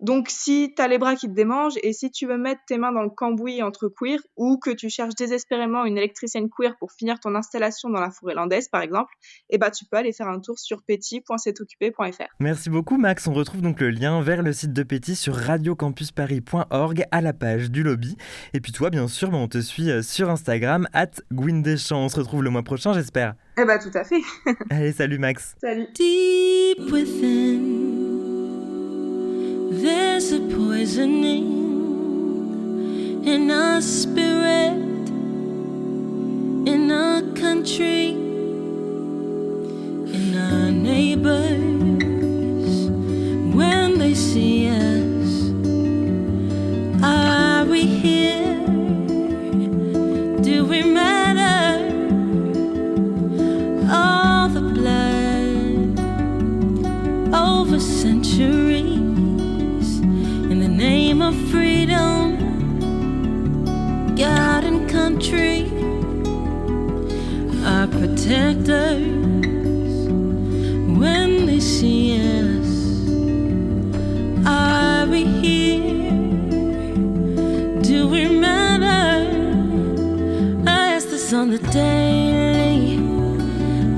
Donc, 0.00 0.28
si 0.28 0.72
tu 0.76 0.82
as 0.82 0.88
les 0.88 0.98
bras 0.98 1.14
qui 1.16 1.28
te 1.28 1.32
démangent 1.32 1.78
et 1.82 1.92
si 1.92 2.10
tu 2.10 2.26
veux 2.26 2.38
mettre 2.38 2.60
tes 2.66 2.78
mains 2.78 2.92
dans 2.92 3.02
le 3.02 3.10
cambouis 3.10 3.62
entre 3.62 3.88
queer 3.88 4.18
ou 4.36 4.58
que 4.58 4.70
tu 4.70 4.90
cherches 4.90 5.14
désespérément 5.14 5.84
une 5.84 5.96
électricienne 5.96 6.48
queer 6.50 6.76
pour 6.78 6.92
finir 6.92 7.20
ton 7.20 7.34
installation 7.34 7.90
dans 7.90 8.00
la 8.00 8.10
forêt 8.10 8.34
landaise, 8.34 8.68
par 8.68 8.82
exemple, 8.82 9.12
eh 9.50 9.58
ben, 9.58 9.70
tu 9.70 9.84
peux 9.84 9.96
aller 9.96 10.12
faire 10.12 10.28
un 10.28 10.40
tour 10.40 10.58
sur 10.58 10.82
petit.s'etoccupé.fr. 10.82 12.24
Merci 12.40 12.70
beaucoup, 12.70 12.96
Max. 12.96 13.26
On 13.26 13.32
retrouve 13.32 13.62
donc 13.62 13.80
le 13.80 13.90
lien 13.90 14.20
vers 14.22 14.42
le 14.42 14.52
site 14.52 14.72
de 14.72 14.82
Petit 14.82 15.16
sur 15.16 15.34
radiocampusparis.org 15.34 17.04
à 17.10 17.20
la 17.20 17.32
page 17.32 17.70
du 17.70 17.82
lobby. 17.82 18.16
Et 18.52 18.60
puis, 18.60 18.72
toi, 18.72 18.90
bien 18.90 19.08
sûr, 19.08 19.30
ben, 19.30 19.38
on 19.38 19.48
te 19.48 19.60
suit 19.60 19.90
euh, 19.90 20.02
sur 20.02 20.30
Instagram, 20.30 20.88
at. 20.92 21.10
On 21.30 22.08
se 22.08 22.16
retrouve 22.16 22.42
le 22.42 22.50
mois 22.50 22.62
prochain, 22.62 22.92
j'espère. 22.92 23.34
Eh 23.56 23.64
ben, 23.64 23.78
tout 23.78 23.96
à 23.96 24.04
fait. 24.04 24.20
Allez, 24.70 24.92
salut, 24.92 25.18
Max. 25.18 25.54
Salut. 25.60 25.86
Deep 25.94 26.90
within. 26.90 28.23
There's 30.14 30.30
a 30.30 30.38
poisoning 30.38 31.44
in 33.26 33.50
our 33.50 33.80
spirit, 33.80 35.08
in 36.72 36.92
our 36.92 37.20
country, 37.34 38.10
in 40.14 40.36
our 40.38 40.70
neighbors. 40.70 41.73
Country 65.24 65.64
are 67.64 67.86
protectors 67.86 69.08
when 70.98 71.46
they 71.46 71.60
see 71.60 72.18
us. 72.18 73.08
Are 74.46 75.06
we 75.06 75.24
here? 75.24 76.10
Do 77.82 78.08
we 78.08 78.28
matter? 78.28 79.30
I 80.66 80.94
ask 80.94 81.08
this 81.08 81.32
on 81.32 81.50
the 81.50 81.58
daily. 81.58 82.98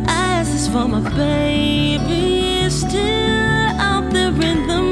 I 0.06 0.40
ask 0.40 0.52
this 0.52 0.68
for 0.68 0.86
my 0.86 1.00
baby 1.16 2.70
still 2.70 3.80
out 3.80 4.12
there 4.12 4.28
in 4.28 4.66
the 4.68 4.86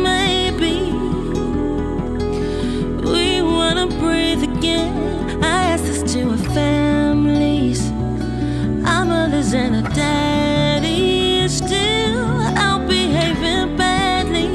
and 9.54 9.76
a 9.76 9.82
daddy 9.94 11.42
is 11.44 11.58
still 11.58 12.40
out 12.58 12.88
behaving 12.88 13.76
badly. 13.76 14.48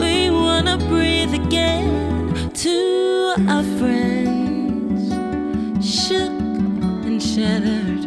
We 0.00 0.30
wanna 0.30 0.78
breathe 0.88 1.34
again 1.34 2.50
to 2.64 3.34
our 3.46 3.62
friends, 3.78 5.12
shook 5.84 6.32
and 7.06 7.22
shattered, 7.22 8.02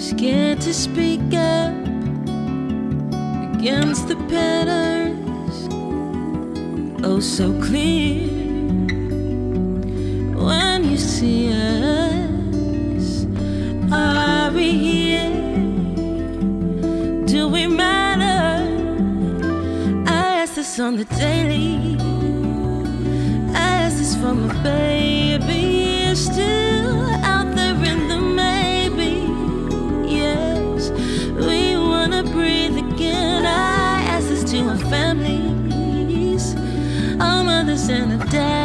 scared 0.00 0.62
to 0.62 0.72
speak 0.72 1.34
up 1.34 1.74
against 3.52 4.08
the 4.08 4.16
patterns. 4.30 5.68
Oh, 7.04 7.20
so 7.20 7.52
clear 7.60 8.30
when 10.46 10.90
you 10.90 10.96
see 10.96 11.52
us 11.52 12.03
be 14.54 14.70
here? 14.70 15.30
Do 17.26 17.48
we 17.48 17.66
matter? 17.66 18.62
I 20.06 20.42
ask 20.42 20.54
this 20.54 20.78
on 20.78 20.96
the 20.96 21.04
daily. 21.16 21.96
I 23.52 23.66
ask 23.84 23.96
this 23.98 24.14
for 24.14 24.32
my 24.32 24.54
baby. 24.62 26.14
Still 26.14 27.10
out 27.24 27.54
there 27.56 27.74
in 27.92 28.08
the 28.08 28.20
maybe. 28.42 29.14
Yes, 30.08 30.90
we 31.46 31.76
wanna 31.76 32.22
breathe 32.22 32.76
again. 32.76 33.44
I 33.44 34.02
ask 34.14 34.28
this 34.28 34.44
to 34.52 34.58
our 34.68 34.78
families, 34.92 36.54
our 37.20 37.42
mothers 37.42 37.88
and 37.88 38.12
our 38.12 38.28
dads. 38.28 38.63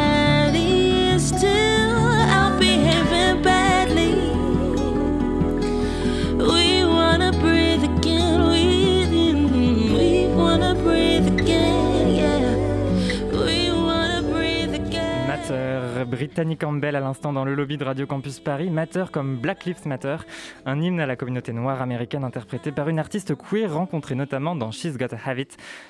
Brittany 16.20 16.58
Campbell 16.58 16.98
à 16.98 17.00
l'instant 17.00 17.32
dans 17.32 17.46
le 17.46 17.56
lobby 17.56 17.78
de 17.78 17.86
Radio 17.86 18.06
Campus 18.06 18.42
Paris. 18.42 18.70
Matter 18.70 19.06
comme 19.10 19.38
Black 19.38 19.64
Lives 19.64 19.88
Matter, 19.88 20.18
un 20.66 20.82
hymne 20.82 21.00
à 21.00 21.06
la 21.06 21.16
communauté 21.16 21.54
noire 21.54 21.82
américaine 21.82 22.26
interprété 22.26 22.74
par 22.74 22.90
une 22.90 23.00
artiste 23.00 23.36
queer 23.36 23.74
rencontrée 23.74 24.16
notamment 24.16 24.54
dans 24.54 24.70
She's 24.70 24.98
Got 24.98 25.16
a 25.16 25.30
Habit, 25.30 25.48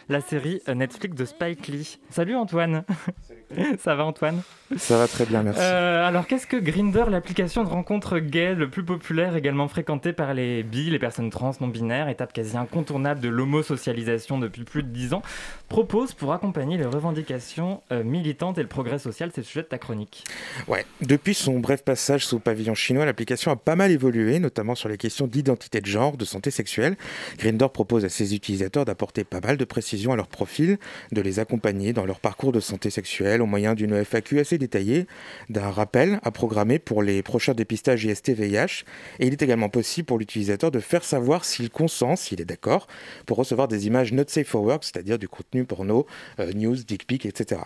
la 0.08 0.22
série 0.22 0.62
Netflix 0.68 1.16
de 1.16 1.26
Spike 1.26 1.66
Lee. 1.66 1.98
Salut 2.12 2.36
Antoine 2.36 2.84
Ça 3.80 3.96
va 3.96 4.06
Antoine? 4.06 4.44
Ça 4.78 4.98
va 4.98 5.08
très 5.08 5.26
bien, 5.26 5.42
merci. 5.42 5.60
Euh, 5.64 6.08
alors 6.08 6.28
qu'est-ce 6.28 6.46
que 6.46 6.56
Grinder, 6.56 7.06
l'application 7.10 7.64
de 7.64 7.70
rencontre 7.70 8.20
gay 8.20 8.54
le 8.54 8.70
plus 8.70 8.84
populaire, 8.84 9.36
également 9.36 9.68
fréquentée 9.68 10.14
par 10.14 10.36
les 10.36 10.62
bi, 10.62 10.92
les 10.92 11.00
personnes 11.00 11.32
trans 11.32 11.52
non 11.60 11.68
binaires, 11.68 12.08
étape 12.08 12.34
quasi 12.34 12.56
incontournable 12.56 13.20
de 13.20 13.30
l'homosocialisation 13.30 14.38
depuis 14.38 14.64
plus 14.66 14.84
de 14.84 14.90
10 14.90 15.14
ans, 15.14 15.24
propose 15.70 16.14
pour 16.14 16.34
accompagner 16.34 16.78
les 16.78 16.86
revendications 16.86 17.82
euh, 17.92 18.04
militantes 18.04 18.60
et 18.60 18.62
le 18.62 18.68
progrès 18.68 19.00
social 19.00 19.32
C'est 19.34 19.42
le 19.42 19.46
sujet 19.46 19.64
de 19.64 19.68
ta 19.68 19.80
chronique. 19.80 20.24
Ouais, 20.68 20.86
depuis 21.02 21.34
son 21.34 21.60
bref 21.60 21.84
passage 21.84 22.28
sous 22.28 22.40
pavillon 22.40 22.76
chinois, 22.76 23.06
l'application 23.06 23.52
a 23.52 23.56
pas 23.56 23.76
mal 23.76 23.90
évolué, 23.90 24.38
notamment 24.38 24.76
sur 24.76 24.88
les 24.88 24.98
questions 24.98 25.26
d'identité 25.26 25.82
de 25.82 25.88
genre, 25.88 26.16
de 26.16 26.26
santé 26.26 26.52
sexuelle. 26.52 26.96
Grindr 27.40 27.72
propose 27.72 28.06
à 28.06 28.10
ses 28.10 28.36
utilisateurs 28.36 28.86
d'apporter 28.86 29.24
pas 29.24 29.42
mal 29.42 29.58
de 29.58 29.66
précisions 29.66 30.12
à 30.12 30.16
leur 30.16 30.28
profil, 30.28 30.78
de 31.12 31.22
les 31.22 31.40
accompagner 31.40 31.92
dans 31.92 32.06
leur 32.06 32.20
parcours 32.20 32.52
de 32.52 32.60
santé 32.60 32.92
sexuelle 32.92 33.42
au 33.42 33.48
moyen 33.48 33.74
d'une 33.74 34.04
FAQ 34.06 34.40
assez 34.40 34.59
détaillée, 34.60 35.08
d'un 35.50 35.70
rappel 35.70 36.20
à 36.24 36.32
programmer 36.32 36.80
pour 36.80 37.02
les 37.02 37.24
prochains 37.24 37.54
dépistages 37.54 38.06
IST-VIH. 38.06 38.84
Et 39.20 39.28
il 39.28 39.34
est 39.34 39.42
également 39.42 39.70
possible 39.70 40.06
pour 40.06 40.20
l'utilisateur 40.20 40.72
de 40.72 40.80
faire 40.80 41.04
savoir 41.04 41.46
s'il 41.46 41.70
consent, 41.70 42.16
s'il 42.16 42.42
est 42.42 42.46
d'accord, 42.46 42.88
pour 43.26 43.38
recevoir 43.38 43.68
des 43.68 43.88
images 43.88 44.14
not 44.14 44.26
safe 44.28 44.48
for 44.48 44.64
work, 44.64 44.84
c'est-à-dire 44.84 45.18
du 45.18 45.28
contenu 45.28 45.66
porno, 45.66 46.06
euh, 46.40 46.52
news, 46.54 46.76
dick 46.76 47.08
pic, 47.08 47.26
etc. 47.26 47.62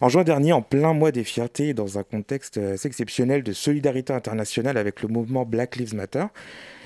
En 0.00 0.08
juin 0.08 0.24
dernier, 0.24 0.52
en 0.52 0.62
plein 0.62 0.92
mois 0.92 1.12
des 1.12 1.24
fiertés, 1.24 1.74
dans 1.74 1.98
un 1.98 2.02
contexte 2.02 2.58
assez 2.58 2.88
exceptionnel 2.88 3.42
de 3.42 3.52
solidarité 3.52 4.12
internationale 4.12 4.76
avec 4.76 5.02
le 5.02 5.08
mouvement 5.08 5.44
Black 5.44 5.76
Lives 5.76 5.94
Matter, 5.94 6.26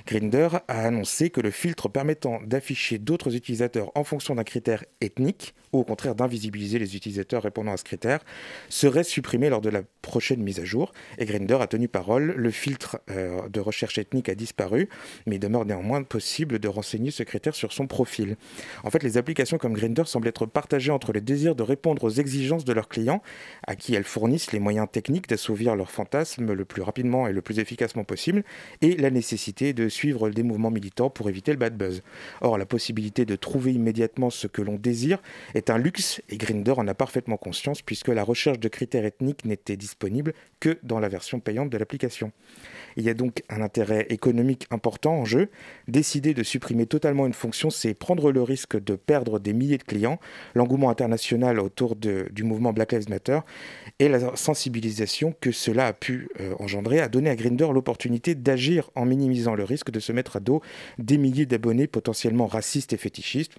Grinder 0.07 0.49
a 0.69 0.87
annoncé 0.87 1.31
que 1.31 1.41
le 1.41 1.51
filtre 1.51 1.89
permettant 1.89 2.39
d'afficher 2.47 2.99
d'autres 2.99 3.35
utilisateurs 3.35 3.91
en 3.97 4.05
fonction 4.05 4.37
d'un 4.37 4.45
critère 4.45 4.85
ethnique, 5.01 5.53
ou 5.73 5.81
au 5.81 5.85
contraire 5.85 6.15
d'invisibiliser 6.15 6.79
les 6.79 6.95
utilisateurs 6.95 7.43
répondant 7.43 7.73
à 7.73 7.77
ce 7.77 7.83
critère, 7.83 8.21
serait 8.69 9.03
supprimé 9.03 9.51
lors 9.51 9.61
de 9.61 9.69
la 9.69 9.83
prochaine 10.03 10.41
mise 10.41 10.61
à 10.61 10.65
jour. 10.65 10.93
Et 11.19 11.25
Grinder 11.25 11.59
a 11.61 11.67
tenu 11.67 11.89
parole, 11.89 12.35
le 12.37 12.51
filtre 12.53 13.01
euh, 13.11 13.49
de 13.49 13.59
recherche 13.59 13.99
ethnique 13.99 14.29
a 14.29 14.37
disparu, 14.37 14.89
mais 15.27 15.37
il 15.37 15.39
demeure 15.41 15.65
néanmoins 15.65 16.05
possible 16.05 16.61
de 16.61 16.69
renseigner 16.69 17.11
ce 17.11 17.25
critère 17.25 17.57
sur 17.57 17.73
son 17.73 17.89
profil. 17.89 18.37
En 18.85 18.91
fait, 18.91 19.03
les 19.03 19.19
applications 19.19 19.59
comme 19.59 19.75
Grinder 19.75 20.05
semblent 20.07 20.29
être 20.29 20.47
partagées 20.47 20.93
entre 20.93 21.13
le 21.13 21.21
désir 21.21 21.57
de 21.57 21.65
répondre 21.65 22.05
aux 22.05 22.11
exigences 22.11 22.65
de 22.65 22.73
leurs 22.73 22.89
clients, 22.89 23.23
à 23.67 23.75
qui 23.75 23.97
elles 23.97 24.05
fournissent 24.05 24.53
les 24.53 24.61
moyens 24.61 24.87
techniques 24.91 25.29
d'assouvir 25.29 25.75
leurs 25.75 25.91
fantasmes 25.91 26.53
le 26.53 26.65
plus 26.65 26.83
rapidement 26.83 27.27
et 27.27 27.33
le 27.33 27.43
plus 27.43 27.59
efficacement 27.59 28.05
possible, 28.05 28.45
et 28.83 28.97
la 28.97 29.11
nécessité 29.11 29.73
de 29.73 29.89
suivre 29.97 30.31
des 30.31 30.43
mouvements 30.43 30.71
militants 30.71 31.11
pour 31.11 31.29
éviter 31.29 31.51
le 31.53 31.59
bad 31.59 31.77
buzz. 31.77 32.03
Or, 32.41 32.59
la 32.59 32.67
possibilité 32.67 33.25
de 33.25 33.35
trouver 33.35 33.73
immédiatement 33.73 34.31
ce 34.31 34.47
que 34.47 34.63
l'on 34.63 34.77
désire 34.77 35.19
est 35.55 35.71
un 35.71 35.79
luxe 35.79 36.21
et 36.29 36.37
Grinder 36.37 36.75
en 36.77 36.87
a 36.87 36.95
parfaitement 36.95 37.37
conscience 37.37 37.83
puisque 37.83 38.09
la 38.09 38.23
recherche 38.23 38.61
de 38.61 38.69
critères 38.69 39.05
ethniques 39.05 39.45
n'était 39.45 39.77
disponible 39.77 40.33
que 40.61 40.79
dans 40.83 41.01
la 41.01 41.09
version 41.09 41.41
payante 41.41 41.71
de 41.71 41.79
l'application. 41.79 42.33
Il 42.97 43.05
y 43.05 43.11
a 43.11 43.15
donc 43.15 43.43
un 43.51 43.61
intérêt 43.61 44.07
économique 44.09 44.67
important 44.71 45.19
en 45.19 45.25
jeu. 45.25 45.51
Décider 45.87 46.33
de 46.33 46.43
supprimer 46.43 46.87
totalement 46.87 47.27
une 47.27 47.35
fonction, 47.35 47.69
c'est 47.69 47.93
prendre 47.93 48.33
le 48.33 48.43
risque 48.43 48.83
de 48.83 48.97
perdre 48.97 49.39
des 49.39 49.53
milliers 49.53 49.77
de 49.77 49.83
clients. 49.83 50.19
L'engouement 50.55 50.89
international 50.89 51.61
autour 51.61 51.95
du 51.97 52.43
mouvement 52.43 52.73
Black 52.73 52.93
Lives 52.93 53.11
Matter 53.11 53.41
et 53.99 54.09
la 54.09 54.35
sensibilisation 54.37 55.35
que 55.41 55.53
cela 55.53 55.89
a 55.89 55.93
pu 55.93 56.29
euh, 56.41 56.55
engendrer 56.59 57.01
a 57.01 57.09
donné 57.09 57.29
à 57.29 57.37
Grinder 57.37 57.69
l'opportunité 57.73 58.35
d'agir 58.35 58.91
en 58.95 59.05
minimisant 59.05 59.55
le 59.55 59.65
risque 59.65 59.91
de 59.91 60.01
se 60.01 60.13
mettre 60.13 60.37
à 60.37 60.41
dos 60.41 60.63
des 60.99 61.19
milliers 61.19 61.47
d'abonnés 61.47 61.87
potentiellement 61.87 62.47
racistes 62.47 62.93
et 62.93 62.97
fétichistes. 62.97 63.57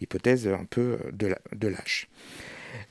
Hypothèse 0.00 0.46
un 0.46 0.64
peu 0.64 0.98
la, 1.20 1.38
de 1.54 1.68
lâche. 1.68 2.08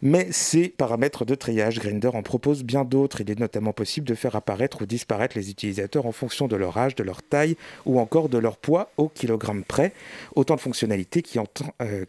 Mais 0.01 0.27
ces 0.31 0.69
paramètres 0.69 1.25
de 1.25 1.35
triage, 1.35 1.79
Grinder 1.79 2.09
en 2.13 2.21
propose 2.21 2.63
bien 2.63 2.83
d'autres. 2.83 3.21
Il 3.21 3.31
est 3.31 3.39
notamment 3.39 3.71
possible 3.71 4.07
de 4.07 4.13
faire 4.13 4.35
apparaître 4.35 4.81
ou 4.81 4.85
disparaître 4.85 5.37
les 5.37 5.49
utilisateurs 5.49 6.05
en 6.05 6.11
fonction 6.11 6.47
de 6.47 6.55
leur 6.55 6.77
âge, 6.77 6.95
de 6.95 7.03
leur 7.03 7.23
taille 7.23 7.55
ou 7.85 7.99
encore 7.99 8.29
de 8.29 8.37
leur 8.37 8.57
poids 8.57 8.91
au 8.97 9.07
kilogramme 9.07 9.63
près. 9.63 9.93
Autant 10.35 10.55
de 10.55 10.59
fonctionnalités 10.61 11.21
qui, 11.21 11.39
entrent, 11.39 11.71
euh, 11.81 12.05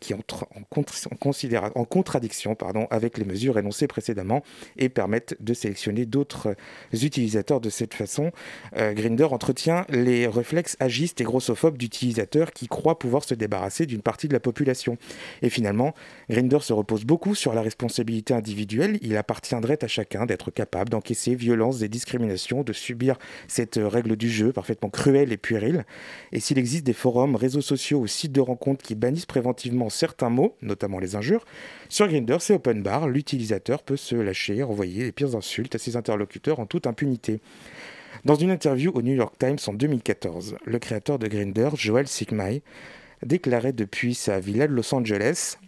en, 1.75 1.85
contradiction 1.85 2.55
pardon, 2.55 2.87
avec 2.91 3.19
les 3.19 3.25
mesures 3.25 3.59
énoncées 3.59 3.87
précédemment 3.87 4.43
et 4.77 4.89
permettent 4.89 5.37
de 5.41 5.55
sélectionner 5.55 6.07
d'autres 6.07 6.57
utilisateurs 6.93 7.61
de 7.61 7.71
cette 7.71 7.95
façon. 7.95 8.33
Euh, 8.77 8.95
Grinder 8.95 9.25
entretient 9.25 9.87
les 9.89 10.27
réflexes 10.27 10.77
agistes 10.81 11.21
et 11.21 11.25
grossophobes 11.25 11.79
d'utilisateurs 11.79 12.53
qui 12.53 12.67
croient 12.67 12.99
pouvoir 12.99 13.25
se 13.25 13.35
débarrasser 13.35 13.87
d'une 13.87 14.03
partie 14.03 14.27
de 14.29 14.33
la 14.33 14.41
population. 14.41 14.99
Et 15.43 15.51
finalement, 15.51 15.95
Grinder 16.29 16.59
se 16.61 16.73
repose 16.73 17.05
beaucoup 17.05 17.35
sur 17.35 17.55
la 17.55 17.63
responsabilité 17.63 17.77
individuelle, 18.31 18.99
il 19.03 19.17
appartiendrait 19.17 19.83
à 19.83 19.89
chacun 19.89 20.27
d'être 20.27 20.51
capable 20.51 20.91
d'encaisser 20.91 21.35
violences 21.35 21.83
et 21.83 21.89
discriminations, 21.89 22.63
de 22.63 22.73
subir 22.73 23.17
cette 23.49 23.81
règle 23.83 24.17
du 24.17 24.31
jeu 24.31 24.53
parfaitement 24.53 24.91
cruelle 24.91 25.33
et 25.33 25.37
puérile. 25.37 25.85
Et 26.33 26.41
s'il 26.41 26.59
existe 26.59 26.85
des 26.85 26.93
forums, 26.93 27.37
réseaux 27.37 27.61
sociaux 27.61 28.01
ou 28.01 28.07
sites 28.07 28.33
de 28.33 28.41
rencontres 28.41 28.85
qui 28.85 28.95
bannissent 28.95 29.27
préventivement 29.27 29.91
certains 29.91 30.31
mots, 30.31 30.57
notamment 30.63 30.99
les 30.99 31.17
injures, 31.17 31.45
sur 31.89 32.09
Grindr, 32.09 32.41
c'est 32.41 32.55
open 32.55 32.83
bar, 32.83 33.09
l'utilisateur 33.09 33.83
peut 33.83 33.97
se 33.97 34.15
lâcher, 34.15 34.63
envoyer 34.63 35.05
les 35.05 35.13
pires 35.13 35.37
insultes 35.37 35.75
à 35.75 35.79
ses 35.79 35.97
interlocuteurs 35.97 36.61
en 36.61 36.67
toute 36.67 36.87
impunité. 36.87 37.41
Dans 38.25 38.35
une 38.35 38.51
interview 38.51 38.91
au 38.95 39.03
New 39.03 39.15
York 39.15 39.35
Times 39.39 39.59
en 39.67 39.73
2014, 39.73 40.57
le 40.65 40.79
créateur 40.79 41.19
de 41.19 41.29
Grindr, 41.29 41.77
Joel 41.77 42.09
Sigmay, 42.09 42.63
déclarait 43.25 43.73
depuis 43.73 44.15
sa 44.15 44.41
villa 44.41 44.67
de 44.67 44.73
Los 44.73 44.95
Angeles 44.95 45.59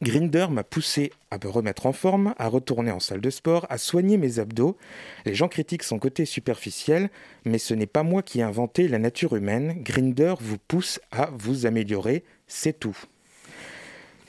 Grinder 0.00 0.46
m'a 0.50 0.62
poussé 0.62 1.12
à 1.32 1.38
me 1.42 1.50
remettre 1.50 1.86
en 1.86 1.92
forme, 1.92 2.32
à 2.38 2.46
retourner 2.46 2.92
en 2.92 3.00
salle 3.00 3.20
de 3.20 3.30
sport, 3.30 3.66
à 3.68 3.78
soigner 3.78 4.16
mes 4.16 4.38
abdos. 4.38 4.76
Les 5.24 5.34
gens 5.34 5.48
critiquent 5.48 5.82
son 5.82 5.98
côté 5.98 6.24
superficiel, 6.24 7.10
mais 7.44 7.58
ce 7.58 7.74
n'est 7.74 7.86
pas 7.86 8.04
moi 8.04 8.22
qui 8.22 8.38
ai 8.38 8.42
inventé 8.42 8.86
la 8.86 8.98
nature 8.98 9.34
humaine. 9.34 9.82
Grinder 9.82 10.34
vous 10.40 10.58
pousse 10.58 11.00
à 11.10 11.30
vous 11.32 11.66
améliorer, 11.66 12.22
c'est 12.46 12.78
tout. 12.78 12.96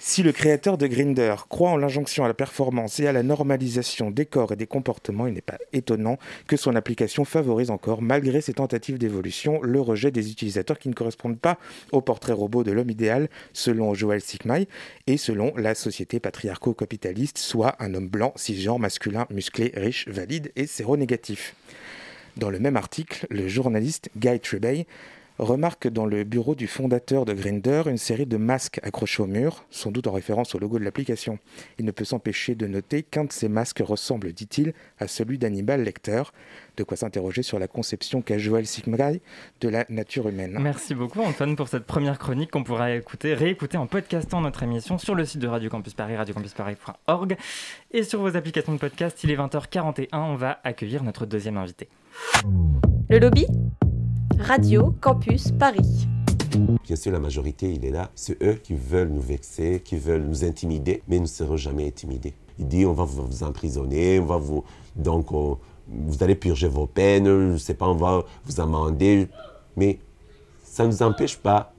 Si 0.02 0.24
le 0.24 0.32
créateur 0.32 0.78
de 0.78 0.88
Grinder 0.88 1.36
croit 1.50 1.72
en 1.72 1.76
l'injonction 1.76 2.24
à 2.24 2.30
la 2.30 2.34
performance 2.34 3.02
et 3.02 3.08
à 3.08 3.12
la 3.12 3.22
normalisation 3.22 4.12
des 4.12 4.26
corps 4.26 4.54
et 4.54 4.56
des 4.56 4.66
comportements, 4.66 5.28
il 5.28 5.34
n'est 5.34 5.42
pas 5.42 5.58
étonnant 5.74 6.18
que 6.48 6.56
son 6.56 6.78
application 6.78 7.26
favorise 7.26 7.70
encore, 7.70 8.02
malgré 8.02 8.40
ses 8.40 8.54
tentatives 8.54 8.98
d'évolution, 8.98 9.62
le 9.62 9.82
rejet 9.82 10.10
des 10.10 10.32
utilisateurs 10.32 10.80
qui 10.80 10.88
ne 10.88 10.94
correspondent 10.94 11.38
pas 11.38 11.60
au 11.92 12.00
portrait 12.00 12.32
robot 12.32 12.64
de 12.64 12.72
l'homme 12.72 12.90
idéal, 12.90 13.28
selon 13.52 13.94
Joël 13.94 14.22
Sigmay 14.22 14.70
et 15.06 15.18
selon 15.18 15.54
la 15.58 15.76
société 15.76 16.22
patriarco-capitaliste, 16.22 17.38
soit 17.38 17.76
un 17.80 17.94
homme 17.94 18.08
blanc, 18.08 18.32
cisgenre, 18.38 18.80
masculin, 18.80 19.28
musclé, 19.30 19.74
riche, 19.76 20.08
valide 20.08 20.54
et 20.56 20.66
séronégatif. 20.66 21.56
Dans 22.38 22.50
le 22.50 22.60
même 22.60 22.78
article, 22.78 23.28
le 23.30 23.50
journaliste 23.50 24.10
Guy 24.16 24.40
Trebay 24.40 24.88
remarque 25.40 25.88
dans 25.88 26.06
le 26.06 26.24
bureau 26.24 26.54
du 26.54 26.68
fondateur 26.68 27.26
de 27.26 27.34
Grinder 27.34 27.84
une 27.88 27.98
série 27.98 28.26
de 28.26 28.38
masques 28.38 28.80
accrochés 28.84 29.24
au 29.24 29.26
mur, 29.26 29.64
sans 29.70 29.92
doute 29.92 30.08
en 30.08 30.12
référence 30.12 30.54
au 30.54 30.60
logo 30.60 30.78
de 30.78 30.84
l'application. 30.84 31.40
Il 31.80 31.86
ne 31.86 31.92
peut 31.92 32.04
s'empêcher 32.04 32.56
de 32.56 32.68
noter 32.68 33.04
qu'un 33.04 33.24
de 33.24 33.32
ces 33.32 33.48
masques 33.48 33.82
ressemble, 33.84 34.34
dit-il, 34.34 34.74
à 35.00 35.08
celui 35.08 35.38
d'Hannibal 35.38 35.84
Lecter. 35.84 36.24
De 36.78 36.84
quoi 36.84 36.98
s'interroger 36.98 37.42
sur 37.42 37.58
la 37.60 37.68
conception 37.68 38.22
qu'a 38.22 38.38
Joël 38.38 38.66
Sigmray 38.66 39.22
de 39.62 39.70
la 39.70 39.86
nature 39.90 40.30
humaine. 40.30 40.58
Merci 40.62 40.94
beaucoup 40.94 41.22
Antoine 41.22 41.56
pour 41.56 41.68
cette 41.68 41.86
première 41.86 42.20
chronique 42.20 42.52
qu'on 42.52 42.64
pourra 42.64 42.94
écouter, 42.94 43.34
réécouter 43.34 43.78
en 43.78 43.88
podcastant 43.88 44.42
notre 44.42 44.64
émission 44.64 44.98
sur 44.98 45.16
le 45.16 45.26
site 45.26 45.40
de 45.40 45.48
Radio 45.48 45.70
Campus 45.70 45.94
Paris, 45.94 46.16
radiocampusparis.org 46.16 47.38
et 47.92 48.04
sur 48.04 48.22
vos 48.22 48.36
applications 48.36 48.74
de 48.74 48.78
podcast. 48.78 49.24
Il 49.24 49.32
est 49.32 49.38
20h41, 49.38 50.08
on 50.14 50.36
va 50.36 50.60
accueillir 50.64 51.04
notre 51.04 51.26
deuxième 51.26 51.58
invité. 51.58 51.90
Le 53.10 53.20
lobby? 53.20 53.46
Radio 54.40 54.94
Campus 55.02 55.52
Paris. 55.52 56.08
Bien 56.84 56.96
sûr, 56.96 57.12
la 57.12 57.20
majorité, 57.20 57.72
il 57.74 57.86
est 57.86 57.92
là. 57.92 58.10
C'est 58.16 58.42
eux 58.42 58.54
qui 58.56 58.74
veulent 58.74 59.10
nous 59.10 59.22
vexer, 59.22 59.82
qui 59.84 59.98
veulent 59.98 60.24
nous 60.24 60.44
intimider, 60.44 61.04
mais 61.08 61.18
nous 61.18 61.24
ne 61.24 61.28
serons 61.28 61.58
jamais 61.58 61.88
intimidés. 61.88 62.34
Il 62.58 62.68
dit 62.68 62.86
on 62.86 62.94
va 62.94 63.04
vous 63.04 63.44
emprisonner, 63.44 64.20
on 64.20 64.26
va 64.26 64.38
vous. 64.38 64.64
Donc, 64.96 65.32
on- 65.32 65.58
vous 65.88 66.24
allez 66.24 66.36
purger 66.36 66.68
vos 66.68 66.86
peines, 66.88 67.26
je 67.26 67.52
ne 67.54 67.58
sais 67.58 67.74
pas, 67.74 67.88
on 67.88 67.96
va 67.96 68.24
vous 68.46 68.60
amender. 68.60 69.28
Mais 69.76 70.00
ça 70.64 70.84
ne 70.86 70.92
nous 70.92 71.04
empêche 71.04 71.38
pas 71.38 71.74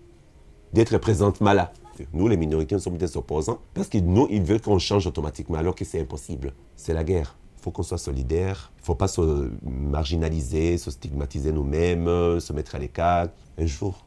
d'être 0.73 0.99
présentement 0.99 1.53
là. 1.53 1.73
Nous, 2.15 2.29
les 2.29 2.37
minorités, 2.37 2.75
nous 2.75 2.81
sommes 2.81 2.97
des 2.97 3.17
opposants 3.17 3.59
parce 3.75 3.89
que 3.89 3.99
nous, 3.99 4.27
ils 4.31 4.43
veulent 4.43 4.61
qu'on 4.61 4.79
change 4.79 5.07
automatiquement 5.07 5.59
alors 5.59 5.75
que 5.75 5.85
c'est 5.85 6.01
impossible. 6.01 6.53
C'est 6.77 6.95
la 6.95 7.05
guerre. 7.05 7.37
Il 7.61 7.65
faut 7.65 7.73
qu'on 7.73 7.83
soit 7.83 7.99
solidaire. 7.99 8.73
Il 8.79 8.81
ne 8.81 8.85
faut 8.87 8.95
pas 8.95 9.07
se 9.07 9.51
marginaliser, 9.63 10.79
se 10.79 10.91
stigmatiser 10.91 11.53
nous-mêmes, 11.53 12.41
se 12.41 12.55
mettre 12.55 12.75
à 12.75 12.79
l'écart. 12.79 13.29
Un 13.59 13.67
jour, 13.67 14.07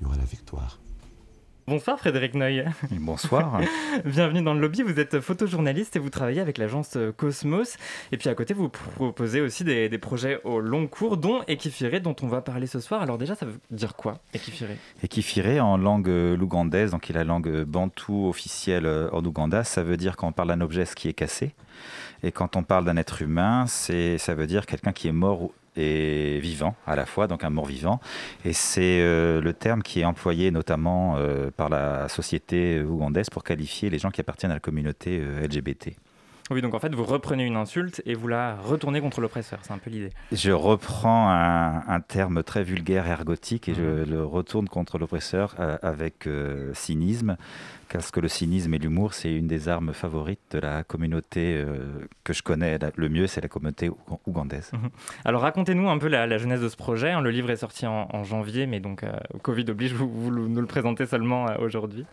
il 0.00 0.04
y 0.04 0.06
aura 0.06 0.16
la 0.16 0.24
victoire. 0.24 0.78
Bonsoir 1.70 1.98
Frédéric 1.98 2.34
Noy. 2.34 2.64
Bonsoir. 2.90 3.60
Bienvenue 4.04 4.42
dans 4.42 4.54
le 4.54 4.60
lobby, 4.60 4.82
vous 4.82 4.98
êtes 4.98 5.20
photojournaliste 5.20 5.94
et 5.94 5.98
vous 5.98 6.08
travaillez 6.10 6.40
avec 6.40 6.58
l'agence 6.58 6.96
Cosmos. 7.16 7.76
Et 8.12 8.16
puis 8.16 8.28
à 8.28 8.34
côté, 8.34 8.54
vous 8.54 8.70
proposez 8.70 9.42
aussi 9.42 9.62
des, 9.62 9.88
des 9.88 9.98
projets 9.98 10.40
au 10.44 10.58
long 10.58 10.86
cours, 10.88 11.18
dont 11.18 11.42
Ekifiré, 11.46 12.00
dont 12.00 12.16
on 12.22 12.28
va 12.28 12.40
parler 12.40 12.66
ce 12.66 12.80
soir. 12.80 13.02
Alors 13.02 13.18
déjà, 13.18 13.36
ça 13.36 13.46
veut 13.46 13.60
dire 13.70 13.94
quoi, 13.94 14.18
Ekifiré 14.34 14.78
Ekifiré 15.04 15.60
en 15.60 15.76
langue 15.76 16.08
euh, 16.08 16.36
lougandaise, 16.36 16.92
donc 16.92 17.02
qui 17.02 17.12
est 17.12 17.14
la 17.14 17.24
langue 17.24 17.62
bantou 17.62 18.26
officielle 18.26 18.86
euh, 18.86 19.10
en 19.12 19.22
Ouganda, 19.24 19.62
ça 19.62 19.82
veut 19.82 19.98
dire 19.98 20.16
quand 20.16 20.28
on 20.28 20.32
parle 20.32 20.48
d'un 20.48 20.62
objet 20.62 20.86
ce 20.86 20.96
qui 20.96 21.08
est 21.08 21.12
cassé. 21.12 21.54
Et 22.22 22.32
quand 22.32 22.56
on 22.56 22.62
parle 22.62 22.84
d'un 22.84 22.96
être 22.96 23.22
humain, 23.22 23.66
c'est, 23.66 24.18
ça 24.18 24.34
veut 24.34 24.46
dire 24.46 24.66
quelqu'un 24.66 24.92
qui 24.92 25.08
est 25.08 25.12
mort 25.12 25.50
et 25.76 26.38
vivant 26.40 26.74
à 26.86 26.96
la 26.96 27.06
fois, 27.06 27.26
donc 27.26 27.44
un 27.44 27.50
mort-vivant. 27.50 28.00
Et 28.44 28.52
c'est 28.52 29.00
euh, 29.00 29.40
le 29.40 29.52
terme 29.52 29.82
qui 29.82 30.00
est 30.00 30.04
employé 30.04 30.50
notamment 30.50 31.16
euh, 31.16 31.50
par 31.50 31.68
la 31.68 32.08
société 32.08 32.80
ougandaise 32.82 33.30
pour 33.30 33.44
qualifier 33.44 33.90
les 33.90 33.98
gens 33.98 34.10
qui 34.10 34.20
appartiennent 34.20 34.52
à 34.52 34.54
la 34.54 34.60
communauté 34.60 35.20
euh, 35.20 35.46
LGBT. 35.46 35.96
Oui, 36.50 36.60
donc 36.62 36.74
en 36.74 36.78
fait, 36.80 36.92
vous 36.94 37.04
reprenez 37.04 37.44
une 37.46 37.56
insulte 37.56 38.02
et 38.06 38.14
vous 38.14 38.26
la 38.28 38.56
retournez 38.56 39.00
contre 39.00 39.20
l'oppresseur. 39.20 39.60
C'est 39.62 39.72
un 39.72 39.78
peu 39.78 39.88
l'idée. 39.90 40.10
Je 40.32 40.50
reprends 40.50 41.28
un, 41.30 41.82
un 41.86 42.00
terme 42.00 42.42
très 42.42 42.64
vulgaire 42.64 43.06
ergotique 43.06 43.68
et 43.68 43.74
je 43.74 43.80
Mhm. 43.82 44.10
le 44.10 44.24
retourne 44.24 44.68
contre 44.68 44.98
l'oppresseur 44.98 45.54
euh, 45.60 45.76
avec 45.82 46.26
euh, 46.26 46.72
cynisme, 46.74 47.36
parce 47.92 48.10
que 48.10 48.20
le 48.20 48.28
cynisme 48.28 48.72
et 48.74 48.78
l'humour, 48.78 49.14
c'est 49.14 49.32
une 49.34 49.46
des 49.46 49.68
armes 49.68 49.92
favorites 49.92 50.40
de 50.52 50.58
la 50.58 50.82
communauté 50.84 51.54
euh, 51.56 51.78
que 52.24 52.32
je 52.32 52.42
connais 52.42 52.78
le 52.96 53.08
mieux, 53.08 53.26
c'est 53.26 53.40
la 53.40 53.48
communauté 53.48 53.88
ougan- 53.88 54.18
ougandaise. 54.26 54.70
Mhm. 54.72 54.90
Alors 55.24 55.42
racontez-nous 55.42 55.88
un 55.88 55.98
peu 55.98 56.08
la, 56.08 56.26
la 56.26 56.38
genèse 56.38 56.60
de 56.60 56.68
ce 56.68 56.76
projet. 56.76 57.10
hein. 57.12 57.20
Le 57.20 57.30
livre 57.30 57.50
est 57.50 57.56
sorti 57.56 57.86
en, 57.86 58.08
en 58.12 58.24
janvier, 58.24 58.66
mais 58.66 58.80
donc 58.80 59.04
euh, 59.04 59.12
Covid 59.42 59.66
oblige, 59.70 59.92
vous, 59.92 60.30
nous 60.30 60.60
le 60.60 60.66
présentez 60.66 61.06
seulement 61.06 61.46
aujourd'hui. 61.60 62.06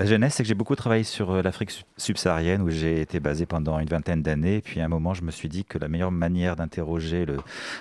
La 0.00 0.06
jeunesse, 0.06 0.36
c'est 0.36 0.42
que 0.44 0.48
j'ai 0.48 0.54
beaucoup 0.54 0.76
travaillé 0.76 1.04
sur 1.04 1.30
euh, 1.30 1.42
l'Afrique 1.42 1.70
sub- 1.70 1.84
subsaharienne 1.98 2.62
où 2.62 2.70
j'ai 2.70 3.02
été 3.02 3.20
basé 3.20 3.44
pendant 3.44 3.78
une 3.78 3.86
vingtaine 3.86 4.22
d'années. 4.22 4.62
Puis 4.62 4.80
à 4.80 4.86
un 4.86 4.88
moment, 4.88 5.12
je 5.12 5.22
me 5.22 5.30
suis 5.30 5.50
dit 5.50 5.62
que 5.66 5.76
la 5.76 5.88
meilleure 5.88 6.10
manière 6.10 6.56
d'interroger 6.56 7.26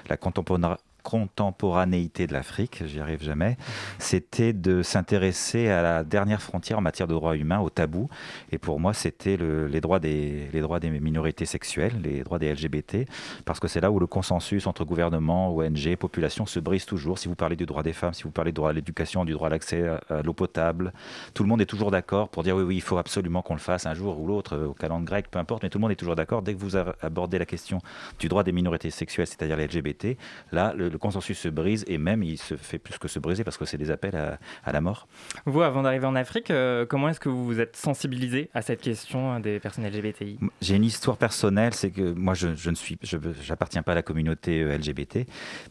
la 0.09 0.17
contempora- 0.17 0.79
contemporanéité 1.09 2.27
de 2.27 2.33
l'Afrique, 2.33 2.83
j'y 2.85 2.99
arrive 2.99 3.23
jamais, 3.23 3.57
c'était 3.97 4.53
de 4.53 4.83
s'intéresser 4.83 5.67
à 5.69 5.81
la 5.81 6.03
dernière 6.03 6.39
frontière 6.39 6.77
en 6.77 6.81
matière 6.81 7.07
de 7.07 7.15
droits 7.15 7.35
humains, 7.35 7.59
au 7.59 7.71
tabou. 7.71 8.09
Et 8.51 8.59
pour 8.59 8.79
moi, 8.79 8.93
c'était 8.93 9.35
le- 9.35 9.65
les, 9.65 9.81
droits 9.81 9.99
des, 9.99 10.49
les 10.53 10.61
droits 10.61 10.79
des 10.79 10.91
minorités 10.91 11.47
sexuelles, 11.47 11.93
les 12.03 12.23
droits 12.23 12.37
des 12.37 12.53
LGBT, 12.53 13.07
parce 13.43 13.59
que 13.59 13.67
c'est 13.67 13.81
là 13.81 13.89
où 13.89 13.99
le 13.99 14.05
consensus 14.05 14.67
entre 14.67 14.85
gouvernement, 14.85 15.55
ONG, 15.55 15.95
population 15.95 16.45
se 16.45 16.59
brise 16.59 16.85
toujours. 16.85 17.17
Si 17.17 17.27
vous 17.27 17.35
parlez 17.35 17.55
du 17.55 17.65
droit 17.65 17.81
des 17.81 17.93
femmes, 17.93 18.13
si 18.13 18.23
vous 18.23 18.31
parlez 18.31 18.51
du 18.51 18.55
droit 18.57 18.69
à 18.69 18.73
l'éducation, 18.73 19.25
du 19.25 19.33
droit 19.33 19.47
à 19.47 19.49
l'accès 19.49 19.87
à, 20.09 20.21
l'eau 20.21 20.33
potable, 20.33 20.93
tout 21.33 21.41
le 21.41 21.49
monde 21.49 21.61
est 21.61 21.65
toujours 21.65 21.89
d'accord 21.89 22.29
pour 22.29 22.43
dire 22.43 22.55
oui, 22.55 22.63
oui, 22.63 22.75
il 22.75 22.81
faut 22.81 22.99
absolument 22.99 23.41
qu'on 23.41 23.55
le 23.55 23.59
fasse 23.59 23.87
un 23.87 23.95
jour 23.95 24.19
ou 24.19 24.27
l'autre, 24.27 24.55
euh, 24.55 24.67
au 24.67 24.73
calendrier 24.73 24.99
grec, 25.05 25.31
peu 25.31 25.39
importe, 25.39 25.63
mais 25.63 25.69
tout 25.69 25.79
le 25.79 25.81
monde 25.81 25.91
est 25.91 25.95
toujours 25.95 26.15
d'accord. 26.15 26.43
Dès 26.43 26.53
que 26.53 26.59
vous 26.59 26.75
abordez 26.75 27.39
la 27.39 27.45
question 27.45 27.79
du 28.19 28.27
droit 28.27 28.43
des 28.43 28.51
minorités 28.51 28.91
sexuelles, 28.91 29.27
c'est-à-dire 29.27 29.57
les 29.57 29.65
LGBT, 29.65 30.17
là, 30.51 30.73
le 30.75 30.98
consensus 30.99 31.37
se 31.37 31.49
brise 31.49 31.85
et 31.87 31.97
même 31.97 32.23
il 32.23 32.37
se 32.37 32.55
fait 32.55 32.79
plus 32.79 32.97
que 32.97 33.07
se 33.07 33.19
briser 33.19 33.43
parce 33.43 33.57
que 33.57 33.65
c'est 33.65 33.77
des 33.77 33.91
appels 33.91 34.15
à, 34.15 34.39
à 34.63 34.71
la 34.71 34.81
mort. 34.81 35.07
Vous, 35.45 35.61
avant 35.61 35.81
d'arriver 35.83 36.05
en 36.05 36.15
Afrique, 36.15 36.51
euh, 36.51 36.85
comment 36.85 37.09
est-ce 37.09 37.19
que 37.19 37.29
vous 37.29 37.45
vous 37.45 37.59
êtes 37.59 37.75
sensibilisé 37.75 38.49
à 38.53 38.61
cette 38.61 38.81
question 38.81 39.33
euh, 39.33 39.39
des 39.39 39.59
personnes 39.59 39.85
LGBTI 39.85 40.39
J'ai 40.61 40.75
une 40.75 40.83
histoire 40.83 41.17
personnelle, 41.17 41.73
c'est 41.73 41.91
que 41.91 42.13
moi 42.13 42.33
je, 42.33 42.55
je 42.55 42.69
ne 42.69 42.75
suis, 42.75 42.97
je 43.03 43.17
j'appartiens 43.41 43.83
pas 43.83 43.93
à 43.93 43.95
la 43.95 44.01
communauté 44.01 44.61
euh, 44.61 44.77
LGBT, 44.77 45.19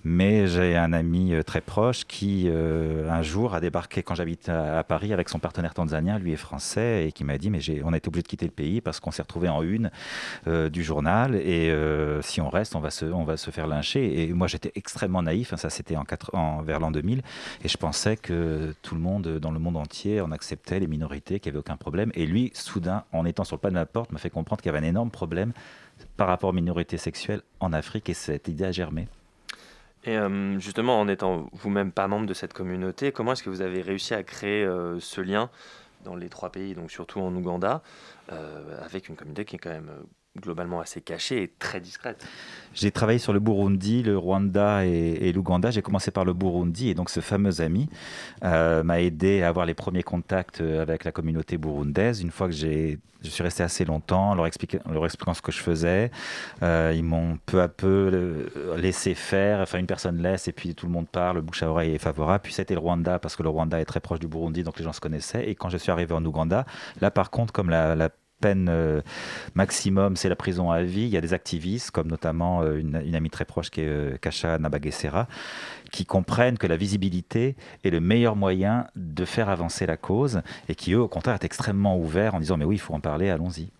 mais 0.04 0.46
j'ai 0.46 0.76
un 0.76 0.92
ami 0.92 1.32
très 1.46 1.60
proche 1.60 2.04
qui 2.04 2.44
euh, 2.46 3.08
un 3.10 3.22
jour 3.22 3.54
a 3.54 3.60
débarqué 3.60 4.02
quand 4.02 4.14
j'habite 4.14 4.48
à, 4.48 4.78
à 4.78 4.84
Paris 4.84 5.12
avec 5.12 5.28
son 5.28 5.38
partenaire 5.38 5.74
tanzanien, 5.74 6.18
lui 6.18 6.32
est 6.32 6.36
français, 6.36 7.06
et 7.06 7.12
qui 7.12 7.24
m'a 7.24 7.38
dit 7.38 7.50
mais 7.50 7.60
on 7.84 7.92
a 7.92 7.96
été 7.96 8.08
obligé 8.08 8.22
de 8.22 8.28
quitter 8.28 8.46
le 8.46 8.52
pays 8.52 8.80
parce 8.80 9.00
qu'on 9.00 9.10
s'est 9.10 9.22
retrouvé 9.22 9.48
en 9.48 9.62
une 9.62 9.90
euh, 10.46 10.68
du 10.68 10.82
journal 10.82 11.34
et 11.34 11.74
si 12.22 12.40
on 12.40 12.48
reste, 12.48 12.76
on 12.76 12.80
va 12.80 12.90
se, 12.90 13.04
on 13.04 13.24
va 13.24 13.36
se 13.36 13.50
faire 13.50 13.66
lyncher. 13.66 14.22
Et 14.22 14.32
moi 14.32 14.46
j'étais 14.46 14.72
extrêmement 14.74 15.07
naïf, 15.08 15.52
hein, 15.52 15.56
ça 15.56 15.70
c'était 15.70 15.96
en, 15.96 16.04
en 16.32 16.62
vers 16.62 16.80
l'an 16.80 16.90
2000, 16.90 17.22
et 17.64 17.68
je 17.68 17.76
pensais 17.76 18.16
que 18.16 18.74
tout 18.82 18.94
le 18.94 19.00
monde 19.00 19.38
dans 19.38 19.50
le 19.50 19.58
monde 19.58 19.76
entier 19.76 20.20
on 20.20 20.30
acceptait 20.30 20.80
les 20.80 20.86
minorités, 20.86 21.40
qu'il 21.40 21.52
n'y 21.52 21.56
avait 21.56 21.60
aucun 21.60 21.76
problème. 21.76 22.10
Et 22.14 22.26
lui, 22.26 22.50
soudain, 22.54 23.04
en 23.12 23.24
étant 23.24 23.44
sur 23.44 23.56
le 23.56 23.60
pas 23.60 23.70
de 23.70 23.74
ma 23.74 23.86
porte, 23.86 24.12
m'a 24.12 24.18
fait 24.18 24.30
comprendre 24.30 24.62
qu'il 24.62 24.72
y 24.72 24.74
avait 24.74 24.84
un 24.84 24.88
énorme 24.88 25.10
problème 25.10 25.52
par 26.16 26.28
rapport 26.28 26.50
aux 26.50 26.54
minorités 26.54 26.98
sexuelles 26.98 27.42
en 27.60 27.72
Afrique, 27.72 28.08
et 28.08 28.14
cette 28.14 28.48
idée 28.48 28.64
a 28.64 28.72
germé. 28.72 29.08
Et 30.04 30.16
euh, 30.16 30.58
justement, 30.58 31.00
en 31.00 31.08
étant 31.08 31.48
vous-même 31.52 31.92
pas 31.92 32.06
membre 32.06 32.26
de 32.26 32.34
cette 32.34 32.52
communauté, 32.52 33.12
comment 33.12 33.32
est-ce 33.32 33.42
que 33.42 33.50
vous 33.50 33.62
avez 33.62 33.82
réussi 33.82 34.14
à 34.14 34.22
créer 34.22 34.64
euh, 34.64 35.00
ce 35.00 35.20
lien 35.20 35.50
dans 36.04 36.14
les 36.14 36.28
trois 36.28 36.50
pays, 36.50 36.74
donc 36.74 36.90
surtout 36.90 37.20
en 37.20 37.34
Ouganda, 37.34 37.82
euh, 38.32 38.80
avec 38.84 39.08
une 39.08 39.16
communauté 39.16 39.44
qui 39.44 39.56
est 39.56 39.58
quand 39.58 39.70
même 39.70 39.90
globalement 40.36 40.80
assez 40.80 41.00
cachée 41.00 41.42
et 41.42 41.48
très 41.58 41.80
discrète 41.80 42.24
J'ai 42.74 42.90
travaillé 42.90 43.18
sur 43.18 43.32
le 43.32 43.40
Burundi, 43.40 44.02
le 44.02 44.16
Rwanda 44.16 44.84
et, 44.84 45.32
l'Ouganda. 45.32 45.70
J'ai 45.70 45.82
commencé 45.82 46.10
par 46.10 46.24
le 46.24 46.32
Burundi 46.32 46.88
et 46.88 46.94
donc 46.94 47.10
ce 47.10 47.20
fameux 47.20 47.60
ami 47.60 47.88
euh, 48.44 48.82
m'a 48.82 49.00
aidé 49.00 49.42
à 49.42 49.48
avoir 49.48 49.66
les 49.66 49.74
premiers 49.74 50.02
contacts 50.02 50.60
euh, 50.60 50.82
avec 50.82 51.04
la 51.04 51.12
communauté 51.12 51.58
burundaise. 51.58 52.22
Une 52.22 52.30
fois 52.30 52.46
que 52.46 52.52
j'ai, 52.52 52.98
je 53.22 53.30
suis 53.30 53.42
resté 53.42 53.62
assez 53.62 53.84
longtemps, 53.84 54.34
leur, 54.34 54.46
expliquer, 54.46 54.78
leur 54.90 55.04
expliquant 55.04 55.34
ce 55.34 55.42
que 55.42 55.52
je 55.52 55.60
faisais, 55.60 56.10
euh, 56.62 56.92
ils 56.94 57.04
m'ont 57.04 57.38
peu 57.46 57.60
à 57.60 57.68
peu 57.68 58.48
laissé 58.76 59.14
faire. 59.14 59.60
Enfin, 59.60 59.78
une 59.78 59.86
personne 59.86 60.22
laisse 60.22 60.46
et 60.48 60.52
puis 60.52 60.74
tout 60.74 60.86
le 60.86 60.92
monde 60.92 61.08
parle, 61.08 61.36
le 61.36 61.42
bouche 61.42 61.62
à 61.62 61.70
oreille 61.70 61.94
est 61.94 61.98
favorable. 61.98 62.42
Puis 62.44 62.52
c'était 62.52 62.74
le 62.74 62.80
Rwanda 62.80 63.18
parce 63.18 63.34
que 63.34 63.42
le 63.42 63.48
Rwanda 63.48 63.80
est 63.80 63.86
très 63.86 64.00
proche 64.00 64.20
du 64.20 64.28
Burundi, 64.28 64.62
donc 64.62 64.78
les 64.78 64.84
gens 64.84 64.92
se 64.92 65.00
connaissaient. 65.00 65.48
Et 65.48 65.54
quand 65.54 65.68
je 65.68 65.78
suis 65.78 65.90
arrivé 65.90 66.14
en 66.14 66.24
Ouganda, 66.24 66.64
là 67.00 67.10
par 67.10 67.30
contre, 67.30 67.52
comme 67.52 67.70
la 67.70 68.10
peine 68.40 68.68
euh, 68.70 69.00
maximum, 69.54 70.16
c'est 70.16 70.28
la 70.28 70.36
prison 70.36 70.70
à 70.70 70.82
vie. 70.82 71.02
Il 71.02 71.08
y 71.08 71.16
a 71.16 71.20
des 71.20 71.34
activistes, 71.34 71.90
comme 71.90 72.08
notamment 72.08 72.62
euh, 72.62 72.78
une, 72.78 73.14
amie 73.14 73.30
très 73.30 73.44
proche 73.44 73.70
qui 73.70 73.80
est 73.80 73.88
euh, 73.88 74.16
Kasha 74.16 74.58
Nabagesera, 74.58 75.28
qui 75.90 76.06
comprennent 76.06 76.58
que 76.58 76.66
la 76.66 76.76
visibilité 76.76 77.56
est 77.84 77.90
le 77.90 78.00
meilleur 78.00 78.36
moyen 78.36 78.86
de 78.96 79.24
faire 79.24 79.48
avancer 79.48 79.86
la 79.86 79.96
cause 79.96 80.42
et 80.68 80.74
qui, 80.74 80.92
eux, 80.92 81.00
au 81.00 81.08
contraire, 81.08 81.34
est 81.34 81.44
extrêmement 81.44 81.98
ouverts 81.98 82.34
en 82.34 82.40
disant 82.40 82.56
Mais 82.56 82.64
oui, 82.64 82.76
il 82.76 82.80
faut 82.80 82.94
en 82.94 83.00
parler, 83.00 83.30
allons-y. 83.30 83.70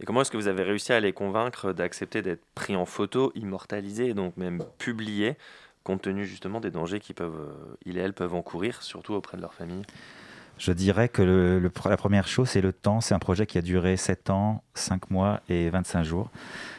Et 0.00 0.06
comment 0.06 0.20
est-ce 0.20 0.30
que 0.30 0.36
vous 0.36 0.48
avez 0.48 0.62
réussi 0.62 0.92
à 0.92 1.00
les 1.00 1.12
convaincre 1.12 1.72
d'accepter 1.72 2.22
d'être 2.22 2.44
pris 2.54 2.76
en 2.76 2.86
photo, 2.86 3.32
immortalisé 3.34 4.10
et 4.10 4.14
donc 4.14 4.36
même 4.36 4.62
publié, 4.78 5.36
compte 5.82 6.02
tenu 6.02 6.24
justement 6.24 6.60
des 6.60 6.70
dangers 6.70 7.00
qu'ils 7.00 7.16
peuvent, 7.16 7.52
ils 7.84 7.98
et 7.98 8.00
elles 8.00 8.12
peuvent 8.12 8.34
encourir, 8.34 8.82
surtout 8.82 9.14
auprès 9.14 9.36
de 9.36 9.42
leur 9.42 9.54
famille? 9.54 9.82
Je 10.58 10.72
dirais 10.72 11.08
que 11.08 11.22
le, 11.22 11.58
le, 11.60 11.70
la 11.88 11.96
première 11.96 12.26
chose, 12.26 12.48
c'est 12.48 12.60
le 12.60 12.72
temps. 12.72 13.00
C'est 13.00 13.14
un 13.14 13.18
projet 13.18 13.46
qui 13.46 13.58
a 13.58 13.62
duré 13.62 13.96
7 13.96 14.30
ans, 14.30 14.62
5 14.74 15.10
mois 15.10 15.40
et 15.48 15.70
25 15.70 16.02
jours. 16.02 16.30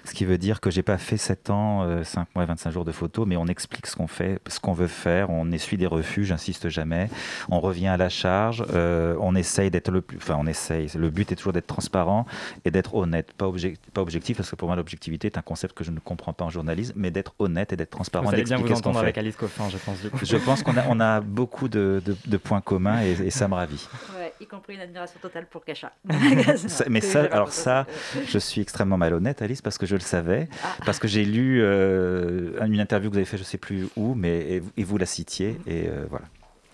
Ce 0.04 0.14
qui 0.14 0.26
veut 0.26 0.38
dire 0.38 0.60
que 0.60 0.70
j'ai 0.72 0.82
pas 0.82 0.98
fait 0.98 1.18
7 1.18 1.50
ans, 1.50 1.84
euh, 1.84 2.04
5 2.04 2.28
mois 2.36 2.44
et 2.44 2.48
25 2.48 2.72
jours 2.72 2.86
de 2.86 2.92
photos, 2.92 3.26
mais 3.28 3.38
on 3.38 3.46
explique 3.46 3.88
ce 3.88 3.96
qu'on 3.96 4.08
fait, 4.08 4.40
ce 4.48 4.60
qu'on 4.60 4.74
veut 4.74 4.88
faire. 4.88 5.30
On 5.30 5.52
essuie 5.52 5.78
des 5.78 5.86
refus, 5.88 6.26
j'insiste 6.26 6.70
jamais. 6.70 7.10
On 7.50 7.60
revient 7.60 7.88
à 7.88 7.98
la 7.98 8.10
charge. 8.10 8.66
Euh, 8.74 9.16
on 9.20 9.36
essaye 9.36 9.72
d'être 9.72 9.92
le 9.92 10.02
plus. 10.02 10.18
Enfin, 10.18 10.36
on 10.40 10.48
essaye. 10.48 10.88
Le 10.96 11.10
but 11.10 11.32
est 11.32 11.36
toujours 11.36 11.54
d'être 11.54 11.68
transparent 11.68 12.26
et 12.66 12.72
d'être 12.72 12.96
honnête. 12.96 13.34
Pas, 13.34 13.48
object, 13.48 13.82
pas 13.94 14.02
objectif, 14.02 14.38
parce 14.38 14.50
que 14.50 14.56
pour 14.56 14.68
moi, 14.68 14.76
l'objectivité 14.76 15.28
est 15.28 15.38
un 15.38 15.42
concept 15.42 15.74
que 15.74 15.84
je 15.84 15.92
ne 15.92 16.00
comprends 16.00 16.34
pas 16.34 16.46
en 16.46 16.50
journalisme, 16.50 16.94
mais 16.96 17.12
d'être 17.12 17.34
honnête 17.40 17.72
et 17.72 17.78
d'être 17.78 17.92
transparent. 17.92 18.26
Vous 18.26 18.34
allez 18.34 18.44
bien 18.44 18.58
vous 18.58 18.72
entendre 18.72 19.00
avec 19.00 19.18
Alice 19.18 19.36
Coffin, 19.36 19.70
je 19.70 19.78
pense. 19.78 20.02
Du 20.02 20.10
coup. 20.10 20.20
Je 20.22 20.38
pense 20.38 20.64
qu'on 20.64 20.76
a, 20.78 20.86
on 20.90 21.00
a 21.00 21.22
beaucoup 21.22 21.70
de, 21.70 22.02
de, 22.06 22.16
de 22.26 22.38
points 22.38 22.62
communs 22.62 23.02
et, 23.02 23.12
et 23.12 23.30
ça 23.30 23.48
me 23.48 23.54
ravit. 23.54 23.69
Ouais, 24.18 24.34
y 24.42 24.46
compris 24.46 24.76
une 24.76 24.82
admiration 24.82 25.20
totale 25.22 25.48
pour 25.48 25.64
Kasha. 25.64 25.92
ça, 26.56 26.86
mais 26.90 27.02
ça, 27.02 27.24
alors 27.32 27.52
ça, 27.52 27.86
je 28.28 28.38
suis 28.38 28.62
extrêmement 28.62 28.98
malhonnête, 28.98 29.42
Alice, 29.42 29.62
parce 29.62 29.78
que 29.78 29.86
je 29.86 29.96
le 29.96 30.02
savais, 30.02 30.48
ah. 30.64 30.76
parce 30.86 31.00
que 31.00 31.08
j'ai 31.08 31.26
lu 31.26 31.62
euh, 31.62 32.64
une 32.66 32.80
interview 32.80 33.10
que 33.10 33.14
vous 33.14 33.20
avez 33.20 33.26
fait, 33.26 33.38
je 33.38 33.44
sais 33.44 33.58
plus 33.58 33.88
où, 33.96 34.16
mais 34.16 34.40
et, 34.40 34.64
et 34.78 34.84
vous 34.84 34.98
la 34.98 35.06
citiez, 35.06 35.60
et 35.68 35.88
euh, 35.88 36.06
voilà. 36.10 36.26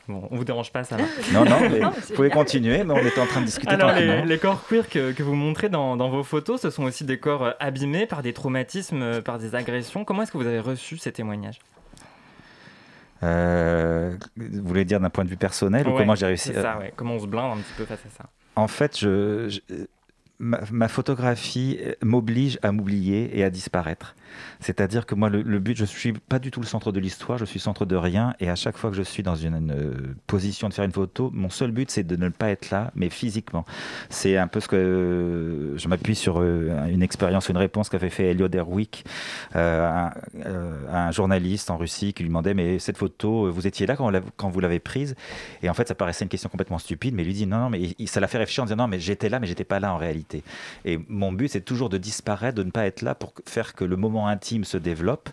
Bon, 0.08 0.28
on 0.30 0.36
vous 0.36 0.46
dérange 0.46 0.72
pas, 0.72 0.84
ça 0.84 0.98
va 0.98 1.04
Non, 1.34 1.46
non, 1.46 1.60
mais 1.62 1.80
non, 1.82 1.90
vous 1.90 2.14
pouvez 2.14 2.30
continuer, 2.30 2.84
mais 2.84 2.94
on 2.94 3.06
était 3.06 3.20
en 3.20 3.26
train 3.26 3.42
de 3.42 3.48
discuter. 3.48 3.74
Alors, 3.74 3.92
les, 3.94 4.24
les, 4.24 4.38
corps 4.38 4.64
queer 4.68 4.88
que, 4.88 5.14
que, 5.14 5.24
vous 5.24 5.34
montrez 5.34 5.68
dans, 5.68 5.98
dans, 5.98 6.10
vos 6.10 6.24
photos, 6.24 6.62
ce 6.62 6.70
sont 6.70 6.84
aussi 6.84 7.06
des 7.06 7.18
corps 7.18 7.56
abîmés 7.60 8.06
par 8.06 8.22
des 8.22 8.32
traumatismes, 8.32 9.24
par 9.24 9.40
des 9.40 9.56
agressions. 9.56 10.06
Comment 10.06 10.22
est-ce 10.22 10.32
que 10.32 10.38
vous 10.38 10.46
avez 10.46 10.60
reçu 10.60 10.98
ces 10.98 11.12
témoignages? 11.12 11.60
Euh, 13.24 14.16
vous 14.38 14.68
voulez 14.68 14.86
dire 14.86 15.00
d'un 15.00 15.10
point 15.10 15.24
de 15.24 15.30
vue 15.30 15.38
personnel 15.38 15.88
ou 15.88 15.94
comment 15.98 16.16
j'ai 16.16 16.26
réussi 16.28 16.54
ça, 16.54 16.78
ouais. 16.78 16.94
Comment 16.96 17.16
on 17.16 17.20
se 17.20 17.28
blinde 17.28 17.58
un 17.58 17.62
petit 17.62 17.74
peu 17.78 17.86
face 17.86 18.02
à 18.06 18.10
ça 18.24 18.30
En 18.56 18.68
fait, 18.68 19.00
je, 19.00 19.48
je- 19.50 19.86
ma, 20.40 20.60
ma 20.72 20.88
photographie 20.88 21.80
m'oblige 22.04 22.60
à 22.62 22.72
m'oublier 22.72 23.38
et 23.38 23.44
à 23.44 23.50
disparaître. 23.50 24.16
C'est-à-dire 24.60 25.06
que 25.06 25.16
moi, 25.16 25.30
le, 25.30 25.60
but, 25.60 25.78
je 25.78 25.86
suis 25.86 26.14
pas 26.14 26.40
du 26.40 26.52
tout 26.52 26.62
le 26.62 26.66
centre 26.66 26.92
de 26.92 27.00
l'histoire, 27.00 27.38
je 27.38 27.46
suis 27.46 27.60
centre 27.60 27.86
de 27.86 27.96
rien. 27.96 28.34
Et 28.40 28.50
à 28.50 28.56
chaque 28.56 28.78
fois 28.78 28.90
que 28.90 28.96
je 28.96 29.04
suis 29.04 29.24
dans 29.24 29.36
une, 29.36 29.56
une 29.56 30.16
position 30.28 30.70
de 30.70 30.74
faire 30.74 30.86
une 30.86 30.92
photo, 30.92 31.32
mon 31.34 31.50
seul 31.50 31.72
but, 31.72 31.92
c'est 31.92 32.04
de 32.04 32.16
ne 32.16 32.30
pas 32.30 32.50
être 32.50 32.70
là, 32.70 32.92
mais 32.96 33.10
physiquement. 33.10 33.66
C'est 34.10 34.38
un 34.38 34.48
peu 34.48 34.60
ce 34.60 34.68
que 34.68 34.76
euh, 34.76 35.78
je 35.78 35.88
m'appuie 35.88 36.16
sur 36.16 36.40
euh, 36.40 36.86
une 36.88 37.04
expérience, 37.04 37.50
une 37.50 37.58
réponse 37.58 37.90
qu'avait 37.90 38.10
fait 38.10 38.32
Elliot 38.32 38.50
Erwick 38.54 39.06
euh, 39.56 39.86
à, 39.86 40.14
euh, 40.46 40.80
un 40.92 41.12
journaliste 41.12 41.70
en 41.70 41.78
Russie 41.78 42.14
qui 42.14 42.24
lui 42.24 42.30
demandait 42.30 42.54
Mais 42.54 42.80
cette 42.80 42.98
photo, 42.98 43.52
vous 43.52 43.68
étiez 43.68 43.86
là 43.86 43.96
quand, 43.96 44.50
vous 44.50 44.60
l'avez 44.60 44.80
prise? 44.80 45.16
Et 45.62 45.70
en 45.70 45.74
fait, 45.74 45.88
ça 45.88 45.96
paraissait 45.96 46.26
une 46.26 46.30
question 46.30 46.50
complètement 46.50 46.78
stupide, 46.78 47.16
mais 47.16 47.24
lui 47.24 47.34
dit 47.34 47.48
Non, 47.48 47.58
non, 47.58 47.70
mais 47.70 47.96
ça 48.06 48.20
l'a 48.20 48.28
fait 48.28 48.38
réfléchir 48.38 48.64
en 48.64 48.66
disant 48.66 48.78
Non, 48.78 48.88
mais 48.88 49.00
j'étais 49.00 49.30
là, 49.30 49.40
mais 49.40 49.48
j'étais 49.48 49.64
pas 49.64 49.80
là 49.80 49.94
en 49.94 49.98
réalité. 49.98 50.44
Et 50.86 51.00
mon 51.08 51.32
but, 51.32 51.50
c'est 51.50 51.62
toujours 51.62 51.90
de 51.90 51.98
disparaître, 51.98 52.56
de 52.56 52.64
ne 52.64 52.72
pas 52.72 52.86
être 52.86 53.02
là 53.02 53.16
pour 53.16 53.34
faire 53.46 53.74
que 53.74 53.84
le 53.84 53.96
moment 53.96 54.25
intime 54.28 54.64
se 54.64 54.78
développe. 54.78 55.30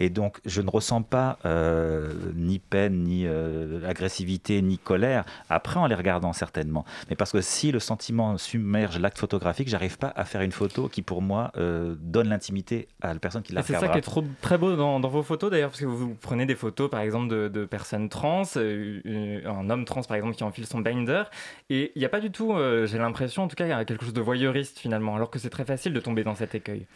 Et 0.00 0.10
donc, 0.10 0.38
je 0.44 0.60
ne 0.60 0.70
ressens 0.70 1.02
pas 1.02 1.38
euh, 1.44 2.12
ni 2.34 2.58
peine, 2.58 3.04
ni 3.04 3.26
euh, 3.26 3.88
agressivité, 3.88 4.62
ni 4.62 4.78
colère, 4.78 5.24
après 5.48 5.78
en 5.78 5.86
les 5.86 5.94
regardant 5.94 6.32
certainement. 6.32 6.84
Mais 7.10 7.16
parce 7.16 7.32
que 7.32 7.40
si 7.40 7.72
le 7.72 7.78
sentiment 7.78 8.38
submerge 8.38 8.98
l'acte 8.98 9.18
photographique, 9.18 9.68
j'arrive 9.68 9.98
pas 9.98 10.12
à 10.16 10.24
faire 10.24 10.42
une 10.42 10.52
photo 10.52 10.88
qui, 10.88 11.02
pour 11.02 11.22
moi, 11.22 11.52
euh, 11.56 11.94
donne 12.00 12.28
l'intimité 12.28 12.88
à 13.00 13.12
la 13.12 13.20
personne 13.20 13.42
qui 13.42 13.52
la 13.52 13.60
Et 13.60 13.64
C'est 13.64 13.74
ça 13.74 13.88
qui 13.88 13.98
est 13.98 14.02
trop, 14.02 14.24
très 14.40 14.58
beau 14.58 14.76
dans, 14.76 15.00
dans 15.00 15.08
vos 15.08 15.22
photos 15.22 15.50
d'ailleurs, 15.50 15.70
parce 15.70 15.80
que 15.80 15.86
vous, 15.86 15.96
vous 15.96 16.16
prenez 16.20 16.46
des 16.46 16.54
photos 16.54 16.90
par 16.90 17.00
exemple 17.00 17.28
de, 17.28 17.48
de 17.48 17.64
personnes 17.64 18.08
trans, 18.08 18.42
un 18.56 19.70
homme 19.70 19.84
trans 19.84 20.02
par 20.02 20.16
exemple 20.16 20.36
qui 20.36 20.44
enfile 20.44 20.66
son 20.66 20.80
binder, 20.80 21.24
et 21.70 21.92
il 21.94 21.98
n'y 21.98 22.04
a 22.04 22.08
pas 22.08 22.20
du 22.20 22.30
tout, 22.30 22.54
j'ai 22.84 22.98
l'impression 22.98 23.44
en 23.44 23.48
tout 23.48 23.56
cas, 23.56 23.66
il 23.66 23.70
y 23.70 23.72
a 23.72 23.84
quelque 23.84 24.04
chose 24.04 24.14
de 24.14 24.20
voyeuriste 24.20 24.78
finalement, 24.78 25.16
alors 25.16 25.30
que 25.30 25.38
c'est 25.38 25.50
très 25.50 25.64
facile 25.64 25.92
de 25.92 26.00
tomber 26.00 26.24
dans 26.24 26.34
cet 26.34 26.54
écueil. 26.54 26.86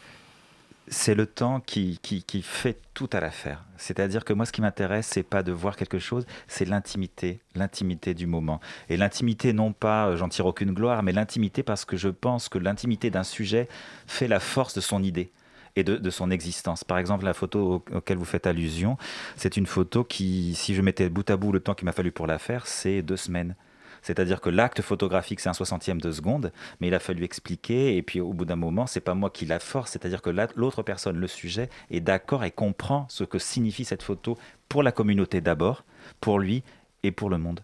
C'est 0.93 1.15
le 1.15 1.25
temps 1.25 1.61
qui, 1.61 1.99
qui, 2.03 2.41
fait 2.41 2.77
tout 2.93 3.09
à 3.13 3.21
l'affaire. 3.21 3.63
C'est-à-dire 3.77 4.25
que 4.25 4.33
moi, 4.33 4.45
ce 4.45 4.51
qui 4.51 4.59
m'intéresse, 4.61 5.07
c'est 5.09 5.23
pas 5.23 5.41
de 5.41 5.53
voir 5.53 5.77
quelque 5.77 5.99
chose, 5.99 6.25
c'est 6.47 6.65
l'intimité, 6.65 7.39
l'intimité 7.55 8.13
du 8.13 8.27
moment. 8.27 8.59
Et 8.89 8.97
l'intimité, 8.97 9.53
non 9.53 9.71
pas, 9.71 10.07
euh, 10.09 10.17
j'en 10.17 10.27
tire 10.27 10.45
aucune 10.45 10.73
gloire, 10.73 11.01
mais 11.01 11.13
l'intimité 11.13 11.63
parce 11.63 11.85
que 11.85 11.95
je 11.95 12.09
pense 12.09 12.49
que 12.49 12.57
l'intimité 12.59 13.09
d'un 13.09 13.23
sujet 13.23 13.69
fait 14.05 14.27
la 14.27 14.41
force 14.41 14.73
de 14.73 14.81
son 14.81 15.01
idée 15.01 15.31
et 15.77 15.85
de, 15.85 15.95
de 15.95 16.09
son 16.09 16.29
existence. 16.29 16.83
Par 16.83 16.97
exemple, 16.97 17.23
la 17.23 17.33
photo 17.33 17.85
au- 17.91 17.95
auquel 17.97 18.17
vous 18.17 18.25
faites 18.25 18.45
allusion, 18.45 18.97
c'est 19.37 19.55
une 19.55 19.67
photo 19.67 20.03
qui, 20.03 20.53
si 20.55 20.75
je 20.75 20.81
mettais 20.81 21.07
bout 21.09 21.29
à 21.29 21.37
bout 21.37 21.53
le 21.53 21.61
temps 21.61 21.73
qu'il 21.73 21.85
m'a 21.85 21.93
fallu 21.93 22.11
pour 22.11 22.27
la 22.27 22.37
faire, 22.37 22.67
c'est 22.67 23.01
deux 23.01 23.17
semaines. 23.17 23.55
C'est-à-dire 24.01 24.41
que 24.41 24.49
l'acte 24.49 24.81
photographique, 24.81 25.39
c'est 25.39 25.49
un 25.49 25.53
soixantième 25.53 26.01
de 26.01 26.11
seconde, 26.11 26.51
mais 26.79 26.87
il 26.87 26.93
a 26.93 26.99
fallu 26.99 27.23
expliquer, 27.23 27.97
et 27.97 28.01
puis 28.01 28.19
au 28.19 28.33
bout 28.33 28.45
d'un 28.45 28.55
moment, 28.55 28.87
c'est 28.87 28.99
pas 29.01 29.13
moi 29.13 29.29
qui 29.29 29.45
la 29.45 29.59
force, 29.59 29.91
c'est-à-dire 29.91 30.21
que 30.21 30.29
la- 30.29 30.47
l'autre 30.55 30.83
personne, 30.83 31.17
le 31.17 31.27
sujet, 31.27 31.69
est 31.89 31.99
d'accord 31.99 32.43
et 32.43 32.51
comprend 32.51 33.05
ce 33.09 33.23
que 33.23 33.39
signifie 33.39 33.85
cette 33.85 34.03
photo 34.03 34.37
pour 34.69 34.83
la 34.83 34.91
communauté 34.91 35.41
d'abord, 35.41 35.83
pour 36.19 36.39
lui 36.39 36.63
et 37.03 37.11
pour 37.11 37.29
le 37.29 37.37
monde. 37.37 37.61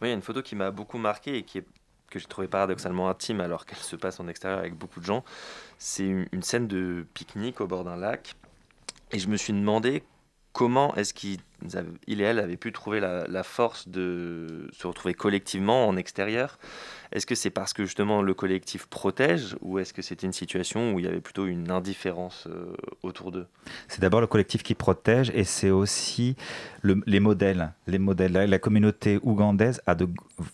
Oui, 0.00 0.08
il 0.08 0.10
y 0.10 0.12
a 0.12 0.16
une 0.16 0.22
photo 0.22 0.42
qui 0.42 0.56
m'a 0.56 0.70
beaucoup 0.70 0.98
marqué 0.98 1.36
et 1.36 1.42
qui 1.44 1.58
est, 1.58 1.66
que 2.10 2.18
j'ai 2.18 2.26
trouvé 2.26 2.48
paradoxalement 2.48 3.08
intime 3.08 3.40
alors 3.40 3.66
qu'elle 3.66 3.78
se 3.78 3.96
passe 3.96 4.18
en 4.18 4.28
extérieur 4.28 4.58
avec 4.58 4.74
beaucoup 4.74 5.00
de 5.00 5.04
gens. 5.04 5.24
C'est 5.78 6.06
une, 6.06 6.42
scène 6.42 6.66
de 6.66 7.06
pique-nique 7.14 7.60
au 7.60 7.66
bord 7.66 7.84
d'un 7.84 7.96
lac. 7.96 8.34
Et 9.12 9.18
je 9.18 9.28
me 9.28 9.36
suis 9.36 9.52
demandé 9.52 10.02
comment 10.52 10.94
est-ce 10.96 11.14
avaient- 11.74 11.88
il 12.06 12.20
et 12.20 12.24
elle 12.24 12.38
avaient 12.38 12.56
pu 12.56 12.72
trouver 12.72 13.00
la, 13.00 13.42
force 13.42 13.88
de 13.88 14.68
se 14.72 14.86
retrouver 14.86 15.14
collectivement 15.14 15.88
en 15.88 15.96
extérieur. 15.96 16.58
Est-ce 17.12 17.26
que 17.26 17.34
c'est 17.34 17.50
parce 17.50 17.72
que 17.72 17.84
justement 17.84 18.22
le 18.22 18.32
collectif 18.34 18.86
protège 18.86 19.56
ou 19.60 19.78
est-ce 19.78 19.92
que 19.92 20.00
c'était 20.00 20.26
une 20.26 20.32
situation 20.32 20.92
où 20.92 20.98
il 20.98 21.04
y 21.04 21.08
avait 21.08 21.20
plutôt 21.20 21.46
une 21.46 21.70
indifférence 21.70 22.46
euh, 22.48 22.72
autour 23.02 23.32
d'eux? 23.32 23.46
C'est 23.88 24.00
d'abord 24.00 24.20
le 24.20 24.26
collectif 24.26 24.62
qui 24.62 24.74
protège 24.74 25.30
et 25.34 25.44
c'est 25.44 25.70
aussi 25.70 26.36
le- 26.80 27.02
les 27.06 27.20
modèles. 27.20 27.72
Les 27.86 27.98
modèles. 27.98 28.32
La, 28.32 28.58
communauté 28.58 29.18
ougandaise 29.22 29.82
a 29.86 29.94
de 29.94 30.08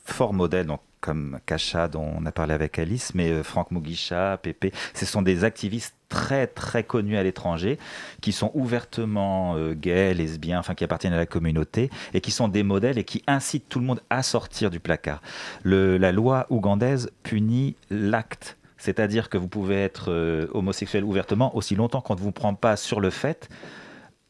forts 0.04 0.34
modèles, 0.34 0.66
donc 0.66 0.80
comme 1.00 1.38
Kasha 1.46 1.86
dont 1.86 2.12
on 2.18 2.26
a 2.26 2.32
parlé 2.32 2.54
avec 2.54 2.76
Alice, 2.78 3.14
mais 3.14 3.30
euh, 3.30 3.44
Franck 3.44 3.70
Mugisha, 3.70 4.36
Pépé, 4.42 4.72
ce 4.94 5.06
sont 5.06 5.22
des 5.22 5.44
activistes 5.44 5.94
très 6.08 6.46
très 6.46 6.82
connus 6.82 7.16
à 7.16 7.22
l'étranger 7.22 7.78
qui 8.20 8.32
sont 8.32 8.50
ouvertement 8.54 9.54
euh, 9.56 9.74
gays, 9.74 10.14
lesbiens, 10.14 10.58
enfin 10.58 10.74
qui 10.74 10.82
appartiennent 10.82 10.97
à 11.06 11.16
la 11.16 11.26
communauté 11.26 11.90
et 12.12 12.20
qui 12.20 12.30
sont 12.30 12.48
des 12.48 12.62
modèles 12.62 12.98
et 12.98 13.04
qui 13.04 13.22
incitent 13.26 13.68
tout 13.68 13.78
le 13.78 13.86
monde 13.86 14.00
à 14.10 14.22
sortir 14.22 14.70
du 14.70 14.80
placard. 14.80 15.22
La 15.64 16.12
loi 16.12 16.46
ougandaise 16.50 17.10
punit 17.22 17.76
l'acte. 17.90 18.56
C'est-à-dire 18.76 19.28
que 19.28 19.38
vous 19.38 19.48
pouvez 19.48 19.82
être 19.82 20.12
euh, 20.12 20.46
homosexuel 20.54 21.02
ouvertement 21.02 21.56
aussi 21.56 21.74
longtemps 21.74 22.00
qu'on 22.00 22.14
ne 22.14 22.20
vous 22.20 22.30
prend 22.30 22.54
pas 22.54 22.76
sur 22.76 23.00
le 23.00 23.10
fait 23.10 23.48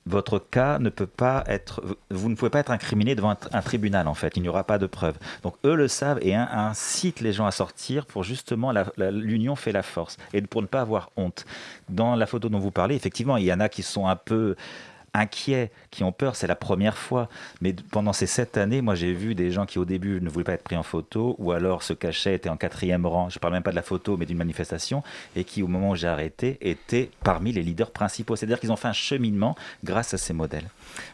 votre 0.06 0.38
cas 0.38 0.78
ne 0.78 0.88
peut 0.88 1.06
pas 1.06 1.44
être, 1.46 1.82
vous 2.10 2.30
ne 2.30 2.34
pouvez 2.34 2.50
pas 2.50 2.60
être 2.60 2.70
incriminé 2.70 3.14
devant 3.14 3.32
un, 3.32 3.36
un 3.52 3.60
tribunal 3.60 4.08
en 4.08 4.14
fait. 4.14 4.32
Il 4.36 4.42
n'y 4.42 4.48
aura 4.48 4.64
pas 4.64 4.78
de 4.78 4.86
preuves. 4.86 5.18
Donc 5.42 5.54
eux 5.64 5.74
le 5.74 5.86
savent 5.86 6.18
et 6.22 6.34
in- 6.34 6.48
incitent 6.50 7.20
les 7.20 7.32
gens 7.32 7.46
à 7.46 7.50
sortir 7.50 8.06
pour 8.06 8.24
justement 8.24 8.72
l'union 8.96 9.54
fait 9.54 9.72
la 9.72 9.82
force 9.82 10.16
et 10.32 10.40
pour 10.42 10.62
ne 10.62 10.66
pas 10.66 10.80
avoir 10.80 11.10
honte. 11.16 11.44
Dans 11.90 12.16
la 12.16 12.26
photo 12.26 12.48
dont 12.48 12.58
vous 12.58 12.70
parlez, 12.70 12.94
effectivement, 12.94 13.36
il 13.36 13.44
y 13.44 13.52
en 13.52 13.60
a 13.60 13.68
qui 13.68 13.82
sont 13.82 14.06
un 14.06 14.16
peu 14.16 14.56
inquiets, 15.14 15.70
qui 15.90 16.04
ont 16.04 16.12
peur, 16.12 16.36
c'est 16.36 16.46
la 16.46 16.56
première 16.56 16.96
fois. 16.96 17.28
Mais 17.60 17.74
pendant 17.90 18.12
ces 18.12 18.26
sept 18.26 18.56
années, 18.56 18.80
moi 18.80 18.94
j'ai 18.94 19.12
vu 19.12 19.34
des 19.34 19.50
gens 19.50 19.66
qui 19.66 19.78
au 19.78 19.84
début 19.84 20.20
ne 20.20 20.28
voulaient 20.28 20.44
pas 20.44 20.52
être 20.52 20.62
pris 20.62 20.76
en 20.76 20.82
photo, 20.82 21.34
ou 21.38 21.52
alors 21.52 21.82
se 21.82 21.92
cachaient, 21.92 22.34
étaient 22.34 22.48
en 22.48 22.56
quatrième 22.56 23.06
rang, 23.06 23.30
je 23.30 23.38
parle 23.38 23.54
même 23.54 23.62
pas 23.62 23.70
de 23.70 23.76
la 23.76 23.82
photo, 23.82 24.16
mais 24.16 24.26
d'une 24.26 24.38
manifestation, 24.38 25.02
et 25.36 25.44
qui 25.44 25.62
au 25.62 25.68
moment 25.68 25.90
où 25.90 25.96
j'ai 25.96 26.08
arrêté 26.08 26.58
étaient 26.60 27.10
parmi 27.22 27.52
les 27.52 27.62
leaders 27.62 27.90
principaux. 27.90 28.36
C'est-à-dire 28.36 28.60
qu'ils 28.60 28.72
ont 28.72 28.76
fait 28.76 28.88
un 28.88 28.92
cheminement 28.92 29.56
grâce 29.84 30.14
à 30.14 30.18
ces 30.18 30.32
modèles. 30.32 30.68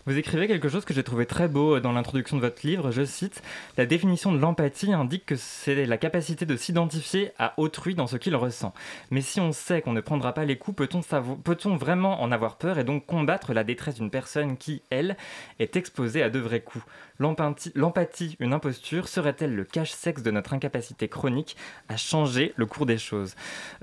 Vous 0.07 0.17
écrivez 0.17 0.47
quelque 0.47 0.69
chose 0.69 0.85
que 0.85 0.95
j'ai 0.95 1.03
trouvé 1.03 1.27
très 1.27 1.49
beau 1.49 1.81
dans 1.81 1.93
l'introduction 1.93 2.37
de 2.37 2.43
votre 2.43 2.67
livre, 2.67 2.91
je 2.91 3.05
cite, 3.05 3.43
La 3.77 3.87
définition 3.87 4.33
de 4.33 4.39
l'empathie 4.39 4.93
indique 4.93 5.27
que 5.27 5.37
c'est 5.37 5.87
la 5.87 5.99
capacité 5.99 6.47
de 6.47 6.57
s'identifier 6.57 7.33
à 7.39 7.55
autrui 7.57 7.95
dans 7.95 8.07
ce 8.07 8.17
qu'il 8.17 8.37
ressent. 8.37 8.73
Mais 9.11 9.21
si 9.21 9.41
on 9.41 9.53
sait 9.53 9.83
qu'on 9.83 9.93
ne 9.93 10.01
prendra 10.01 10.33
pas 10.33 10.45
les 10.45 10.57
coups, 10.57 10.77
peut-on 10.77 11.77
vraiment 11.77 12.23
en 12.23 12.33
avoir 12.33 12.57
peur 12.57 12.79
et 12.79 12.85
donc 12.85 13.07
combattre 13.07 13.53
la 13.53 13.65
détresse 13.65 13.97
d'une 13.97 14.11
personne 14.11 14.57
qui, 14.57 14.74
elle, 14.91 15.17
est 15.59 15.77
exposée 15.77 16.23
à 16.23 16.31
de 16.31 16.39
vrais 16.39 16.61
coups. 16.61 16.85
L'empathie, 17.19 18.37
une 18.41 18.53
imposture, 18.53 19.09
serait-elle 19.09 19.55
le 19.55 19.65
cache-sexe 19.65 20.23
de 20.23 20.31
notre 20.31 20.53
incapacité 20.53 21.09
chronique 21.09 21.57
à 21.89 21.97
changer 21.97 22.53
le 22.57 22.67
cours 22.67 22.87
des 22.87 22.99
choses? 22.99 23.35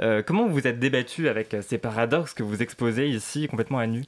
Euh, 0.02 0.22
Comment 0.26 0.48
vous 0.48 0.54
vous 0.54 0.68
êtes 0.68 0.80
débattu 0.80 1.30
avec 1.30 1.56
ces 1.62 1.78
paradoxes 1.78 2.34
que 2.34 2.44
vous 2.44 2.62
exposez 2.62 3.08
ici 3.08 3.48
complètement 3.48 3.80
à 3.80 3.88
nu? 3.88 4.04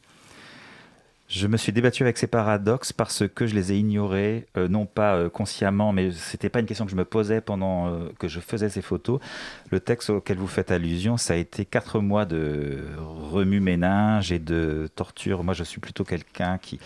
Je 1.35 1.47
me 1.47 1.57
suis 1.57 1.71
débattu 1.71 2.03
avec 2.03 2.19
ces 2.19 2.27
paradoxes 2.27 2.93
parce 2.93 3.27
que 3.27 3.47
je 3.47 3.55
les 3.55 3.71
ai 3.71 3.79
ignorés, 3.79 4.45
euh, 4.55 4.67
non 4.67 4.85
pas 4.85 5.15
euh, 5.15 5.29
consciemment, 5.31 5.91
mais 5.91 6.11
c'était 6.11 6.47
pas 6.47 6.59
une 6.59 6.67
question 6.67 6.85
que 6.85 6.91
je 6.91 6.95
me 6.95 7.05
posais 7.05 7.41
pendant 7.41 7.87
euh, 7.87 8.11
que 8.19 8.27
je 8.27 8.39
faisais 8.39 8.69
ces 8.69 8.83
photos. 8.83 9.19
Le 9.71 9.79
texte 9.79 10.11
auquel 10.11 10.37
vous 10.37 10.45
faites 10.45 10.69
allusion, 10.69 11.17
ça 11.17 11.33
a 11.33 11.37
été 11.37 11.65
quatre 11.65 11.99
mois 12.01 12.25
de 12.25 12.83
remue-ménage 13.31 14.31
et 14.31 14.37
de 14.37 14.87
torture. 14.93 15.43
Moi, 15.43 15.55
je 15.55 15.63
suis 15.63 15.81
plutôt 15.81 16.03
quelqu'un 16.03 16.59
qui, 16.59 16.79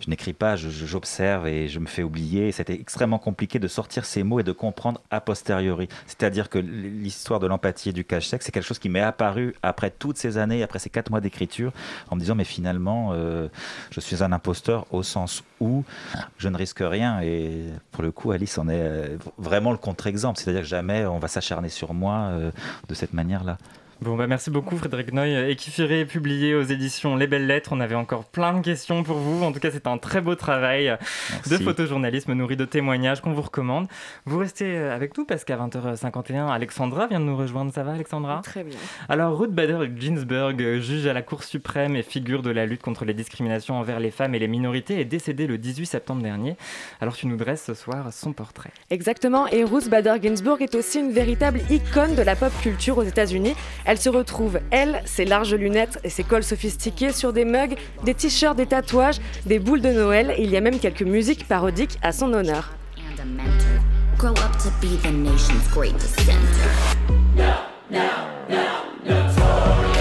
je 0.00 0.10
n'écris 0.10 0.32
pas, 0.32 0.56
j'observe 0.56 1.46
et 1.46 1.68
je 1.68 1.78
me 1.78 1.86
fais 1.86 2.02
oublier. 2.02 2.50
C'était 2.50 2.74
extrêmement 2.74 3.20
compliqué 3.20 3.60
de 3.60 3.68
sortir 3.68 4.06
ces 4.06 4.24
mots 4.24 4.40
et 4.40 4.42
de 4.42 4.50
comprendre 4.50 5.00
a 5.12 5.20
posteriori. 5.20 5.86
C'est-à-dire 6.08 6.48
que 6.50 6.58
l'histoire 6.58 7.38
de 7.38 7.46
l'empathie 7.46 7.90
et 7.90 7.92
du 7.92 8.04
cache-sexe, 8.04 8.44
c'est 8.44 8.50
quelque 8.50 8.66
chose 8.66 8.80
qui 8.80 8.88
m'est 8.88 8.98
apparu 8.98 9.54
après 9.62 9.90
toutes 9.90 10.18
ces 10.18 10.36
années, 10.36 10.64
après 10.64 10.80
ces 10.80 10.90
quatre 10.90 11.12
mois 11.12 11.20
d'écriture, 11.20 11.72
en 12.10 12.16
me 12.16 12.20
disant, 12.20 12.34
mais 12.34 12.42
finalement, 12.42 13.14
je 13.90 14.00
suis 14.00 14.22
un 14.22 14.32
imposteur 14.32 14.86
au 14.92 15.02
sens 15.02 15.42
où 15.60 15.84
je 16.38 16.48
ne 16.48 16.56
risque 16.56 16.80
rien. 16.80 17.20
Et 17.20 17.64
pour 17.92 18.02
le 18.02 18.10
coup, 18.10 18.32
Alice 18.32 18.58
en 18.58 18.68
est 18.68 18.80
euh, 18.80 19.16
vraiment 19.38 19.72
le 19.72 19.78
contre-exemple. 19.78 20.38
C'est-à-dire 20.38 20.62
que 20.62 20.68
jamais 20.68 21.06
on 21.06 21.18
va 21.18 21.28
s'acharner 21.28 21.68
sur 21.68 21.94
moi 21.94 22.14
euh, 22.30 22.50
de 22.88 22.94
cette 22.94 23.12
manière-là. 23.12 23.58
Bon, 24.04 24.16
bah 24.16 24.26
merci 24.26 24.50
beaucoup 24.50 24.76
Frédéric 24.76 25.14
Noy. 25.14 25.48
Équifiré, 25.48 26.04
publié 26.04 26.54
aux 26.54 26.62
éditions 26.62 27.16
Les 27.16 27.26
Belles 27.26 27.46
Lettres? 27.46 27.70
On 27.72 27.80
avait 27.80 27.94
encore 27.94 28.26
plein 28.26 28.52
de 28.52 28.60
questions 28.60 29.02
pour 29.02 29.16
vous. 29.16 29.42
En 29.42 29.50
tout 29.50 29.60
cas, 29.60 29.70
c'est 29.70 29.86
un 29.86 29.96
très 29.96 30.20
beau 30.20 30.34
travail 30.34 30.88
de 30.88 31.50
Merci. 31.50 31.64
photojournalisme 31.64 32.34
nourri 32.34 32.58
de 32.58 32.66
témoignages 32.66 33.22
qu'on 33.22 33.32
vous 33.32 33.40
recommande. 33.40 33.86
Vous 34.26 34.36
restez 34.36 34.66
euh, 34.66 34.94
avec 34.94 35.16
nous 35.16 35.24
parce 35.24 35.44
qu'à 35.44 35.56
20h51, 35.56 36.52
Alexandra 36.52 37.06
vient 37.06 37.18
de 37.18 37.24
nous 37.24 37.36
rejoindre. 37.36 37.72
Ça 37.72 37.82
va, 37.82 37.92
Alexandra? 37.92 38.42
Très 38.44 38.62
bien. 38.62 38.76
Alors, 39.08 39.38
Ruth 39.38 39.52
Bader 39.52 39.88
Ginsburg, 39.98 40.60
euh, 40.60 40.80
juge 40.80 41.06
à 41.06 41.14
la 41.14 41.22
Cour 41.22 41.42
suprême 41.42 41.96
et 41.96 42.02
figure 42.02 42.42
de 42.42 42.50
la 42.50 42.66
lutte 42.66 42.82
contre 42.82 43.06
les 43.06 43.14
discriminations 43.14 43.78
envers 43.78 44.00
les 44.00 44.10
femmes 44.10 44.34
et 44.34 44.38
les 44.38 44.48
minorités, 44.48 45.00
est 45.00 45.06
décédée 45.06 45.46
le 45.46 45.56
18 45.56 45.86
septembre 45.86 46.22
dernier. 46.22 46.58
Alors, 47.00 47.16
tu 47.16 47.26
nous 47.26 47.38
dresses 47.38 47.64
ce 47.64 47.72
soir 47.72 48.12
son 48.12 48.34
portrait. 48.34 48.70
Exactement, 48.90 49.46
et 49.46 49.64
Ruth 49.64 49.88
Bader 49.88 50.16
Ginsburg 50.22 50.60
est 50.60 50.74
aussi 50.74 51.00
une 51.00 51.10
véritable 51.10 51.62
icône 51.70 52.14
de 52.14 52.22
la 52.22 52.36
pop 52.36 52.52
culture 52.60 52.98
aux 52.98 53.02
États-Unis. 53.02 53.54
Elle 53.86 53.93
Elle 53.94 54.00
se 54.00 54.10
retrouve, 54.10 54.58
elle, 54.72 55.02
ses 55.04 55.24
larges 55.24 55.54
lunettes 55.54 56.00
et 56.02 56.10
ses 56.10 56.24
cols 56.24 56.42
sophistiqués 56.42 57.12
sur 57.12 57.32
des 57.32 57.44
mugs, 57.44 57.76
des 58.02 58.12
t-shirts, 58.12 58.56
des 58.56 58.66
tatouages, 58.66 59.20
des 59.46 59.60
boules 59.60 59.82
de 59.82 59.92
Noël 59.92 60.34
et 60.36 60.42
il 60.42 60.50
y 60.50 60.56
a 60.56 60.60
même 60.60 60.80
quelques 60.80 61.02
musiques 61.02 61.46
parodiques 61.46 61.96
à 62.02 62.10
son 62.10 62.32
honneur. 62.32 62.72
No, 67.36 67.44
no, 67.88 68.00
no, 68.50 69.93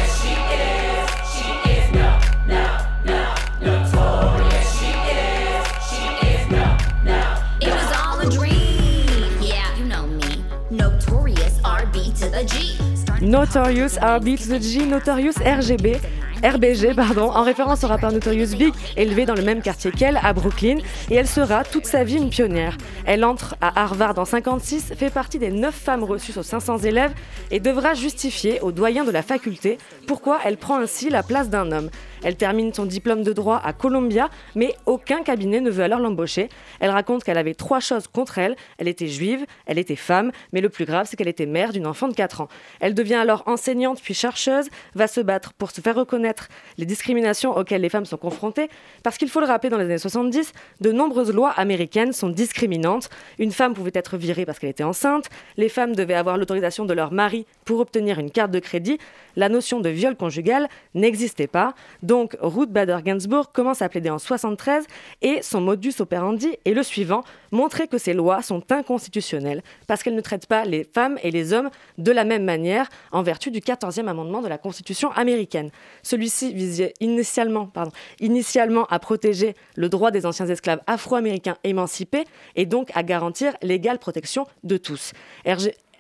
Notorious 13.24 13.97
RB 13.99 14.38
to 14.38 14.47
the 14.49 14.59
G, 14.59 14.86
Notorious 14.86 15.38
RGB. 15.38 16.32
RBG, 16.44 16.94
pardon, 16.94 17.30
en 17.30 17.41
référence 17.44 17.86
au 17.86 17.88
rappeur 17.88 18.12
Notorious 18.12 18.58
Big, 18.58 18.74
élevé 18.98 19.26
dans 19.26 19.34
le 19.34 19.44
même 19.44 19.62
quartier 19.62 19.91
qu'elle, 19.91 20.20
à 20.22 20.34
Brooklyn, 20.34 20.76
et 21.10 21.16
elle 21.16 21.28
sera 21.28 21.64
toute 21.64 21.86
sa 21.86 22.04
vie 22.04 22.18
une 22.18 22.30
pionnière. 22.30 22.78
Elle 23.06 23.24
entre 23.24 23.56
à 23.62 23.82
Harvard 23.82 24.20
en 24.20 24.26
56, 24.26 24.94
fait 24.98 25.10
partie 25.10 25.39
des 25.39 25.52
9 25.52 25.74
femmes 25.74 26.04
reçues 26.04 26.38
aux 26.38 26.44
500 26.44 26.80
élèves 26.80 27.14
et 27.50 27.62
devra 27.62 27.94
justifier 27.94 28.60
au 28.60 28.74
doyen 28.74 29.06
de 29.06 29.12
la 29.12 29.22
faculté 29.22 29.78
pourquoi 30.06 30.39
elle 30.44 30.58
prend 30.58 30.80
ainsi 30.80 31.10
la 31.10 31.24
place 31.24 31.50
d'un 31.50 31.72
homme. 31.72 31.89
Elle 32.24 32.36
termine 32.36 32.74
son 32.74 32.86
diplôme 32.86 33.24
de 33.24 33.34
droit 33.34 33.62
à 33.64 33.74
Columbia, 33.74 34.30
mais 34.56 34.74
aucun 34.86 35.24
cabinet 35.24 35.60
ne 35.60 35.70
veut 35.70 35.84
alors 35.84 36.00
l'embaucher. 36.00 36.50
Elle 36.80 36.89
raconte 36.89 37.24
qu'elle 37.24 37.38
avait 37.38 37.54
trois 37.54 37.82
choses 37.82 38.08
contre 38.08 38.38
elle. 38.38 38.56
Elle 38.78 38.88
était 38.88 39.08
juive, 39.08 39.46
elle 39.66 39.78
était 39.78 39.98
femme, 39.98 40.32
mais 40.54 40.62
le 40.62 40.70
plus 40.70 40.86
grave, 40.86 41.06
c'est 41.10 41.18
qu'elle 41.18 41.28
était 41.28 41.46
mère 41.46 41.74
d'une 41.74 41.86
enfant 41.86 42.08
de 42.08 42.14
4 42.14 42.41
ans. 42.41 42.48
Elle 42.80 42.94
devient 42.94 43.16
alors 43.16 43.44
enseignante 43.46 44.02
puis 44.02 44.14
chercheuse, 44.14 44.70
va 44.96 45.08
se 45.08 45.20
battre 45.20 45.54
pour 45.54 45.72
se 45.72 45.82
faire 45.82 45.96
reconnaître 45.96 46.32
les 46.77 46.86
discriminations 46.86 47.55
auxquelles 47.55 47.81
les 47.81 47.89
femmes 47.89 48.05
sont 48.05 48.17
confrontées, 48.17 48.69
parce 49.03 49.17
qu'il 49.17 49.29
faut 49.29 49.39
le 49.39 49.45
rappeler, 49.45 49.69
dans 49.69 49.77
les 49.77 49.86
années 49.86 49.97
70, 49.97 50.53
de 50.81 50.91
nombreuses 50.91 51.34
lois 51.34 51.51
américaines 51.51 52.13
sont 52.13 52.29
discriminantes. 52.29 53.09
Une 53.39 53.51
femme 53.51 53.73
pouvait 53.73 53.91
être 53.93 54.17
virée 54.17 54.45
parce 54.45 54.59
qu'elle 54.59 54.69
était 54.69 54.84
enceinte, 54.84 55.29
les 55.57 55.69
femmes 55.69 55.95
devaient 55.95 56.13
avoir 56.13 56.38
l'autorisation 56.38 56.86
de 56.86 56.93
leur 56.93 57.11
mari 57.11 57.45
pour 57.66 57.80
obtenir 57.80 58.20
une 58.20 58.32
carte 58.32 58.51
de 58.51 58.59
crédit, 58.59 58.97
la 59.36 59.49
notion 59.49 59.80
de 59.80 59.89
viol 59.89 60.16
conjugal 60.16 60.68
n'existait 60.93 61.47
pas. 61.47 61.74
Donc 62.01 62.38
Ruth 62.39 62.72
Bader 62.72 62.99
Ginsburg 63.05 63.51
commence 63.51 63.82
à 63.82 63.89
plaider 63.89 64.09
en 64.09 64.20
73 64.20 64.86
et 65.22 65.41
son 65.41 65.61
modus 65.61 65.95
operandi 65.99 66.57
est 66.66 66.74
le 66.74 66.84
suivant 66.84 67.24
montrer 67.51 67.88
que 67.88 67.97
ces 67.97 68.14
lois 68.14 68.41
sont 68.41 68.64
inconstitutionnelles 68.72 69.64
parce 69.88 70.03
qu'elles 70.03 70.16
ne 70.16 70.22
traitent 70.22 70.47
pas 70.47 70.66
les 70.66 70.84
femmes 70.84 71.18
et 71.24 71.32
les 71.32 71.53
hommes 71.53 71.70
de 71.97 72.11
la 72.11 72.24
même 72.24 72.43
manière 72.43 72.89
en 73.11 73.24
vertu 73.24 73.51
du 73.51 73.59
14e 73.59 74.07
amendement 74.07 74.41
de 74.41 74.47
la 74.47 74.57
Constitution 74.57 75.11
américaine. 75.11 75.70
Celui-ci 76.01 76.53
visait 76.53 76.93
initialement, 76.99 77.68
pardon, 77.68 77.91
initialement 78.20 78.86
à 78.86 78.99
protéger 78.99 79.55
le 79.76 79.89
droit 79.89 80.11
des 80.11 80.26
anciens 80.26 80.47
esclaves 80.47 80.82
afro-américains 80.88 81.57
émancipés 81.64 82.26
et 82.55 82.66
donc 82.66 82.89
à 82.95 83.03
garantir 83.03 83.53
l'égale 83.61 83.99
protection 83.99 84.47
de 84.64 84.78
tous. 84.78 85.14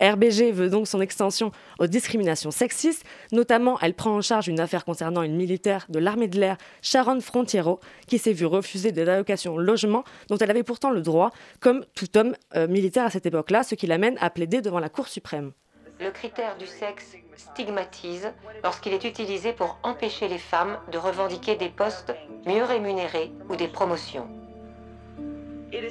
RBG 0.03 0.51
veut 0.51 0.69
donc 0.69 0.87
son 0.87 0.99
extension 0.99 1.51
aux 1.79 1.87
discriminations 1.87 2.51
sexistes. 2.51 3.05
Notamment, 3.31 3.79
elle 3.81 3.93
prend 3.93 4.11
en 4.11 4.21
charge 4.21 4.49
une 4.49 4.59
affaire 4.59 4.83
concernant 4.83 5.21
une 5.21 5.35
militaire 5.35 5.85
de 5.87 5.99
l'armée 5.99 6.27
de 6.27 6.39
l'air, 6.39 6.57
Sharon 6.81 7.21
Frontiero, 7.21 7.79
qui 8.07 8.17
s'est 8.17 8.33
vue 8.33 8.45
refuser 8.45 8.91
des 8.91 9.07
allocations 9.07 9.57
logement 9.57 10.03
dont 10.27 10.37
elle 10.37 10.51
avait 10.51 10.63
pourtant 10.63 10.91
le 10.91 11.01
droit, 11.01 11.31
comme 11.61 11.85
tout 11.95 12.17
homme 12.17 12.35
euh, 12.55 12.67
militaire 12.67 13.05
à 13.05 13.09
cette 13.09 13.25
époque-là, 13.25 13.63
ce 13.63 13.75
qui 13.75 13.87
l'amène 13.87 14.17
à 14.19 14.29
plaider 14.29 14.61
devant 14.61 14.79
la 14.79 14.89
Cour 14.89 15.07
suprême. 15.07 15.53
Le 16.01 16.11
critère 16.11 16.57
du 16.57 16.65
sexe 16.65 17.15
stigmatise 17.37 18.33
lorsqu'il 18.63 18.93
est 18.93 19.05
utilisé 19.05 19.53
pour 19.53 19.79
empêcher 19.83 20.27
les 20.27 20.37
femmes 20.37 20.77
de 20.91 20.97
revendiquer 20.97 21.55
des 21.55 21.69
postes 21.69 22.13
mieux 22.45 22.63
rémunérés 22.63 23.31
ou 23.49 23.55
des 23.55 23.67
promotions. 23.67 24.27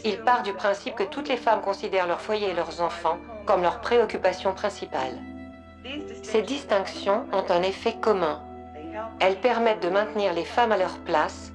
Il 0.05 0.20
part 0.20 0.43
du 0.43 0.53
principe 0.53 0.95
que 0.95 1.03
toutes 1.03 1.28
les 1.28 1.37
femmes 1.37 1.61
considèrent 1.61 2.07
leur 2.07 2.20
foyer 2.20 2.51
et 2.51 2.55
leurs 2.55 2.80
enfants 2.80 3.18
comme 3.47 3.62
leur 3.62 3.80
préoccupation 3.80 4.53
principale. 4.55 5.18
Ces 6.22 6.43
distinctions 6.43 7.26
ont 7.33 7.51
un 7.51 7.62
effet 7.62 7.95
commun. 8.01 8.41
Elles 9.20 9.41
permettent 9.41 9.83
de 9.83 9.89
maintenir 9.89 10.33
les 10.33 10.45
femmes 10.45 10.72
à 10.72 10.76
leur 10.76 10.99
place, 10.99 11.53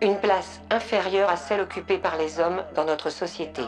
une 0.00 0.18
place 0.18 0.60
inférieure 0.70 1.30
à 1.30 1.36
celle 1.36 1.60
occupée 1.60 1.98
par 1.98 2.16
les 2.16 2.40
hommes 2.40 2.62
dans 2.74 2.84
notre 2.84 3.10
société. 3.10 3.62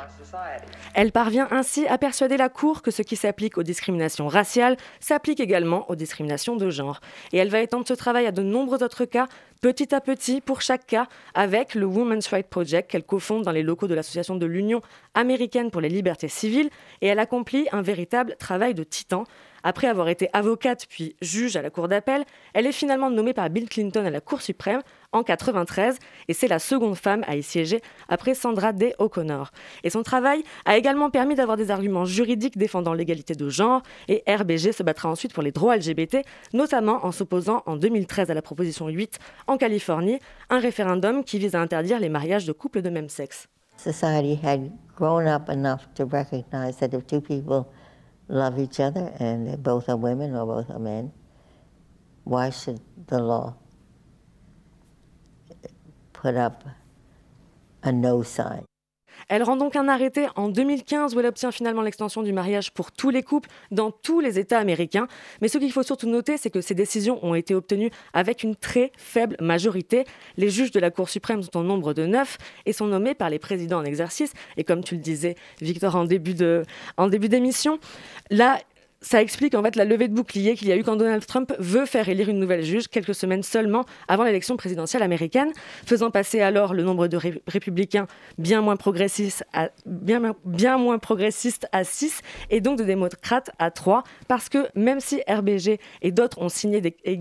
Elle 0.95 1.12
parvient 1.12 1.49
ainsi 1.51 1.87
à 1.87 1.99
persuader 1.99 2.37
la 2.37 2.49
Cour 2.49 2.83
que 2.83 2.91
ce 2.91 3.03
qui 3.03 3.16
s'applique 3.16 3.59
aux 3.59 3.62
discriminations 3.62 4.28
raciales 4.28 4.76
s'applique 4.99 5.41
également 5.41 5.89
aux 5.91 5.97
discriminations 5.97 6.57
de 6.57 6.70
genre. 6.70 7.01
Et 7.33 7.39
elle 7.39 7.49
va 7.49 7.61
étendre 7.61 7.87
ce 7.87 7.95
travail 7.95 8.26
à 8.26 8.33
de 8.33 8.43
nombreux 8.43 8.83
autres 8.83 9.05
cas, 9.05 9.28
petit 9.61 9.95
à 9.95 10.01
petit, 10.01 10.41
pour 10.41 10.62
chaque 10.62 10.87
cas, 10.87 11.07
avec 11.35 11.74
le 11.74 11.87
Women's 11.87 12.26
Rights 12.28 12.49
Project 12.49 12.91
qu'elle 12.91 13.05
cofonde 13.05 13.45
dans 13.45 13.53
les 13.53 13.62
locaux 13.62 13.87
de 13.87 13.95
l'Association 13.95 14.37
de 14.37 14.47
l'Union 14.47 14.81
américaine 15.14 15.70
pour 15.70 15.81
les 15.81 15.89
libertés 15.89 16.28
civiles. 16.28 16.70
Et 17.01 17.07
elle 17.07 17.18
accomplit 17.18 17.68
un 17.72 17.83
véritable 17.83 18.37
travail 18.39 18.74
de 18.74 18.85
titan. 18.85 19.24
Après 19.62 19.86
avoir 19.86 20.08
été 20.08 20.28
avocate 20.32 20.86
puis 20.88 21.16
juge 21.20 21.56
à 21.56 21.62
la 21.62 21.70
Cour 21.70 21.88
d'appel, 21.88 22.24
elle 22.54 22.66
est 22.66 22.72
finalement 22.72 23.11
nommée 23.11 23.34
par 23.34 23.48
Bill 23.50 23.68
Clinton 23.68 24.04
à 24.04 24.11
la 24.11 24.20
Cour 24.20 24.42
suprême 24.42 24.82
en 25.12 25.22
93 25.22 25.98
et 26.28 26.34
c'est 26.34 26.48
la 26.48 26.58
seconde 26.58 26.96
femme 26.96 27.24
à 27.26 27.36
y 27.36 27.42
siéger 27.42 27.80
après 28.08 28.34
Sandra 28.34 28.72
Day 28.72 28.94
O'Connor. 28.98 29.50
Et 29.84 29.90
son 29.90 30.02
travail 30.02 30.42
a 30.64 30.76
également 30.76 31.11
permis 31.11 31.34
d'avoir 31.34 31.56
des 31.56 31.70
arguments 31.70 32.04
juridiques 32.04 32.56
défendant 32.56 32.94
l'égalité 32.94 33.34
de 33.34 33.48
genre 33.48 33.82
et 34.08 34.22
RBG 34.26 34.72
se 34.72 34.82
battra 34.82 35.08
ensuite 35.08 35.32
pour 35.32 35.42
les 35.42 35.52
droits 35.52 35.76
LGBT, 35.76 36.18
notamment 36.52 37.04
en 37.04 37.12
s'opposant 37.12 37.62
en 37.66 37.76
2013 37.76 38.30
à 38.30 38.34
la 38.34 38.42
proposition 38.42 38.88
8 38.88 39.18
en 39.46 39.56
Californie, 39.56 40.18
un 40.48 40.58
référendum 40.58 41.24
qui 41.24 41.38
vise 41.38 41.54
à 41.54 41.61
interdire 41.61 42.00
les 42.00 42.08
mariages 42.08 42.46
de 42.46 42.52
couples 42.52 42.82
de 42.82 42.90
même 42.90 43.08
sexe. 43.08 43.48
Society 43.76 44.38
had 44.42 44.70
grown 44.94 45.26
up 45.26 45.48
enough 45.48 45.88
to 45.94 46.04
recognize 46.04 46.76
that 46.78 46.92
if 46.92 47.06
two 47.06 47.20
people 47.20 47.66
love 48.31 48.59
each 48.59 48.78
other 48.78 49.12
and 49.18 49.47
they 49.47 49.57
both 49.57 49.89
are 49.89 49.97
women 49.97 50.35
or 50.35 50.47
both 50.47 50.70
are 50.70 50.78
men, 50.78 51.12
why 52.24 52.51
should 52.51 52.81
the 53.09 53.18
law 53.18 53.57
put 56.12 56.37
up 56.37 56.64
a 57.83 57.93
no 57.93 58.22
sign? 58.22 58.64
Elle 59.31 59.45
rend 59.45 59.57
donc 59.57 59.76
un 59.76 59.87
arrêté 59.87 60.26
en 60.35 60.49
2015 60.49 61.14
où 61.14 61.20
elle 61.20 61.26
obtient 61.26 61.53
finalement 61.53 61.83
l'extension 61.83 62.24
du 62.24 62.33
mariage 62.33 62.72
pour 62.72 62.91
tous 62.91 63.11
les 63.11 63.22
couples 63.22 63.49
dans 63.70 63.93
tous 63.93 64.18
les 64.18 64.41
États 64.41 64.59
américains. 64.59 65.07
Mais 65.41 65.47
ce 65.47 65.57
qu'il 65.59 65.70
faut 65.70 65.85
surtout 65.85 66.09
noter, 66.09 66.37
c'est 66.37 66.51
que 66.51 66.61
ces 66.61 66.74
décisions 66.74 67.24
ont 67.24 67.37
été 67.37 67.55
obtenues 67.55 67.91
avec 68.12 68.43
une 68.43 68.57
très 68.57 68.91
faible 68.99 69.37
majorité. 69.41 70.05
Les 70.37 70.51
juges 70.51 70.72
de 70.72 70.81
la 70.81 70.91
Cour 70.91 71.09
suprême 71.09 71.45
sont 71.45 71.59
au 71.59 71.62
nombre 71.62 71.95
de 71.95 72.07
neuf 72.07 72.39
et 72.66 72.72
sont 72.72 72.87
nommés 72.87 73.14
par 73.14 73.31
les 73.31 73.39
présidents 73.39 73.78
en 73.78 73.85
exercice. 73.85 74.33
Et 74.57 74.64
comme 74.64 74.83
tu 74.83 74.97
le 74.97 75.01
disais, 75.01 75.37
Victor, 75.61 75.95
en 75.95 76.01
en 76.97 77.07
début 77.07 77.28
d'émission, 77.28 77.78
là, 78.31 78.59
ça 79.03 79.22
explique 79.22 79.55
en 79.55 79.62
fait 79.62 79.76
la 79.76 79.84
levée 79.84 80.09
de 80.09 80.14
bouclier 80.14 80.55
qu'il 80.55 80.68
y 80.68 80.72
a 80.72 80.76
eu 80.76 80.82
quand 80.82 80.96
Donald 80.96 81.24
Trump 81.24 81.53
veut 81.59 81.86
faire 81.86 82.09
élire 82.09 82.28
une 82.28 82.38
nouvelle 82.38 82.62
juge 82.62 82.88
quelques 82.88 83.14
semaines 83.14 83.42
seulement 83.42 83.84
avant 84.09 84.24
l'élection 84.24 84.57
présidentielle 84.57 85.03
américaine, 85.03 85.53
faisant 85.86 86.11
passer 86.11 86.40
alors 86.40 86.74
le 86.74 86.82
nombre 86.82 87.09
de 87.09 87.16
ré 87.16 87.42
républicains 87.46 88.07
bien 88.36 88.61
moins 88.61 88.76
progressistes 88.76 89.44
à, 89.55 89.70
bien, 89.86 90.34
bien 90.44 90.76
moins 90.76 90.98
progressistes 90.98 91.66
à 91.72 91.84
6 91.84 92.20
et 92.51 92.61
donc 92.61 92.78
de 92.78 92.84
démocrates 92.84 93.51
à 93.59 93.70
3 93.70 94.05
parce 94.28 94.48
que 94.51 94.68
même 94.74 95.01
si 95.01 95.22
RBG 95.26 95.78
et 96.03 96.12
d'autres 96.12 96.38
ont, 96.38 96.48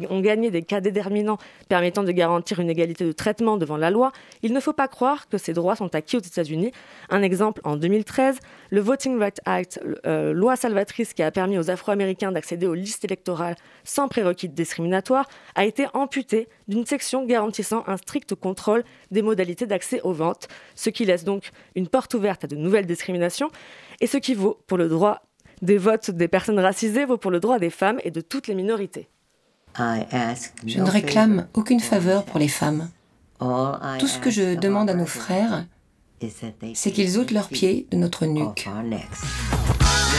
ont 0.10 0.20
gagné 0.20 0.52
des 0.52 0.64
cas 0.64 0.82
déterminants 0.82 1.38
permettant 1.70 2.04
de 2.04 2.12
garantir 2.12 2.60
une 2.60 2.70
égalité 2.70 3.06
de 3.06 3.14
traitement 3.14 3.56
devant 3.56 3.78
la 3.78 3.90
loi, 3.90 4.12
il 4.44 4.52
ne 4.52 4.60
faut 4.60 4.74
pas 4.74 4.88
croire 4.90 5.30
que 5.30 5.38
ces 5.38 5.54
droits 5.54 5.78
sont 5.78 5.96
acquis 5.96 6.18
aux 6.18 6.22
États-Unis. 6.22 6.72
Un 7.10 7.22
exemple, 7.22 7.62
en 7.64 7.78
2013, 7.78 8.38
le 8.70 8.82
Voting 8.82 9.18
Rights 9.20 9.42
Act, 9.46 9.80
euh, 10.06 10.34
loi 10.34 10.56
salvatrice 10.56 11.14
qui 11.14 11.24
a 11.24 11.32
permis 11.32 11.58
aux 11.58 11.70
afro-américains 11.70 12.32
d'accéder 12.32 12.68
aux 12.68 12.74
listes 12.74 13.04
électorales 13.04 13.56
sans 13.84 14.08
prérequis 14.08 14.50
discriminatoires, 14.50 15.28
a 15.56 15.66
été 15.66 15.88
amputé 15.94 16.48
d'une 16.68 16.86
section 16.86 17.26
garantissant 17.26 17.84
un 17.88 17.98
strict 17.98 18.36
contrôle 18.36 18.84
des 19.12 19.22
modalités 19.22 19.66
d'accès 19.66 20.02
aux 20.02 20.14
ventes, 20.14 20.48
ce 20.76 20.90
qui 20.90 21.06
laisse 21.06 21.24
donc 21.24 21.52
une 21.76 21.88
porte 21.88 22.14
ouverte 22.14 22.44
à 22.44 22.48
de 22.48 22.56
nouvelles 22.56 22.86
discriminations, 22.86 23.50
et 24.02 24.08
ce 24.08 24.18
qui 24.18 24.36
vaut 24.36 24.60
pour 24.68 24.78
le 24.78 24.88
droit 24.88 25.22
des 25.62 25.78
votes 25.78 26.12
des 26.12 26.28
personnes 26.28 26.60
racisées, 26.60 27.06
vaut 27.06 27.18
pour 27.18 27.32
le 27.32 27.40
droit 27.40 27.60
des 27.60 27.70
femmes 27.70 28.00
et 28.04 28.12
de 28.12 28.22
toutes 28.22 28.48
les 28.48 28.56
minorités. 28.56 29.10
Je 29.78 30.80
ne 30.80 30.90
réclame 30.90 31.48
aucune 31.54 31.80
faveur 31.80 32.24
pour 32.24 32.40
les 32.40 32.48
femmes. 32.48 32.90
Tout 33.40 34.08
ce 34.08 34.20
que 34.20 34.30
je 34.30 34.56
demande 34.56 34.90
à 34.90 34.94
nos 34.94 35.06
frères, 35.06 35.66
c'est 36.74 36.92
qu'ils 36.92 37.18
ôtent 37.18 37.32
leurs 37.32 37.48
pieds 37.48 37.88
de 37.92 37.98
notre 37.98 38.26
nuque. 38.26 38.68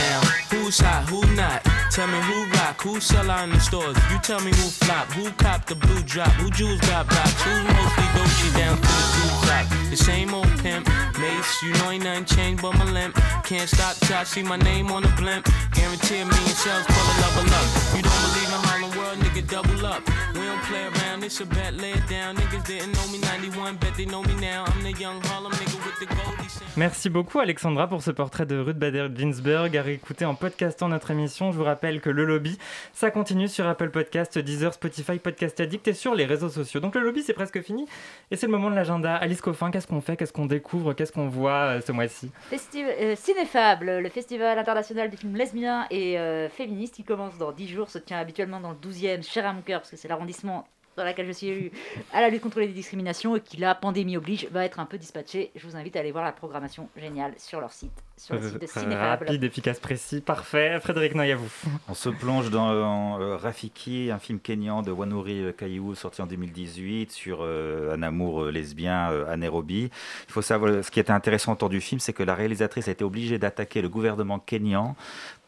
now. 0.09 0.21
Who's 0.51 0.79
hot, 0.79 1.07
who 1.09 1.21
not? 1.35 1.63
Tell 1.91 2.07
me 2.07 2.19
who 2.19 2.45
rock, 2.57 2.81
who 2.81 2.99
sell 2.99 3.29
out 3.29 3.43
in 3.45 3.51
the 3.51 3.59
stores? 3.59 3.97
You 4.11 4.17
tell 4.19 4.39
me 4.41 4.51
who 4.51 4.67
flop, 4.83 5.07
who 5.11 5.29
cop 5.31 5.65
the 5.65 5.75
blue 5.75 6.01
drop, 6.03 6.31
who 6.39 6.49
jewels 6.51 6.79
got 6.81 7.07
blocks, 7.07 7.41
who's 7.43 7.63
mostly 7.75 8.07
Dolce 8.15 8.49
down 8.57 8.77
to 8.77 8.81
the 8.81 9.07
blue 9.15 9.35
top. 9.47 9.65
The 9.89 9.97
same 9.97 10.33
old 10.33 10.51
pimp, 10.63 10.87
mace, 11.19 11.61
you 11.63 11.73
know 11.73 11.91
ain't 11.91 12.03
nothing 12.03 12.25
changed 12.25 12.61
but 12.61 12.73
my 12.77 12.85
limp. 12.91 13.15
Can't 13.43 13.69
stop 13.69 13.95
till 13.97 14.17
I 14.17 14.23
see 14.23 14.43
my 14.43 14.57
name 14.57 14.91
on 14.91 15.03
the 15.03 15.13
blimp. 15.19 15.47
Guarantee 15.73 16.21
a 16.21 16.25
million 16.25 16.55
shells 16.63 16.85
full 16.87 17.07
of 17.11 17.17
level 17.23 17.47
up. 17.59 17.67
You 17.95 18.01
don't 18.07 18.21
believe 18.25 18.49
in 18.55 18.61
Harlem 18.67 18.90
World, 19.01 19.19
nigga, 19.23 19.41
double 19.49 19.85
up. 19.85 20.01
We 20.35 20.41
don't 20.41 20.61
play 20.69 20.83
around, 20.83 21.23
it's 21.23 21.41
a 21.41 21.45
bet, 21.45 21.73
lay 21.73 21.91
it 21.91 22.07
down. 22.09 22.35
Niggas 22.35 22.65
didn't 22.65 22.91
know 22.93 23.07
me 23.11 23.17
91, 23.19 23.75
bet 23.77 23.95
they 23.95 24.05
know 24.05 24.21
me 24.21 24.33
now. 24.39 24.63
I'm 24.67 24.83
the 24.83 24.97
young 24.99 25.19
Harlem 25.23 25.51
nigga 25.53 25.77
with 25.85 25.99
the 25.99 26.05
goldie. 26.05 26.47
Merci 26.77 27.09
beaucoup 27.09 27.39
Alexandra 27.39 27.87
pour 27.89 28.01
ce 28.01 28.11
portrait 28.11 28.45
de 28.45 28.57
Ruth 28.57 28.77
Bader 28.77 29.09
Ginsburg 29.13 29.75
à 29.75 29.81
réécouter 29.81 30.23
en 30.23 30.35
podcastant 30.35 30.87
notre 30.87 31.11
émission. 31.11 31.51
Je 31.51 31.57
vous 31.57 31.65
rappelle 31.65 31.99
que 31.99 32.09
le 32.09 32.23
lobby, 32.23 32.57
ça 32.93 33.11
continue 33.11 33.49
sur 33.49 33.67
Apple 33.67 33.89
Podcast, 33.89 34.37
Deezer, 34.39 34.73
Spotify, 34.73 35.19
Podcast 35.19 35.59
Addict 35.59 35.89
et 35.89 35.93
sur 35.93 36.15
les 36.15 36.25
réseaux 36.25 36.47
sociaux. 36.47 36.79
Donc 36.79 36.95
le 36.95 37.01
lobby 37.01 37.23
c'est 37.23 37.33
presque 37.33 37.61
fini 37.61 37.85
et 38.31 38.37
c'est 38.37 38.45
le 38.45 38.53
moment 38.53 38.69
de 38.69 38.75
l'agenda. 38.75 39.15
Alice 39.15 39.41
Coffin, 39.41 39.69
qu'est-ce 39.69 39.87
qu'on 39.87 39.99
fait, 39.99 40.15
qu'est-ce 40.15 40.31
qu'on 40.31 40.45
découvre, 40.45 40.93
qu'est-ce 40.93 41.11
qu'on 41.11 41.27
voit 41.27 41.51
euh, 41.75 41.81
ce 41.85 41.91
mois-ci? 41.91 42.31
Festi- 42.49 42.85
euh, 42.85 43.15
Cinéfable, 43.17 43.97
le 43.99 44.09
festival 44.09 44.57
international 44.57 45.09
des 45.09 45.17
films 45.17 45.35
lesbiens 45.35 45.87
et 45.91 46.17
euh, 46.17 46.47
féministes, 46.47 46.95
qui 46.95 47.03
commence 47.03 47.37
dans 47.37 47.51
10 47.51 47.67
jours, 47.67 47.89
se 47.89 47.97
tient 47.97 48.17
habituellement 48.19 48.61
dans 48.61 48.71
le 48.71 48.77
12e, 48.91 49.23
cher 49.23 49.45
à 49.45 49.53
mon 49.53 49.61
cœur, 49.61 49.81
parce 49.81 49.91
que 49.91 49.97
c'est 49.97 50.07
l'arrondissement 50.07 50.67
dans 50.97 51.05
lequel 51.05 51.25
je 51.27 51.31
suis 51.31 51.47
élue 51.47 51.71
à 52.13 52.21
la 52.21 52.29
lutte 52.29 52.41
contre 52.41 52.59
les 52.59 52.67
discriminations 52.67 53.35
et 53.35 53.41
qui, 53.41 53.57
la 53.57 53.75
pandémie 53.75 54.17
oblige, 54.17 54.47
va 54.51 54.65
être 54.65 54.79
un 54.79 54.85
peu 54.85 54.97
dispatché. 54.97 55.51
Je 55.55 55.65
vous 55.65 55.75
invite 55.75 55.95
à 55.95 55.99
aller 55.99 56.11
voir 56.11 56.23
la 56.23 56.31
programmation 56.31 56.89
géniale 56.97 57.33
sur 57.37 57.61
leur 57.61 57.71
site, 57.71 57.91
sur 58.17 58.35
le 58.35 58.41
site 58.41 58.61
de 58.61 58.67
Cinéfable. 58.67 59.25
Rapide, 59.25 59.43
efficace, 59.43 59.79
précis, 59.79 60.21
parfait. 60.21 60.79
Frédéric 60.81 61.15
Noy, 61.15 61.31
à 61.31 61.35
vous. 61.35 61.51
On 61.87 61.93
se 61.93 62.09
plonge 62.09 62.49
dans 62.49 62.71
euh, 63.19 63.37
Rafiki, 63.37 64.11
un 64.11 64.19
film 64.19 64.39
kényan 64.39 64.81
de 64.81 64.91
Wanuri 64.91 65.41
euh, 65.41 65.51
Kaiou 65.53 65.95
sorti 65.95 66.21
en 66.21 66.27
2018 66.27 67.11
sur 67.11 67.39
euh, 67.41 67.95
un 67.95 68.03
amour 68.03 68.45
lesbien 68.45 69.11
euh, 69.11 69.31
à 69.31 69.37
Nairobi. 69.37 69.89
Il 70.27 70.31
faut 70.31 70.41
savoir, 70.41 70.83
ce 70.83 70.91
qui 70.91 70.99
était 70.99 71.11
intéressant 71.11 71.53
autour 71.53 71.69
du 71.69 71.79
film, 71.79 71.99
c'est 71.99 72.13
que 72.13 72.23
la 72.23 72.35
réalisatrice 72.35 72.89
a 72.89 72.91
été 72.91 73.03
obligée 73.03 73.37
d'attaquer 73.37 73.81
le 73.81 73.89
gouvernement 73.89 74.39
kényan 74.39 74.95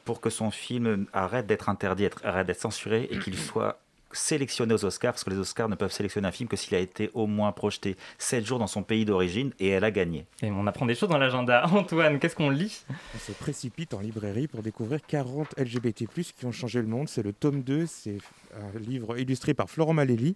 pour 0.05 0.21
que 0.21 0.29
son 0.29 0.51
film 0.51 1.05
arrête 1.13 1.47
d'être 1.47 1.69
interdit, 1.69 2.05
être- 2.05 2.25
arrête 2.25 2.47
d'être 2.47 2.61
censuré 2.61 3.07
et 3.11 3.19
qu'il 3.19 3.37
soit 3.37 3.79
sélectionné 4.15 4.75
aux 4.75 4.85
Oscars, 4.85 5.13
parce 5.13 5.23
que 5.23 5.31
les 5.31 5.39
Oscars 5.39 5.69
ne 5.69 5.73
peuvent 5.75 5.91
sélectionner 5.91 6.27
un 6.27 6.31
film 6.31 6.47
que 6.47 6.55
s'il 6.55 6.75
a 6.75 6.79
été 6.79 7.09
au 7.15 7.25
moins 7.25 7.51
projeté 7.51 7.97
7 8.19 8.45
jours 8.45 8.59
dans 8.59 8.67
son 8.67 8.83
pays 8.83 9.05
d'origine, 9.05 9.51
et 9.59 9.69
elle 9.69 9.83
a 9.83 9.89
gagné. 9.89 10.27
Et 10.43 10.51
on 10.51 10.67
apprend 10.67 10.85
des 10.85 10.93
choses 10.93 11.09
dans 11.09 11.17
l'agenda. 11.17 11.65
Antoine, 11.71 12.19
qu'est-ce 12.19 12.35
qu'on 12.35 12.51
lit? 12.51 12.83
On 13.15 13.17
se 13.17 13.31
précipite 13.31 13.93
en 13.95 14.01
librairie 14.01 14.47
pour 14.47 14.61
découvrir 14.61 14.99
40 15.07 15.55
LGBT+, 15.57 16.05
qui 16.37 16.45
ont 16.45 16.51
changé 16.51 16.79
le 16.79 16.87
monde. 16.87 17.09
C'est 17.09 17.23
le 17.23 17.33
tome 17.33 17.63
2, 17.63 17.87
c'est 17.87 18.17
un 18.57 18.79
livre 18.79 19.17
illustré 19.17 19.53
par 19.53 19.69
Florent 19.69 19.93
Malelli 19.93 20.35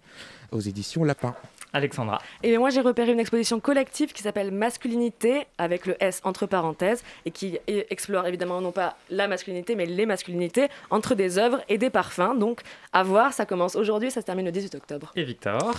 aux 0.52 0.60
éditions 0.60 1.04
Lapin. 1.04 1.34
Alexandra. 1.72 2.20
Et 2.42 2.56
moi, 2.56 2.70
j'ai 2.70 2.80
repéré 2.80 3.12
une 3.12 3.20
exposition 3.20 3.60
collective 3.60 4.12
qui 4.12 4.22
s'appelle 4.22 4.50
Masculinité, 4.50 5.46
avec 5.58 5.84
le 5.86 6.02
S 6.02 6.20
entre 6.24 6.46
parenthèses, 6.46 7.02
et 7.26 7.30
qui 7.30 7.58
explore 7.66 8.26
évidemment 8.26 8.60
non 8.60 8.72
pas 8.72 8.96
la 9.10 9.28
masculinité, 9.28 9.74
mais 9.74 9.86
les 9.86 10.06
masculinités 10.06 10.68
entre 10.90 11.14
des 11.14 11.38
œuvres 11.38 11.60
et 11.68 11.76
des 11.76 11.90
parfums. 11.90 12.38
Donc, 12.38 12.62
à 12.92 13.02
voir, 13.02 13.32
ça 13.32 13.44
commence 13.44 13.76
aujourd'hui, 13.76 14.10
ça 14.10 14.20
se 14.22 14.26
termine 14.26 14.46
le 14.46 14.52
18 14.52 14.74
octobre. 14.76 15.12
Et 15.14 15.24
Victor? 15.24 15.74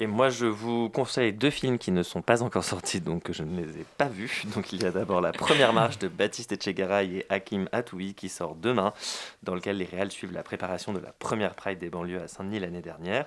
Et 0.00 0.08
moi, 0.08 0.28
je 0.28 0.46
vous 0.46 0.88
conseille 0.88 1.32
deux 1.32 1.50
films 1.50 1.78
qui 1.78 1.92
ne 1.92 2.02
sont 2.02 2.20
pas 2.20 2.42
encore 2.42 2.64
sortis, 2.64 3.00
donc 3.00 3.30
je 3.30 3.44
ne 3.44 3.56
les 3.60 3.78
ai 3.78 3.84
pas 3.96 4.06
vus. 4.06 4.42
Donc 4.54 4.72
il 4.72 4.82
y 4.82 4.86
a 4.86 4.90
d'abord 4.90 5.20
La 5.20 5.30
Première 5.30 5.72
Marche 5.72 5.98
de 6.00 6.08
Baptiste 6.08 6.50
Etchegaray 6.50 7.18
et 7.18 7.26
Hakim 7.28 7.68
Atoui 7.70 8.14
qui 8.14 8.28
sort 8.28 8.56
demain, 8.56 8.92
dans 9.44 9.54
lequel 9.54 9.76
les 9.76 9.84
réals 9.84 10.10
suivent 10.10 10.32
la 10.32 10.42
préparation 10.42 10.92
de 10.92 10.98
la 10.98 11.12
première 11.12 11.54
Pride 11.54 11.78
des 11.78 11.90
banlieues 11.90 12.20
à 12.20 12.26
Saint-Denis 12.26 12.58
l'année 12.58 12.82
dernière. 12.82 13.26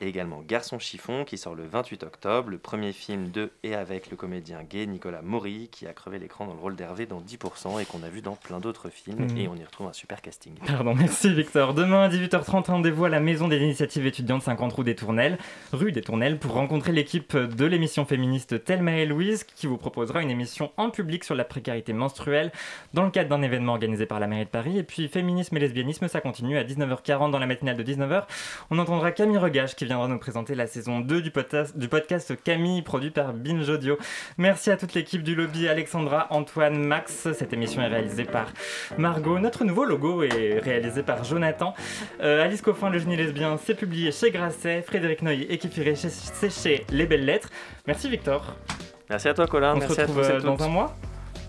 Et 0.00 0.08
également 0.08 0.42
Garçon 0.46 0.80
chiffon 0.80 1.24
qui 1.24 1.38
sort 1.38 1.54
le 1.54 1.66
28 1.66 2.02
octobre, 2.02 2.50
le 2.50 2.58
premier 2.58 2.92
film 2.92 3.30
de 3.30 3.50
et 3.62 3.74
avec 3.74 4.10
le 4.10 4.16
comédien 4.16 4.62
gay 4.68 4.86
Nicolas 4.86 5.22
Maury 5.22 5.68
qui 5.70 5.86
a 5.86 5.92
crevé 5.92 6.18
l'écran 6.18 6.46
dans 6.46 6.54
le 6.54 6.60
rôle 6.60 6.74
d'Hervé 6.74 7.06
dans 7.06 7.20
10% 7.20 7.80
et 7.80 7.84
qu'on 7.84 8.02
a 8.02 8.08
vu 8.08 8.22
dans 8.22 8.34
plein 8.34 8.58
d'autres 8.58 8.90
films. 8.90 9.26
Mhm. 9.30 9.36
Et 9.36 9.48
on 9.48 9.54
y 9.54 9.64
retrouve 9.64 9.86
un 9.86 9.92
super 9.92 10.20
casting. 10.20 10.54
Pardon, 10.66 10.94
merci 10.94 11.32
Victor. 11.32 11.74
Demain 11.74 12.02
à 12.02 12.08
18h30, 12.08 12.66
rendez-vous 12.66 13.04
à 13.04 13.08
la 13.08 13.20
Maison 13.20 13.46
des 13.46 13.58
initiatives 13.58 14.06
étudiantes 14.06 14.42
50 14.42 14.72
rue 14.72 14.84
des 14.84 14.96
Tournelles, 14.96 15.38
rue 15.72 15.92
des 15.92 16.02
Pour 16.40 16.54
rencontrer 16.54 16.92
l'équipe 16.92 17.36
de 17.36 17.66
l'émission 17.66 18.06
féministe 18.06 18.64
Thelma 18.64 18.96
et 18.96 19.04
Louise, 19.04 19.44
qui 19.44 19.66
vous 19.66 19.76
proposera 19.76 20.22
une 20.22 20.30
émission 20.30 20.72
en 20.78 20.88
public 20.88 21.22
sur 21.22 21.34
la 21.34 21.44
précarité 21.44 21.92
menstruelle 21.92 22.50
dans 22.94 23.02
le 23.04 23.10
cadre 23.10 23.28
d'un 23.28 23.42
événement 23.42 23.72
organisé 23.72 24.06
par 24.06 24.18
la 24.18 24.26
mairie 24.26 24.46
de 24.46 24.50
Paris. 24.50 24.78
Et 24.78 24.84
puis 24.84 25.08
féminisme 25.08 25.54
et 25.58 25.60
lesbianisme, 25.60 26.08
ça 26.08 26.22
continue 26.22 26.56
à 26.56 26.64
19h40 26.64 27.30
dans 27.30 27.38
la 27.38 27.44
matinale 27.44 27.76
de 27.76 27.82
19h. 27.82 28.22
On 28.70 28.78
entendra 28.78 29.12
Camille 29.12 29.36
Regage 29.36 29.76
qui 29.76 29.84
viendra 29.84 30.08
nous 30.08 30.18
présenter 30.18 30.54
la 30.54 30.66
saison 30.66 31.00
2 31.00 31.20
du 31.20 31.30
podcast, 31.30 32.42
Camille, 32.42 32.80
produit 32.80 33.10
par 33.10 33.34
Binge 33.34 33.68
Audio. 33.68 33.98
Merci 34.38 34.70
à 34.70 34.78
toute 34.78 34.94
l'équipe 34.94 35.22
du 35.22 35.34
lobby, 35.34 35.68
Alexandra, 35.68 36.28
Antoine, 36.30 36.78
Max. 36.78 37.28
Cette 37.34 37.52
émission 37.52 37.82
est 37.82 37.88
réalisée 37.88 38.24
par 38.24 38.54
Margot. 38.96 39.38
Notre 39.38 39.62
nouveau 39.64 39.84
logo 39.84 40.22
est 40.22 40.58
réalisé 40.58 41.02
par 41.02 41.24
Jonathan. 41.24 41.74
Euh, 42.22 42.42
Alice 42.42 42.62
Coffin, 42.62 42.88
le 42.88 42.98
génie 42.98 43.16
lesbien, 43.16 43.58
c'est 43.62 43.74
publié 43.74 44.10
chez 44.10 44.30
Grasset. 44.30 44.80
Frédéric 44.80 45.20
Noy 45.20 45.46
et 45.50 45.58
Kifiré, 45.58 45.97
c'est 45.98 46.50
chez 46.50 46.86
Les 46.90 47.06
Belles 47.06 47.24
Lettres. 47.24 47.48
Merci 47.86 48.08
Victor. 48.08 48.54
Merci 49.10 49.28
à 49.28 49.34
toi 49.34 49.46
Colin, 49.46 49.74
On 49.74 49.78
merci 49.78 49.94
se 49.94 50.00
à 50.00 50.04
retrouve 50.04 50.22
tous 50.22 50.28
et 50.28 50.32
euh, 50.34 50.40
dans 50.40 50.62
un 50.62 50.68
mois 50.68 50.96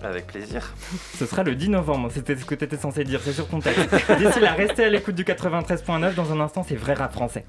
Avec 0.01 0.27
plaisir. 0.27 0.73
Ce 1.17 1.25
sera 1.25 1.43
le 1.43 1.55
10 1.55 1.69
novembre, 1.69 2.09
c'était 2.11 2.35
ce 2.35 2.45
que 2.45 2.55
tu 2.55 2.63
étais 2.63 2.77
censé 2.77 3.03
dire, 3.03 3.19
c'est 3.23 3.33
sur 3.33 3.47
ton 3.47 3.59
texte. 3.59 3.89
D'ici 4.17 4.39
là, 4.39 4.53
restez 4.53 4.85
à 4.85 4.89
l'écoute 4.89 5.15
du 5.15 5.23
93.9. 5.23 6.15
Dans 6.15 6.31
un 6.31 6.39
instant, 6.39 6.63
c'est 6.67 6.75
vrai 6.75 6.93
rap 6.93 7.13
français. 7.13 7.45